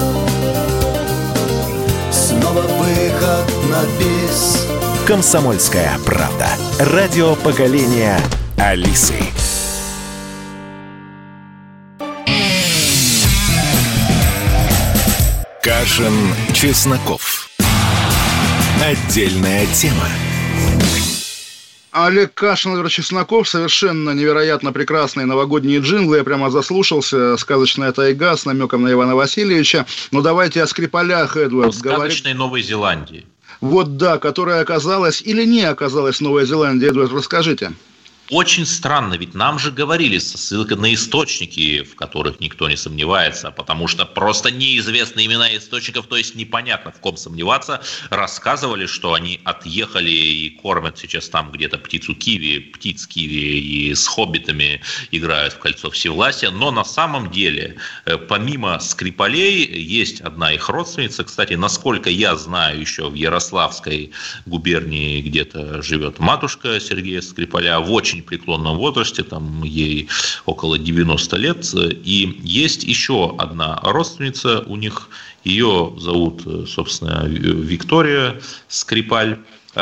Снова 2.12 2.62
выход 2.62 3.46
на 3.72 3.84
бис 3.98 4.68
Комсомольская 5.08 5.98
правда. 6.06 6.50
Радио 6.80 7.36
поколения 7.38 8.20
Алисы. 8.58 9.16
Кашин, 15.64 16.36
Чесноков. 16.54 17.50
Отдельная 18.84 19.66
тема. 19.68 20.10
Олег 22.06 22.36
Кашин, 22.36 22.72
Владимир 22.72 22.92
Чесноков, 22.92 23.50
совершенно 23.50 24.12
невероятно 24.12 24.72
прекрасные 24.72 25.26
новогодние 25.26 25.80
джинглы. 25.80 26.18
Я 26.18 26.24
прямо 26.24 26.52
заслушался. 26.52 27.38
Сказочная 27.38 27.92
тайга 27.92 28.38
с 28.38 28.46
намеком 28.46 28.84
на 28.84 28.92
Ивана 28.92 29.16
Васильевича. 29.16 29.88
Но 30.12 30.22
давайте 30.22 30.62
о 30.62 30.68
Скрипалях, 30.68 31.36
Эдвард. 31.38 31.74
Сказочной 31.74 32.34
говорит... 32.34 32.38
Новой 32.38 32.62
Зеландии. 32.62 33.26
Вот 33.62 33.98
да, 33.98 34.20
которая 34.20 34.62
оказалась 34.62 35.24
или 35.24 35.44
не 35.44 35.64
оказалась 35.64 36.22
Новая 36.22 36.46
Зеландия. 36.46 36.90
Эдвард, 36.90 37.12
расскажите. 37.14 37.72
Очень 38.30 38.66
странно, 38.66 39.14
ведь 39.14 39.34
нам 39.36 39.58
же 39.58 39.72
говорили 39.72 40.18
со 40.18 40.38
ссылкой 40.38 40.76
на 40.76 40.94
источники, 40.94 41.84
в 41.84 41.96
которых 41.96 42.42
никто 42.42 42.68
не 42.68 42.76
сомневается, 42.76 43.52
потому 43.52 43.88
что 43.88 44.06
просто 44.06 44.52
неизвестны 44.52 45.26
имена 45.26 45.56
источников, 45.56 46.08
то 46.08 46.18
есть 46.18 46.36
непонятно, 46.36 46.92
в 46.92 47.00
ком 47.00 47.16
сомневаться, 47.16 47.82
рассказывали, 48.10 48.86
что 48.86 49.14
они 49.14 49.40
отъехали 49.46 50.12
и 50.12 50.50
кормят 50.50 50.98
сейчас 50.98 51.30
там 51.30 51.52
где-то 51.52 51.78
птицу 51.78 52.16
киви, 52.16 52.60
птиц 52.60 53.08
киви 53.08 53.60
и 53.60 53.96
с 53.96 54.06
хоббитами 54.06 54.82
играют 55.12 55.54
в 55.54 55.60
кольцо 55.60 55.90
всевластия, 55.90 56.52
но 56.52 56.72
на 56.72 56.84
самом 56.84 57.32
деле, 57.32 57.78
э, 58.06 58.18
помимо 58.18 58.78
Скрипалей, 58.80 59.64
есть 59.82 60.20
одна 60.20 60.52
их 60.52 60.68
родственница, 60.68 61.24
кстати, 61.24 61.54
насколько 61.54 62.10
я 62.10 62.36
знаю, 62.36 62.82
еще 62.82 63.10
в 63.10 63.14
Ярославской 63.14 64.12
губернии 64.46 65.22
где-то 65.22 65.82
живет 65.82 66.20
матушка 66.20 66.82
Сергея 66.82 67.22
Скрипаля, 67.22 67.80
в 67.80 67.90
очень 67.94 68.17
очень 68.18 68.24
преклонном 68.24 68.78
возрасте, 68.78 69.24
там 69.24 69.64
ей 69.64 70.08
около 70.46 70.78
90 70.78 71.38
лет. 71.38 71.74
И 72.06 72.40
есть 72.44 72.84
еще 72.84 73.36
одна 73.38 73.80
родственница 73.84 74.64
у 74.68 74.76
них, 74.76 75.10
ее 75.44 75.94
зовут, 75.98 76.42
собственно, 76.68 77.26
Виктория 77.28 78.42
Скрипаль. 78.68 79.38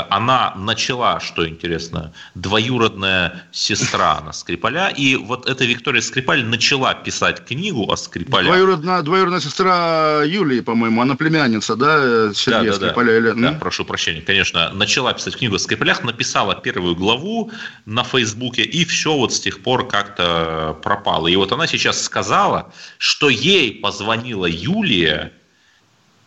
Она 0.09 0.53
начала, 0.55 1.19
что 1.19 1.47
интересно, 1.47 2.11
двоюродная 2.33 3.43
сестра 3.51 4.21
на 4.21 4.33
Скрипаля, 4.33 4.89
и 4.89 5.15
вот 5.15 5.47
эта 5.47 5.65
Виктория 5.65 6.01
Скрипаль 6.01 6.43
начала 6.43 6.93
писать 6.93 7.45
книгу 7.45 7.91
о 7.91 7.95
Скрипале. 7.95 8.47
Двоюродная, 8.47 9.01
двоюродная 9.01 9.39
сестра 9.39 10.23
Юлии, 10.25 10.59
по-моему, 10.59 11.01
она 11.01 11.15
племянница, 11.15 11.75
да, 11.75 12.33
Сергея 12.33 12.71
да, 12.73 12.77
да, 12.79 12.87
Скрипаля? 12.87 13.21
Да. 13.21 13.31
Или... 13.31 13.41
да, 13.41 13.51
прошу 13.53 13.85
прощения, 13.85 14.21
конечно, 14.21 14.71
начала 14.73 15.13
писать 15.13 15.37
книгу 15.37 15.55
о 15.55 15.59
Скрипалях, 15.59 16.03
написала 16.03 16.55
первую 16.55 16.95
главу 16.95 17.51
на 17.85 18.03
Фейсбуке, 18.03 18.63
и 18.63 18.85
все 18.85 19.15
вот 19.15 19.33
с 19.33 19.39
тех 19.39 19.61
пор 19.61 19.87
как-то 19.87 20.77
пропало. 20.83 21.27
И 21.27 21.35
вот 21.35 21.51
она 21.51 21.67
сейчас 21.67 22.01
сказала, 22.01 22.73
что 22.97 23.29
ей 23.29 23.79
позвонила 23.79 24.45
Юлия, 24.45 25.31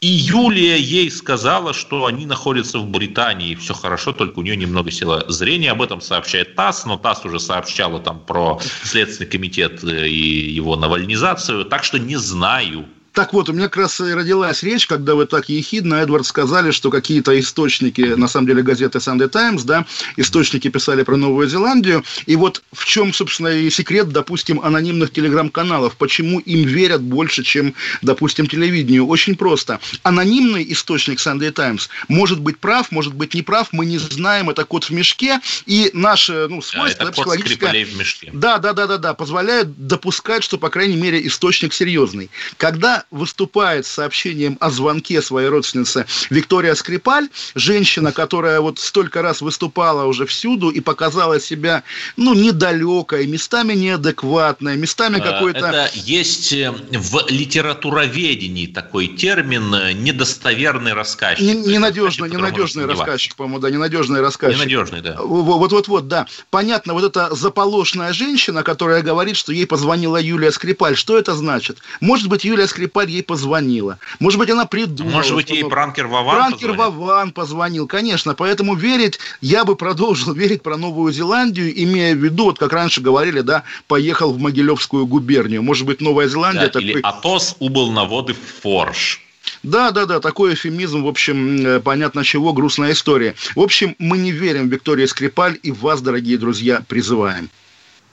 и 0.01 0.07
Юлия 0.07 0.79
ей 0.79 1.11
сказала, 1.11 1.75
что 1.75 2.07
они 2.07 2.25
находятся 2.25 2.79
в 2.79 2.89
Британии, 2.89 3.57
все 3.57 3.75
хорошо, 3.75 4.13
только 4.13 4.39
у 4.39 4.43
нее 4.43 4.57
немного 4.57 4.91
сила 4.91 5.25
зрения. 5.29 5.73
Об 5.73 5.83
этом 5.83 6.01
сообщает 6.01 6.55
ТАСС, 6.55 6.85
но 6.85 6.97
ТАСС 6.97 7.25
уже 7.25 7.41
сообщала 7.41 7.99
там 7.99 8.21
про 8.21 8.61
Следственный 8.85 9.29
комитет 9.29 9.83
и 9.83 10.51
его 10.51 10.77
навальнизацию, 10.77 11.65
так 11.65 11.83
что 11.83 11.99
не 11.99 12.17
знаю. 12.17 12.87
Так 13.19 13.33
вот, 13.33 13.49
у 13.49 13.53
меня 13.53 13.65
как 13.65 13.79
раз 13.79 14.01
и 14.01 14.15
родилась 14.15 14.63
речь, 14.63 14.87
когда 14.87 15.17
вы 15.17 15.27
так 15.27 15.49
ехидно, 15.49 15.97
Эдвард, 15.97 16.25
сказали, 16.25 16.71
что 16.71 16.89
какие-то 16.89 17.37
источники, 17.41 18.01
на 18.01 18.29
самом 18.29 18.47
деле 18.47 18.63
газеты 18.63 18.99
Sunday 18.99 19.29
Times, 19.29 19.65
да, 19.65 19.87
источники 20.17 20.69
писали 20.69 21.03
про 21.03 21.17
Новую 21.17 21.49
Зеландию. 21.49 22.05
И 22.27 22.37
вот 22.37 22.63
в 22.73 22.85
чем, 22.85 23.13
собственно, 23.13 23.49
и 23.49 23.71
секрет, 23.71 24.11
допустим, 24.11 24.61
анонимных 24.61 25.13
телеграм-каналов. 25.13 25.97
Почему 25.97 26.39
им 26.39 26.63
верят 26.69 27.03
больше, 27.03 27.43
чем, 27.43 27.75
допустим, 28.03 28.47
телевидению? 28.47 29.09
Очень 29.09 29.35
просто. 29.35 29.81
Анонимный 30.05 30.65
источник 30.71 31.19
Sunday 31.19 31.51
Times 31.51 31.89
может 32.07 32.39
быть 32.39 32.61
прав, 32.61 32.93
может 32.93 33.15
быть 33.15 33.35
неправ, 33.35 33.71
мы 33.73 33.85
не 33.85 33.99
знаем, 33.99 34.49
это 34.49 34.65
код 34.65 34.85
в 34.85 34.91
мешке, 34.91 35.41
и 35.67 35.91
наше 35.93 36.47
ну, 36.49 36.63
свойство 36.63 37.07
да, 37.07 37.11
это 37.11 37.13
психологическое... 37.15 37.85
в 37.85 37.99
мешке. 37.99 38.31
Да, 38.33 38.59
да, 38.59 38.73
да, 38.73 38.87
да, 38.87 38.97
да, 38.97 39.13
позволяет 39.13 39.89
допускать, 39.89 40.45
что, 40.45 40.57
по 40.57 40.71
крайней 40.71 40.97
мере, 40.97 41.27
источник 41.27 41.75
серьезный. 41.75 42.31
Когда 42.59 43.05
выступает 43.11 43.87
с 43.87 43.91
сообщением 43.91 44.57
о 44.61 44.71
звонке 44.71 45.23
своей 45.23 45.49
родственницы 45.49 46.07
Виктория 46.31 46.75
Скрипаль, 46.75 47.29
женщина, 47.55 48.13
которая 48.13 48.61
вот 48.61 48.79
столько 48.79 49.23
раз 49.23 49.41
выступала 49.41 50.05
уже 50.05 50.27
всюду 50.27 50.71
и 50.71 50.81
показала 50.81 51.41
себя, 51.41 51.83
ну, 52.17 52.35
недалекой, 52.35 53.27
местами 53.27 53.75
неадекватной, 53.75 54.77
местами 54.77 55.19
а, 55.21 55.33
какой-то... 55.33 55.67
Это 55.67 55.91
есть 55.95 56.53
э, 56.53 56.71
в 56.71 57.27
литературоведении 57.29 58.67
такой 58.67 59.09
термин 59.09 59.75
э, 59.75 59.93
«недостоверный 59.93 60.93
рассказчик». 60.93 61.47
Не, 61.47 61.55
ненадежный, 61.55 62.29
ненадежный 62.29 62.87
рассказчик, 62.87 63.35
по-моему, 63.37 63.61
да, 63.61 63.71
ненадежный 63.71 64.21
рассказчик. 64.21 64.59
Ненадежный, 64.59 65.01
да. 65.01 65.17
Вот-вот-вот, 65.21 66.09
да. 66.09 66.27
Понятно, 66.51 66.93
вот 66.93 67.05
эта 67.05 67.35
заполошная 67.35 68.13
женщина, 68.13 68.63
которая 68.63 69.03
говорит, 69.03 69.37
что 69.37 69.53
ей 69.53 69.67
позвонила 69.67 70.21
Юлия 70.21 70.53
Скрипаль, 70.53 70.97
что 70.97 71.19
это 71.19 71.35
значит? 71.35 71.79
Может 72.01 72.29
быть, 72.29 72.45
Юлия 72.45 72.67
Скрипаль 72.67 72.88
ей 73.09 73.23
позвонила. 73.23 73.99
Может 74.21 74.39
быть, 74.39 74.51
она 74.51 74.67
придумала. 74.67 75.17
Может 75.17 75.35
быть, 75.35 75.51
ей 75.51 75.65
Пранкер 75.65 76.07
Вован 76.07 76.37
Пранкер 76.37 76.71
позвонил? 76.71 76.93
Вован 76.93 77.31
позвонил, 77.33 77.87
конечно. 77.87 78.35
Поэтому 78.35 78.75
верить, 78.75 79.19
я 79.41 79.65
бы 79.65 79.77
продолжил 79.77 80.33
верить 80.35 80.63
про 80.63 80.77
Новую 80.77 81.13
Зеландию, 81.13 81.73
имея 81.83 82.15
в 82.15 82.19
виду, 82.19 82.45
вот 82.45 82.59
как 82.59 82.73
раньше 82.73 83.01
говорили, 83.01 83.41
да, 83.41 83.65
поехал 83.87 84.33
в 84.33 84.39
Могилевскую 84.39 85.07
губернию. 85.07 85.63
Может 85.63 85.87
быть, 85.87 86.01
Новая 86.01 86.29
Зеландия... 86.29 86.67
Да, 86.67 86.69
такой... 86.69 86.89
Или 86.89 87.01
Атос 87.03 87.57
убыл 87.59 87.91
на 87.91 88.05
воды 88.05 88.35
в 88.35 88.63
Форш. 88.63 89.21
Да, 89.63 89.91
да, 89.91 90.07
да, 90.07 90.21
такой 90.21 90.55
эфемизм, 90.55 91.03
в 91.03 91.09
общем, 91.09 91.67
э, 91.67 91.81
понятно 91.81 92.25
чего, 92.25 92.53
грустная 92.53 92.93
история. 92.93 93.35
В 93.55 93.61
общем, 93.61 93.97
мы 93.99 94.19
не 94.19 94.31
верим 94.31 94.69
в 94.69 94.73
Викторию 94.73 95.09
Скрипаль 95.09 95.59
и 95.63 95.73
вас, 95.73 96.01
дорогие 96.01 96.39
друзья, 96.39 96.83
призываем. 96.87 97.51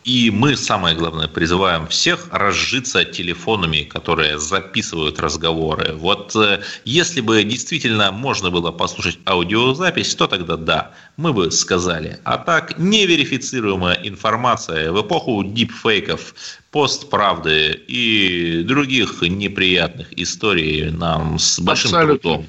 И 0.06 0.30
мы, 0.30 0.56
самое 0.56 0.96
главное, 0.96 1.28
призываем 1.28 1.88
всех 1.88 2.28
разжиться 2.32 3.04
телефонами, 3.04 3.82
которые 3.82 4.38
записывают 4.38 5.20
разговоры. 5.20 5.94
Вот 5.94 6.36
э, 6.36 6.62
если 6.86 7.22
бы 7.22 7.44
действительно 7.44 8.12
можно 8.12 8.52
было 8.52 8.72
послушать 8.72 9.18
аудиозапись, 9.26 10.14
то 10.14 10.28
тогда 10.28 10.58
да, 10.58 10.92
мы 11.18 11.34
бы 11.34 11.50
сказали. 11.50 12.20
А 12.24 12.38
так, 12.38 12.78
неверифицируемая 12.78 13.96
информация 14.04 14.92
в 14.92 15.02
эпоху 15.02 15.44
дипфейков, 15.44 16.36
постправды 16.70 17.72
и 17.72 18.62
других 18.62 19.24
неприятных 19.24 20.08
историй 20.20 20.92
нам 20.92 21.40
с 21.40 21.60
большим 21.60 21.90
Абсолютно. 21.96 22.20
трудом 22.20 22.48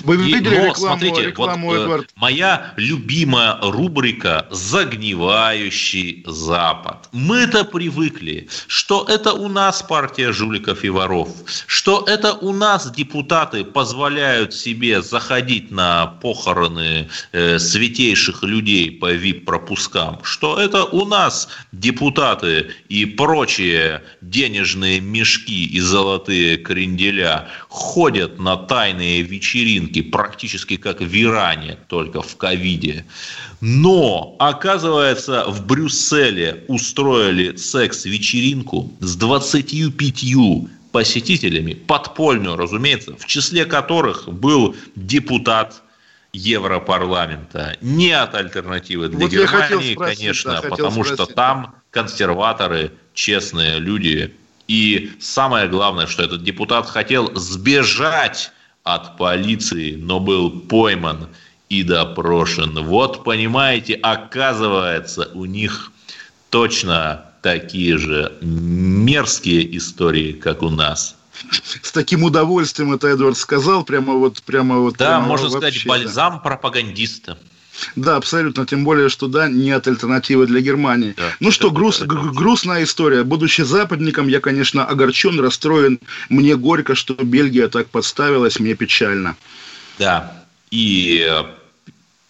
вы 0.00 0.16
видели 0.16 0.56
но, 0.56 0.66
рекламу, 0.66 0.74
смотрите, 0.74 1.26
рекламу 1.26 1.66
вот, 1.68 1.76
э, 1.76 1.82
Эдвард? 1.82 2.10
моя 2.16 2.72
любимая 2.76 3.58
рубрика 3.60 4.46
«Загнивающий 4.50 6.24
Запад». 6.26 7.08
Мы-то 7.12 7.64
привыкли, 7.64 8.48
что 8.66 9.06
это 9.08 9.32
у 9.32 9.48
нас 9.48 9.82
партия 9.82 10.32
жуликов 10.32 10.84
и 10.84 10.90
воров, 10.90 11.28
что 11.66 12.04
это 12.06 12.32
у 12.34 12.52
нас 12.52 12.90
депутаты 12.90 13.64
позволяют 13.64 14.54
себе 14.54 15.02
заходить 15.02 15.70
на 15.70 16.06
похороны 16.06 17.08
э, 17.32 17.58
святейших 17.58 18.42
людей 18.42 18.90
по 18.90 19.12
вип-пропускам, 19.12 20.20
что 20.22 20.58
это 20.58 20.84
у 20.84 21.04
нас 21.04 21.48
депутаты 21.72 22.70
и 22.88 23.04
прочие 23.04 24.02
денежные 24.20 25.00
мешки 25.00 25.66
и 25.66 25.80
золотые 25.80 26.56
кренделя 26.56 27.48
ходят 27.68 28.38
на 28.38 28.56
тайные 28.56 29.22
вечеринки 29.22 29.83
вечеринки, 29.84 30.02
практически 30.02 30.76
как 30.76 31.00
в 31.00 31.14
Иране, 31.14 31.78
только 31.88 32.22
в 32.22 32.36
ковиде. 32.36 33.04
Но, 33.60 34.36
оказывается, 34.38 35.44
в 35.46 35.66
Брюсселе 35.66 36.64
устроили 36.68 37.56
секс-вечеринку 37.56 38.92
с 39.00 39.16
25 39.16 40.70
посетителями, 40.92 41.74
подпольную, 41.74 42.56
разумеется, 42.56 43.16
в 43.16 43.26
числе 43.26 43.64
которых 43.64 44.28
был 44.28 44.76
депутат 44.94 45.82
Европарламента. 46.32 47.76
Не 47.80 48.12
от 48.12 48.34
альтернативы 48.34 49.08
для 49.08 49.20
вот 49.20 49.30
Германии, 49.30 49.94
спросить, 49.94 50.18
конечно, 50.18 50.60
да, 50.62 50.68
потому 50.68 51.04
спросить. 51.04 51.14
что 51.14 51.26
там 51.26 51.74
консерваторы, 51.90 52.92
честные 53.12 53.78
люди. 53.78 54.34
И 54.66 55.12
самое 55.20 55.68
главное, 55.68 56.06
что 56.06 56.22
этот 56.22 56.42
депутат 56.42 56.88
хотел 56.88 57.30
сбежать 57.36 58.50
от 58.84 59.16
полиции, 59.16 59.96
но 59.96 60.20
был 60.20 60.50
пойман 60.50 61.28
и 61.68 61.82
допрошен. 61.82 62.84
Вот, 62.84 63.24
понимаете, 63.24 63.94
оказывается, 63.94 65.30
у 65.34 65.46
них 65.46 65.90
точно 66.50 67.24
такие 67.42 67.98
же 67.98 68.32
мерзкие 68.42 69.76
истории, 69.76 70.32
как 70.32 70.62
у 70.62 70.70
нас. 70.70 71.16
С 71.82 71.90
таким 71.92 72.22
удовольствием 72.22 72.92
это 72.92 73.08
Эдвард 73.08 73.36
сказал, 73.36 73.84
прямо 73.84 74.14
вот, 74.14 74.42
прямо 74.42 74.78
вот. 74.78 74.96
Да, 74.96 75.16
прямо 75.16 75.26
можно 75.26 75.48
вообще, 75.48 75.80
сказать, 75.80 75.86
бальзам 75.86 76.34
да. 76.34 76.38
пропагандиста. 76.38 77.38
Да, 77.96 78.16
абсолютно. 78.16 78.66
Тем 78.66 78.84
более, 78.84 79.08
что 79.08 79.26
да, 79.26 79.48
нет 79.48 79.86
альтернативы 79.86 80.46
для 80.46 80.60
Германии. 80.60 81.14
Да, 81.16 81.30
ну 81.40 81.50
что, 81.50 81.70
груз, 81.70 82.00
грустная 82.02 82.84
история. 82.84 83.24
Будучи 83.24 83.62
западником, 83.62 84.28
я, 84.28 84.40
конечно, 84.40 84.84
огорчен, 84.84 85.38
расстроен. 85.40 85.98
Мне 86.28 86.56
горько, 86.56 86.94
что 86.94 87.14
Бельгия 87.14 87.68
так 87.68 87.88
подставилась, 87.88 88.60
мне 88.60 88.74
печально. 88.74 89.36
Да. 89.98 90.44
И 90.70 91.24
э, 91.28 91.44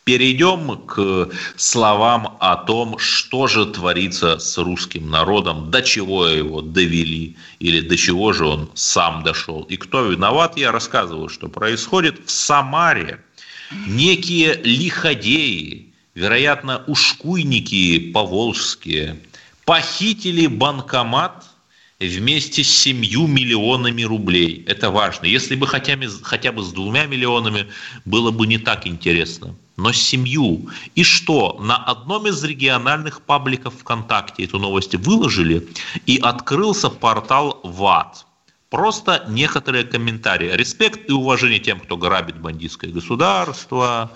Перейдем 0.05 0.83
к 0.87 1.31
словам 1.57 2.37
о 2.39 2.57
том, 2.57 2.99
что 2.99 3.47
же 3.47 3.65
творится 3.65 4.39
с 4.39 4.59
русским 4.59 5.09
народом, 5.09 5.71
до 5.71 5.81
чего 5.81 6.27
его 6.27 6.61
довели 6.61 7.37
или 7.59 7.81
до 7.81 7.97
чего 7.97 8.35
же 8.35 8.45
он 8.45 8.71
сам 8.75 9.23
дошел. 9.23 9.63
И 9.63 9.79
кто 9.79 10.05
виноват, 10.05 10.59
я 10.59 10.73
рассказываю, 10.73 11.31
что 11.31 11.49
происходит 11.49 12.21
в 12.27 12.31
Самаре 12.31 13.25
некие 13.71 14.55
лиходеи, 14.62 15.93
вероятно, 16.15 16.85
ушкуйники 16.87 18.12
поволжские, 18.12 19.21
похитили 19.65 20.47
банкомат 20.47 21.45
вместе 22.01 22.65
с 22.65 22.71
семью 22.71 23.27
миллионами 23.27 24.03
рублей. 24.03 24.65
Это 24.67 24.91
важно. 24.91 25.27
Если 25.27 25.55
бы 25.55 25.67
хотя 25.67 25.99
хотя 26.23 26.53
бы 26.53 26.62
с 26.62 26.73
двумя 26.73 27.07
миллионами, 27.07 27.67
было 28.05 28.31
бы 28.31 28.47
не 28.47 28.59
так 28.59 28.87
интересно. 28.87 29.55
Но 29.77 29.93
семью. 29.93 30.69
И 30.95 31.03
что? 31.03 31.59
На 31.61 31.77
одном 31.77 32.27
из 32.27 32.43
региональных 32.45 33.23
пабликов 33.23 33.75
ВКонтакте 33.81 34.45
эту 34.45 34.59
новость 34.59 34.95
выложили, 34.95 35.67
и 36.07 36.19
открылся 36.19 36.91
портал 36.91 37.61
ВАД– 37.65 38.27
Просто 38.75 39.25
некоторые 39.29 39.85
комментарии. 39.85 40.51
Респект 40.53 41.09
и 41.09 41.12
уважение 41.12 41.61
тем, 41.61 41.79
кто 41.79 41.97
грабит 41.97 42.41
бандитское 42.41 42.91
государство. 42.91 44.11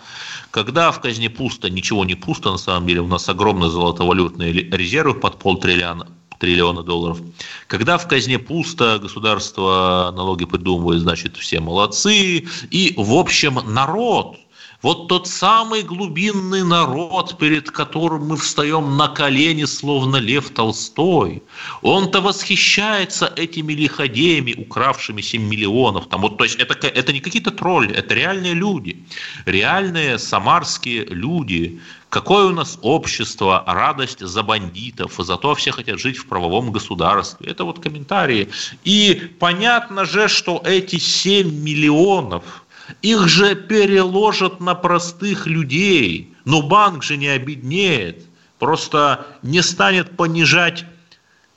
Когда 0.51 0.91
в 0.91 1.01
казне 1.01 1.31
пусто, 1.31 1.71
ничего 1.71 2.05
не 2.05 2.17
пусто, 2.17 2.51
на 2.51 2.59
самом 2.59 2.89
деле 2.89 3.03
у 3.03 3.07
нас 3.07 3.29
огромные 3.29 3.71
золотовалютные 3.71 4.53
резервы 4.53 5.15
под 5.15 5.39
полтриллиона 5.39 6.09
триллиона 6.41 6.83
долларов. 6.83 7.21
Когда 7.69 7.99
в 7.99 8.09
казне 8.09 8.41
пусто, 8.41 8.99
государство 9.01 10.13
налоги 10.17 10.45
придумывает, 10.45 11.03
значит, 11.03 11.37
все 11.37 11.61
молодцы. 11.61 12.45
И, 12.73 12.95
в 12.97 13.13
общем, 13.13 13.61
народ– 13.65 14.39
вот 14.81 15.09
тот 15.09 15.27
самый 15.27 15.83
глубинный 15.83 16.63
народ, 16.63 17.37
перед 17.39 17.71
которым 17.71 18.29
мы 18.29 18.37
встаем 18.37 18.97
на 18.97 19.09
колени, 19.09 19.65
словно 19.65 20.17
Лев 20.17 20.51
Толстой, 20.51 21.43
он-то 21.83 22.21
восхищается 22.21 23.33
этими 23.37 23.73
лиходеями, 23.73 24.55
укравшими 24.57 25.21
7 25.21 25.43
миллионов. 25.43 26.07
Там, 26.09 26.21
вот, 26.21 26.39
то 26.39 26.45
есть 26.45 26.57
это, 26.61 26.87
это 26.87 27.13
не 27.13 27.21
какие-то 27.21 27.51
тролли, 27.51 27.93
это 27.93 28.15
реальные 28.15 28.55
люди, 28.55 29.05
реальные 29.47 30.19
самарские 30.19 31.05
люди, 31.07 31.81
Какое 32.11 32.47
у 32.47 32.53
нас 32.53 32.79
общество, 32.81 33.63
радость 33.67 34.21
за 34.21 34.43
бандитов, 34.43 35.17
зато 35.19 35.55
все 35.55 35.73
хотят 35.73 35.99
жить 35.99 36.17
в 36.17 36.27
правовом 36.27 36.73
государстве. 36.73 37.49
Это 37.51 37.65
вот 37.65 37.81
комментарии. 37.81 38.49
И 38.83 39.31
понятно 39.39 40.07
же, 40.07 40.27
что 40.29 40.63
эти 40.65 40.99
7 40.99 41.53
миллионов– 41.63 42.65
их 43.03 43.29
же 43.29 43.55
переложат 43.55 44.61
на 44.61 44.75
простых 44.75 45.47
людей. 45.47 46.35
Но 46.45 46.63
банк 46.63 47.03
же 47.03 47.17
не 47.17 47.29
обеднеет, 47.29 48.25
просто 48.59 49.27
не 49.43 49.63
станет 49.63 50.17
понижать 50.17 50.85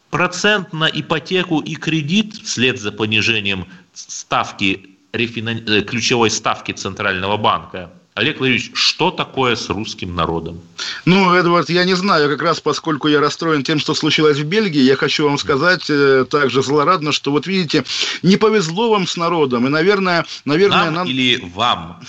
процент 0.09 0.73
на 0.73 0.85
ипотеку 0.85 1.59
и 1.59 1.75
кредит 1.75 2.35
вслед 2.35 2.79
за 2.79 2.91
понижением 2.91 3.65
ставки 3.93 4.97
э, 5.13 5.81
ключевой 5.81 6.29
ставки 6.29 6.73
Центрального 6.73 7.37
банка 7.37 7.91
Олег 8.13 8.39
Владимирович, 8.39 8.71
что 8.73 9.09
такое 9.09 9.55
с 9.55 9.69
русским 9.69 10.13
народом? 10.15 10.59
Ну, 11.05 11.33
Эдвард, 11.33 11.69
я 11.69 11.85
не 11.85 11.93
знаю, 11.93 12.29
как 12.29 12.41
раз 12.41 12.59
поскольку 12.59 13.07
я 13.07 13.21
расстроен 13.21 13.63
тем, 13.63 13.79
что 13.79 13.93
случилось 13.93 14.37
в 14.37 14.43
Бельгии, 14.43 14.81
я 14.81 14.97
хочу 14.97 15.23
вам 15.23 15.37
сказать 15.37 15.89
э, 15.89 16.25
также 16.29 16.61
злорадно, 16.61 17.13
что 17.13 17.31
вот 17.31 17.47
видите, 17.47 17.85
не 18.21 18.35
повезло 18.35 18.91
вам 18.91 19.07
с 19.07 19.15
народом, 19.15 19.65
и, 19.65 19.69
наверное, 19.69 20.25
наверное 20.43 20.85
нам, 20.85 20.93
нам... 20.93 21.07
или 21.07 21.39
вам? 21.53 22.01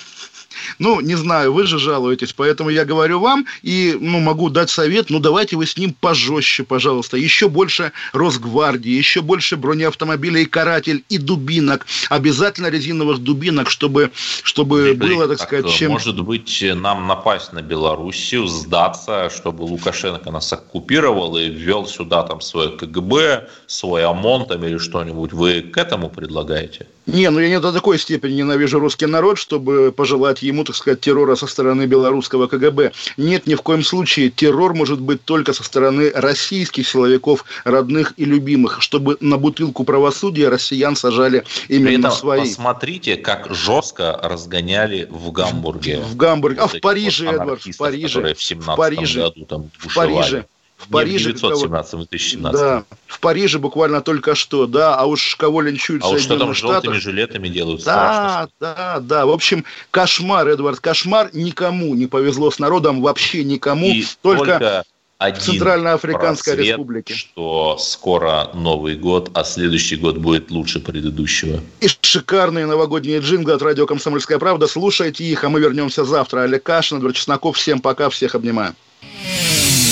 Ну, 0.78 1.00
не 1.00 1.14
знаю, 1.14 1.52
вы 1.52 1.66
же 1.66 1.78
жалуетесь, 1.78 2.32
поэтому 2.32 2.70
я 2.70 2.84
говорю 2.84 3.20
вам 3.20 3.46
и 3.62 3.96
ну, 4.00 4.20
могу 4.20 4.50
дать 4.50 4.70
совет, 4.70 5.10
ну 5.10 5.18
давайте 5.18 5.56
вы 5.56 5.66
с 5.66 5.76
ним 5.76 5.94
пожестче, 5.98 6.64
пожалуйста. 6.64 7.16
Еще 7.16 7.48
больше 7.48 7.92
Росгвардии, 8.12 8.90
еще 8.90 9.22
больше 9.22 9.56
бронеавтомобилей 9.56 10.46
«Каратель» 10.46 11.04
и 11.08 11.18
дубинок. 11.18 11.86
Обязательно 12.08 12.68
резиновых 12.68 13.18
дубинок, 13.18 13.70
чтобы, 13.70 14.10
чтобы 14.42 14.94
было, 14.94 15.28
так 15.28 15.40
сказать, 15.40 15.68
чем... 15.70 15.92
Может 15.92 16.20
быть, 16.22 16.64
нам 16.74 17.06
напасть 17.06 17.52
на 17.52 17.62
Белоруссию, 17.62 18.46
сдаться, 18.46 19.30
чтобы 19.30 19.62
Лукашенко 19.62 20.30
нас 20.30 20.52
оккупировал 20.52 21.36
и 21.36 21.48
ввел 21.48 21.86
сюда 21.86 22.22
там 22.22 22.40
свое 22.40 22.70
КГБ, 22.70 23.48
свой 23.66 24.04
ОМОН 24.04 24.46
там 24.46 24.64
или 24.64 24.78
что-нибудь. 24.78 25.32
Вы 25.32 25.62
к 25.62 25.76
этому 25.76 26.10
предлагаете? 26.10 26.86
Не, 27.06 27.30
ну 27.30 27.40
я 27.40 27.48
не 27.48 27.60
до 27.60 27.72
такой 27.72 27.98
степени 27.98 28.34
ненавижу 28.34 28.78
русский 28.78 29.06
народ, 29.06 29.36
чтобы 29.38 29.92
пожелать 29.92 30.42
ему, 30.42 30.64
так 30.64 30.76
сказать, 30.76 31.00
террора 31.00 31.34
со 31.34 31.46
стороны 31.46 31.86
белорусского 31.86 32.46
КГБ. 32.46 32.92
Нет, 33.16 33.46
ни 33.46 33.54
в 33.54 33.62
коем 33.62 33.82
случае. 33.82 34.30
Террор 34.30 34.74
может 34.74 35.00
быть 35.00 35.24
только 35.24 35.52
со 35.52 35.64
стороны 35.64 36.12
российских 36.14 36.88
силовиков, 36.88 37.44
родных 37.64 38.14
и 38.16 38.24
любимых, 38.24 38.80
чтобы 38.80 39.16
на 39.20 39.36
бутылку 39.36 39.84
правосудия 39.84 40.48
россиян 40.48 40.94
сажали 40.94 41.44
именно 41.68 41.86
При 41.86 41.98
этом 41.98 42.12
свои. 42.12 42.40
Посмотрите, 42.40 43.16
как 43.16 43.52
жестко 43.52 44.18
разгоняли 44.22 45.08
в 45.10 45.32
Гамбурге. 45.32 46.00
В 46.00 46.16
Гамбурге. 46.16 46.60
А 46.60 46.68
в 46.68 46.80
Париже, 46.80 47.26
вот 47.26 47.34
Эдвард, 47.34 47.62
в 47.62 47.76
Париже. 47.76 48.34
В, 48.34 48.60
в 48.60 48.76
Париже. 48.76 49.22
году 49.22 49.44
там 49.44 49.70
в 49.76 49.94
Париже 49.94 50.46
в 50.84 50.88
Париже... 50.88 51.30
Не 51.30 51.34
в 51.36 51.40
917, 51.40 51.92
в 51.94 51.96
2017. 51.98 52.60
Да, 52.60 52.84
в 53.06 53.20
Париже 53.20 53.58
буквально 53.58 54.00
только 54.00 54.34
что, 54.34 54.66
да, 54.66 54.96
а 54.96 55.04
уж 55.04 55.36
кого 55.36 55.60
линчуют 55.60 56.02
А 56.02 56.08
уж 56.08 56.22
что 56.22 56.38
там 56.38 56.54
с 56.54 56.58
желтыми 56.58 56.98
жилетами 56.98 57.48
делают? 57.48 57.84
Да, 57.84 58.48
страшно. 58.48 58.50
да, 58.60 59.00
да, 59.00 59.26
в 59.26 59.30
общем, 59.30 59.64
кошмар, 59.90 60.48
Эдвард, 60.48 60.80
кошмар, 60.80 61.30
никому 61.32 61.94
не 61.94 62.06
повезло 62.06 62.50
с 62.50 62.58
народом, 62.58 63.00
вообще 63.00 63.44
никому, 63.44 63.86
И 63.86 64.04
только... 64.22 64.44
только 64.44 64.84
Центральноафриканской 65.30 66.54
просвет, 66.54 66.70
республики. 66.70 67.12
что 67.12 67.76
скоро 67.78 68.50
Новый 68.54 68.96
год, 68.96 69.30
а 69.34 69.44
следующий 69.44 69.94
год 69.94 70.18
будет 70.18 70.50
лучше 70.50 70.80
предыдущего. 70.80 71.60
И 71.80 71.86
шикарные 72.00 72.66
новогодние 72.66 73.20
джинглы 73.20 73.52
от 73.52 73.62
радио 73.62 73.86
«Комсомольская 73.86 74.40
правда». 74.40 74.66
Слушайте 74.66 75.22
их, 75.22 75.44
а 75.44 75.48
мы 75.48 75.60
вернемся 75.60 76.04
завтра. 76.04 76.42
Олег 76.42 76.64
Кашин, 76.64 76.98
Эдвард 76.98 77.14
Чесноков. 77.14 77.56
Всем 77.56 77.80
пока, 77.80 78.10
всех 78.10 78.34
обнимаю. 78.34 78.74